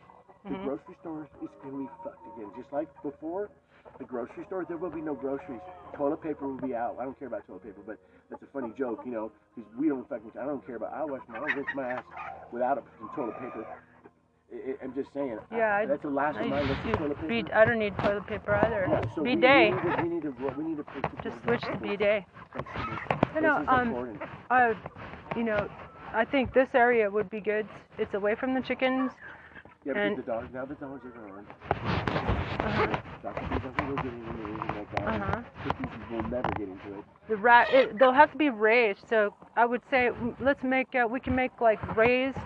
[0.45, 0.63] The Mhm.
[0.65, 3.51] grocery stores is gonna be fucked again, just like before.
[3.99, 5.61] The grocery store, there will be no groceries.
[5.95, 6.97] Toilet paper will be out.
[6.99, 7.99] I don't care about toilet paper, but
[8.31, 10.33] that's a funny joke, you know, because we don't fucking.
[10.41, 10.93] I don't care about.
[10.95, 12.05] I wash my, I rinse my ass
[12.51, 12.83] without a
[13.15, 13.67] toilet paper.
[14.53, 15.39] I, I, I'm just saying.
[15.53, 16.45] Yeah, I, that's the last I,
[16.85, 17.29] do toilet paper.
[17.29, 18.87] B- I don't need toilet paper either.
[18.89, 19.73] Yeah, so we- bidet.
[19.73, 22.25] We, need to, we need to we need to put Just switch to bidet.
[22.55, 22.99] vegetables.
[23.35, 24.19] You know, um.
[24.51, 24.75] I,
[25.37, 25.69] you know,
[26.13, 27.69] I think this area would be good.
[27.99, 29.13] It's away from the chickens.
[29.85, 31.47] Yeah, and the dogs, now the dogs are gone.
[31.71, 33.49] uh-huh, Dr.
[33.49, 35.09] P doesn't go get into anything like that.
[35.09, 35.43] Uh-huh.
[36.11, 37.05] Will never get into it.
[37.29, 39.09] the rat, it, they'll have to be raised.
[39.09, 40.11] So I would say
[40.41, 42.37] let's make uh, we can make like raised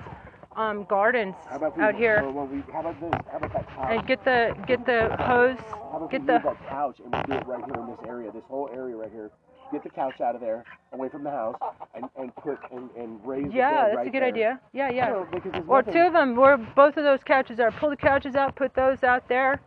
[0.57, 1.35] um, gardens
[1.77, 3.13] we, out here Well, well, we, how about this?
[3.31, 3.87] How about that couch?
[3.91, 7.35] and get the get the hose, how about get we the that couch and we
[7.35, 9.31] do it right here in this area, this whole area right here.
[9.73, 10.63] Get the couch out of there,
[10.93, 11.57] away from the house,
[11.95, 14.29] and, and put and, and raise the yeah, that's right a good there.
[14.29, 14.61] idea.
[14.73, 15.09] Yeah, yeah.
[15.09, 15.27] Know,
[15.67, 17.73] or nothing- two of them where both of those couches are.
[17.73, 19.61] Pull the couches out, put those out there,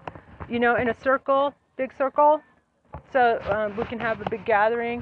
[0.47, 2.41] you know, in a circle, big circle,
[3.11, 5.01] so um, we can have a big gathering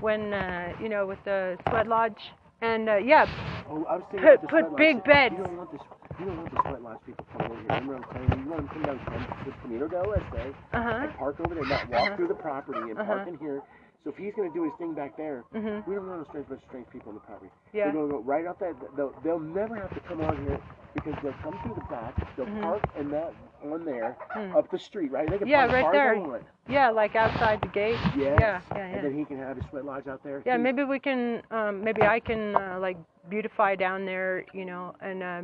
[0.00, 2.30] when uh, you know with the sweat lodge.
[2.64, 3.26] And uh, yeah,
[3.68, 5.04] Oh, I was put put big lodge.
[5.04, 5.34] beds.
[5.36, 5.80] You don't want this.
[6.20, 7.68] You don't want the sweat lodge people coming over here.
[7.80, 10.54] Remember I was telling you, you want them to come down to Camino del Oeste
[10.72, 11.04] Uh-huh.
[11.04, 12.16] and park over there, not walk Uh-huh.
[12.16, 13.28] through the property and park Uh-huh.
[13.30, 13.60] in here.
[14.04, 15.84] So if he's going to do his thing back there, Mhm.
[15.88, 17.50] we don't want no strange bunch of strange people on the property.
[17.72, 17.84] Yeah.
[17.84, 18.74] They're going to go right out that.
[18.96, 20.60] They'll, they'll never have to come on here
[20.94, 22.12] because they'll come through the back.
[22.36, 22.62] They'll Mhm.
[22.62, 23.32] park in that
[23.72, 24.56] on there Hmm.
[24.56, 25.28] up the street, right?
[25.28, 26.42] They can Yeah, right there.
[26.68, 27.98] yeah, like outside the gate.
[28.16, 28.36] Yes.
[28.38, 28.84] Yeah, yeah, yeah.
[28.96, 30.42] And then he can have his sweat lodge out there.
[30.44, 32.96] Yeah, He- maybe we can, um, maybe I can uh, like
[33.28, 35.42] beautify down there, you know, and uh,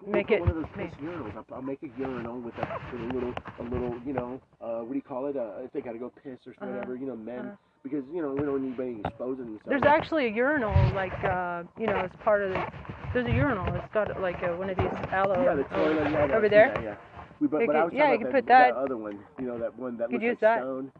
[0.00, 0.40] We'll make it.
[0.40, 1.36] one of those piss urinals.
[1.36, 4.78] I'll, I'll make a urinal with a, with a little, a little, you know, uh,
[4.80, 5.36] what do you call it?
[5.36, 7.56] Uh, if they got to go piss or Uh-huh, whatever, you know, men, uh-huh.
[7.82, 9.66] because you know we don't need anybody exposing themselves.
[9.66, 12.64] There's actually a urinal, like uh, you know, as part of the.
[13.12, 13.66] There's a urinal.
[13.74, 16.68] It's got like a, one of these aloe yeah, the toilet, yeah, over there.
[16.74, 16.94] that, yeah.
[17.42, 19.76] We, but, but I was yeah, you could put that- other one, you know, that
[19.76, 20.58] one that Could looks use like that.
[20.60, 20.92] stone,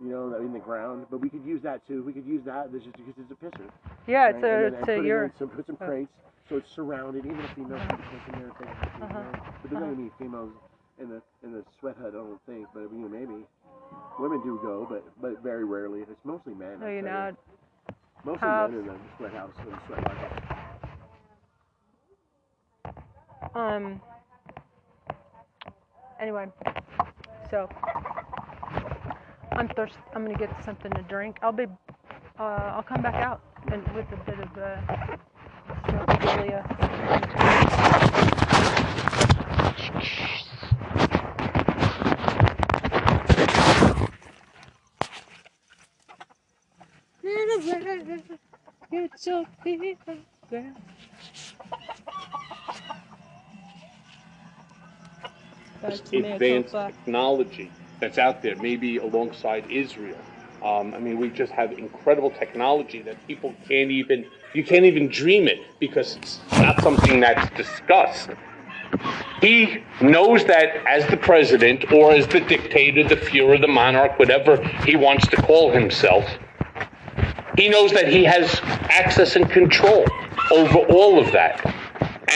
[0.00, 1.04] you know, in the ground.
[1.10, 2.02] But we could use that too.
[2.02, 2.72] We could use that.
[2.72, 3.68] This is because it's a pisser.
[4.06, 4.44] Yeah, it's right?
[4.44, 6.12] a- and then, it's and a put it in Some, put some uh, crates,
[6.48, 7.26] so it's surrounded.
[7.26, 9.22] Even if females can piss in there, they Uh-huh.
[9.60, 10.52] But there's not gonna be females
[10.98, 12.14] in the in the sweat hut.
[12.14, 13.44] I don't think, but you know, maybe.
[14.18, 16.00] Women do go, but but very rarely.
[16.00, 16.80] It's mostly men.
[16.80, 17.34] No, you're not.
[18.24, 18.70] Mostly House.
[18.70, 20.42] men in the sweat house and sweat lodge.
[23.54, 24.00] Um.
[26.20, 26.46] Anyway,
[27.50, 27.66] so
[29.52, 29.96] I'm thirsty.
[30.14, 31.38] I'm gonna get something to drink.
[31.40, 31.64] I'll be.
[32.38, 33.40] Uh, I'll come back out
[33.72, 34.76] and with a bit of uh,
[35.86, 36.20] feet up,
[50.50, 50.62] girl.
[50.62, 50.80] That's
[55.82, 57.70] advanced technology
[58.00, 60.18] that's out there, maybe alongside Israel.
[60.62, 65.08] Um, I mean, we just have incredible technology that people can't even, you can't even
[65.08, 68.30] dream it because it's not something that's discussed.
[69.40, 74.62] He knows that as the president or as the dictator, the Fuhrer, the monarch, whatever
[74.84, 76.24] he wants to call himself,
[77.56, 80.04] he knows that he has access and control
[80.50, 81.64] over all of that.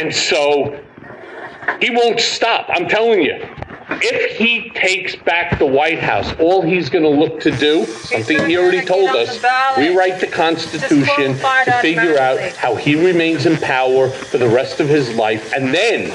[0.00, 0.82] And so
[1.84, 2.66] he won't stop.
[2.70, 3.46] I'm telling you.
[3.90, 8.48] if he takes back the White House, all he's going to look to do, something
[8.48, 9.38] he already told us,
[9.76, 14.88] rewrite the Constitution to figure out how he remains in power for the rest of
[14.88, 16.10] his life, and then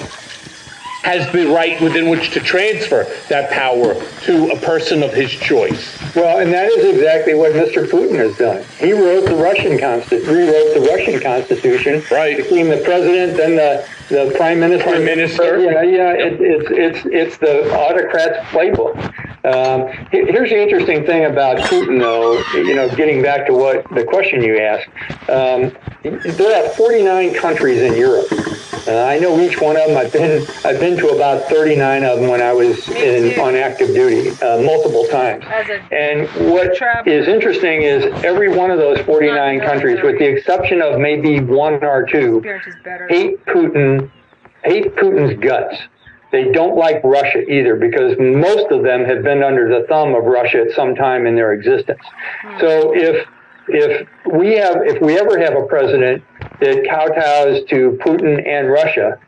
[1.01, 5.97] has the right within which to transfer that power to a person of his choice.
[6.13, 7.88] Well, and that is exactly what Mr.
[7.88, 8.65] Putin has done.
[8.77, 12.03] He wrote the Russian consti- rewrote the Russian constitution.
[12.11, 12.38] Right.
[12.38, 14.89] Became the president, then the, the prime minister.
[14.89, 15.59] Prime minister.
[15.59, 16.13] Yeah, yeah.
[16.13, 18.97] It, it's it's it's the autocrat's playbook.
[19.45, 22.39] Um, here's the interesting thing about Putin, though.
[22.53, 24.89] You know, getting back to what the question you asked,
[25.30, 25.71] um,
[26.03, 28.27] there are 49 countries in Europe.
[28.89, 29.97] Uh, I know each one of them.
[29.97, 33.89] I've been I've been to about 39 of them when I was in on active
[33.89, 35.45] duty uh, multiple times.
[35.91, 36.75] And what
[37.05, 41.83] is interesting is every one of those 49 countries, with the exception of maybe one
[41.83, 42.41] or two,
[43.09, 44.09] hate Putin,
[44.63, 45.77] hate Putin's guts.
[46.31, 50.23] They don't like Russia either because most of them have been under the thumb of
[50.23, 52.01] Russia at some time in their existence.
[52.59, 53.27] So if
[53.69, 56.23] if we have if we ever have a president
[56.59, 59.19] that kowtows to Putin and Russia,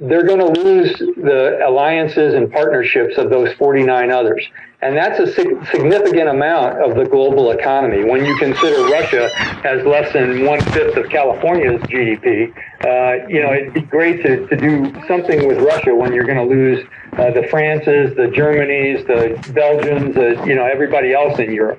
[0.00, 4.46] they're going to lose the alliances and partnerships of those 49 others.
[4.82, 8.02] And that's a sig- significant amount of the global economy.
[8.02, 9.28] When you consider Russia
[9.62, 12.50] has less than one fifth of California's GDP,
[12.82, 16.38] uh, you know, it'd be great to, to do something with Russia when you're going
[16.38, 21.52] to lose uh, the Frances, the Germanys, the Belgians, the, you know, everybody else in
[21.52, 21.78] Europe.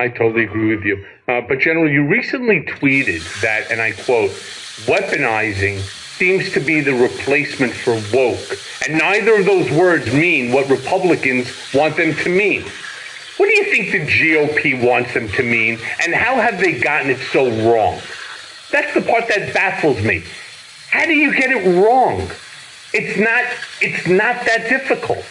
[0.00, 1.04] I totally agree with you.
[1.28, 4.30] Uh, but General, you recently tweeted that, and I quote,
[4.88, 5.78] weaponizing
[6.16, 8.58] seems to be the replacement for woke.
[8.88, 12.62] And neither of those words mean what Republicans want them to mean.
[13.36, 17.10] What do you think the GOP wants them to mean, and how have they gotten
[17.10, 18.00] it so wrong?
[18.70, 20.24] That's the part that baffles me.
[20.90, 22.30] How do you get it wrong?
[22.94, 23.44] It's not
[23.82, 25.24] it's not that difficult.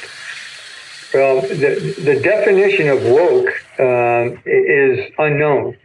[1.14, 5.78] Well, the, the definition of woke um, is unknown.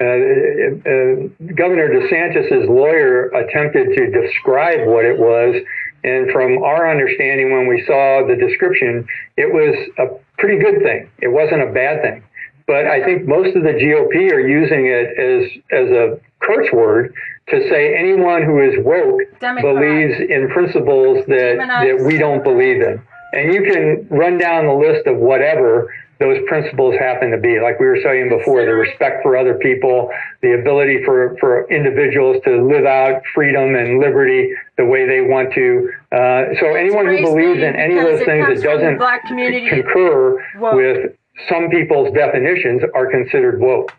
[0.00, 5.56] Uh, uh, Governor DeSantis's lawyer attempted to describe what it was,
[6.04, 9.06] and from our understanding, when we saw the description,
[9.36, 10.06] it was a
[10.38, 11.10] pretty good thing.
[11.20, 12.24] It wasn't a bad thing.
[12.66, 17.12] But I think most of the GOP are using it as as a curse word
[17.48, 19.74] to say anyone who is woke Democrat.
[19.74, 23.02] believes in principles that that we don't believe in.
[23.32, 27.58] And you can run down the list of whatever those principles happen to be.
[27.60, 30.10] Like we were saying before, the respect for other people,
[30.42, 35.52] the ability for, for individuals to live out freedom and liberty the way they want
[35.54, 35.90] to.
[36.12, 39.68] Uh, so anyone who believes in any of those things that doesn't black community.
[39.68, 40.74] concur Woke.
[40.74, 41.16] with
[41.48, 43.90] some people's definitions are considered woke.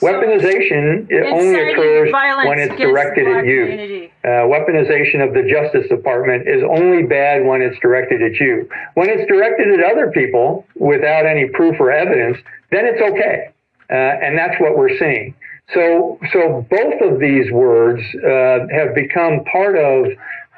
[0.00, 2.10] Weaponization it only occurs
[2.46, 4.08] when it's directed at you.
[4.24, 8.68] Uh, weaponization of the Justice Department is only bad when it's directed at you.
[8.94, 12.38] When it's directed at other people without any proof or evidence,
[12.70, 13.50] then it's okay.
[13.90, 15.34] Uh, and that's what we're seeing.
[15.74, 20.06] So, so both of these words uh, have become part of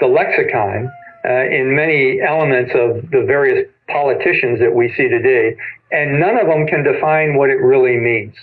[0.00, 0.90] the lexicon
[1.24, 5.56] uh, in many elements of the various politicians that we see today,
[5.90, 8.34] and none of them can define what it really means.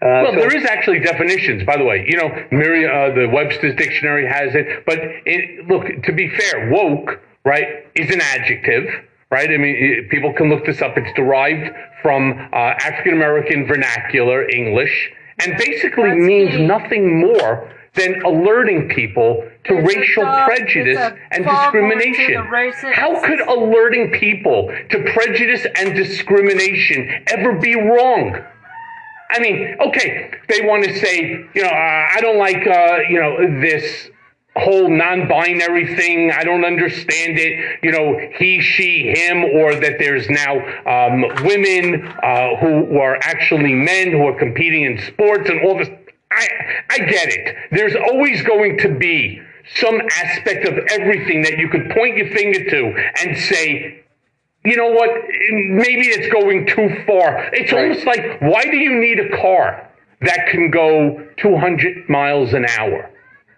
[0.00, 2.04] Uh, well, so- there is actually definitions, by the way.
[2.08, 4.84] You know, Miri, uh, the Webster's dictionary has it.
[4.86, 8.86] But it, look, to be fair, woke, right, is an adjective,
[9.30, 9.50] right?
[9.50, 10.96] I mean, i- people can look this up.
[10.96, 15.10] It's derived from uh, African American vernacular English,
[15.44, 20.96] and basically means nothing more than alerting people to racial a- prejudice
[21.32, 22.34] and foghorn to the discrimination.
[22.92, 28.36] How could alerting people to prejudice and discrimination ever be wrong?
[29.30, 31.20] I mean, okay, they want to say,
[31.54, 34.10] you know, uh, I don't like, uh, you know, this
[34.56, 36.32] whole non-binary thing.
[36.32, 37.78] I don't understand it.
[37.82, 40.56] You know, he, she, him, or that there's now
[40.86, 45.88] um, women uh, who are actually men who are competing in sports and all this.
[46.30, 46.46] I,
[46.90, 47.56] I get it.
[47.70, 49.40] There's always going to be
[49.76, 54.04] some aspect of everything that you could point your finger to and say,
[54.68, 55.10] you know what?
[55.50, 57.50] Maybe it's going too far.
[57.54, 59.88] It's almost like, why do you need a car
[60.20, 63.10] that can go 200 miles an hour?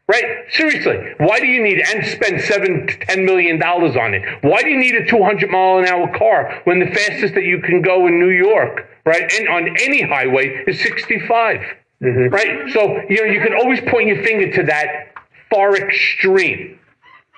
[0.07, 0.25] Right?
[0.51, 4.23] Seriously, why do you need and spend seven to ten million dollars on it?
[4.43, 7.61] Why do you need a 200 mile an hour car when the fastest that you
[7.61, 11.61] can go in New York, right, and on any highway is 65?
[12.03, 12.35] Mm-hmm.
[12.35, 12.73] Right?
[12.73, 15.15] So you know you can always point your finger to that
[15.49, 16.81] far extreme.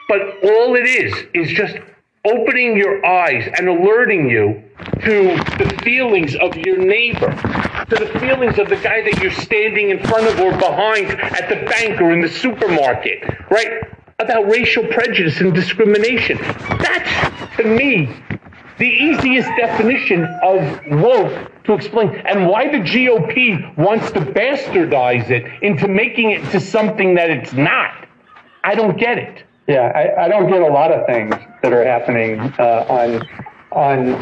[0.08, 1.76] But all it is is just
[2.24, 4.62] opening your eyes and alerting you
[5.00, 7.32] to the feelings of your neighbor,
[7.90, 11.48] to the feelings of the guy that you're standing in front of or behind at
[11.48, 13.82] the bank or in the supermarket, right?
[14.20, 16.38] About racial prejudice and discrimination.
[16.78, 18.08] That's, to me,
[18.78, 25.44] the easiest definition of woke to explain, and why the GOP wants to bastardize it
[25.62, 28.06] into making it to something that it's not.
[28.62, 29.42] I don't get it.
[29.66, 33.26] Yeah, I, I don't get a lot of things that are happening uh, on
[33.70, 34.14] on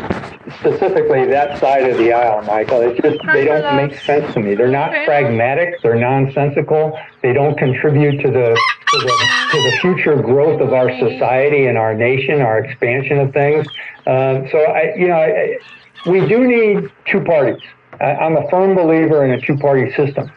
[0.60, 2.82] specifically that side of the aisle, Michael.
[2.82, 4.54] It's just they don't make sense to me.
[4.54, 5.82] They're not pragmatic.
[5.82, 6.98] They're nonsensical.
[7.22, 8.60] They don't contribute to the
[8.90, 13.32] to the, to the future growth of our society and our nation, our expansion of
[13.32, 13.66] things.
[14.06, 15.58] Uh, so I, you know, I,
[16.06, 17.62] we do need two parties.
[18.00, 20.30] I, I'm a firm believer in a two-party system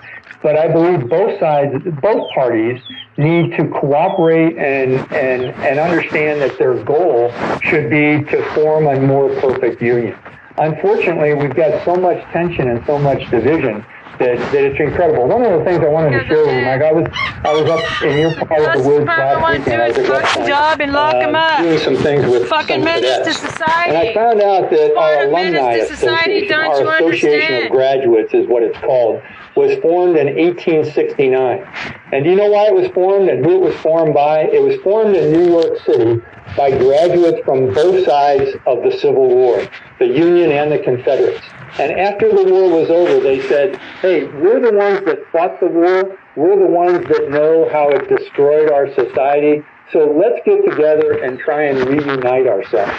[0.44, 2.82] but I believe both sides, both parties
[3.18, 8.99] need to cooperate and, and, and understand that their goal should be to form a
[8.99, 10.18] more perfect union.
[10.57, 13.84] Unfortunately, we've got so much tension and so much division
[14.20, 15.28] that, that it's incredible.
[15.28, 17.07] One of the things I wanted to share with you, Mike, I was
[17.44, 19.82] I was up in your part of the woods last weekend.
[19.82, 21.61] I was at West Point, job and lock um, lock 'em up.
[21.61, 23.90] doing some things with Fucking some menace to society.
[23.90, 27.65] And I found out that Part our of menace alumni society, association, our association understand?
[27.65, 29.22] of graduates is what it's called,
[29.55, 31.67] was formed in 1869.
[32.11, 34.41] And do you know why it was formed and who it was formed by?
[34.43, 36.21] It was formed in New York City
[36.57, 39.67] by graduates from both sides of the Civil War,
[39.99, 41.45] the Union and the Confederates.
[41.80, 45.67] And after the war was over, they said, hey, we're the ones that fought the
[45.67, 46.19] war.
[46.35, 49.63] We're the ones that know how it destroyed our society.
[49.91, 52.93] So let's get together and try and reunite ourselves.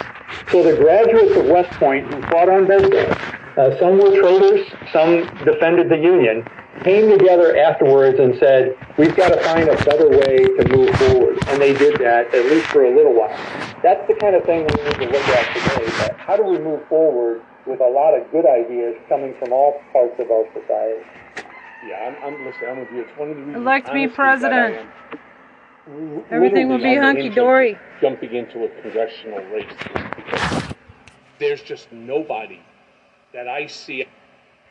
[0.51, 3.17] So the graduates of West Point who fought on both sides,
[3.57, 6.45] uh, some were traitors, some defended the Union,
[6.83, 11.37] came together afterwards and said, we've got to find a better way to move forward.
[11.47, 13.29] And they did that, at least for a little while.
[13.81, 15.85] That's the kind of thing we need to look at today.
[15.85, 19.81] That how do we move forward with a lot of good ideas coming from all
[19.93, 21.05] parts of our society?
[21.87, 22.63] Yeah, I'm, I'm listen.
[22.67, 23.01] I'm with you.
[23.01, 23.57] It's one of the reasons.
[23.57, 24.89] Elect me honestly, that president.
[26.31, 27.77] Everything will be hunky dory.
[28.01, 29.71] Jumping into a congressional race
[30.15, 30.73] because
[31.39, 32.59] there's just nobody
[33.35, 34.05] that I see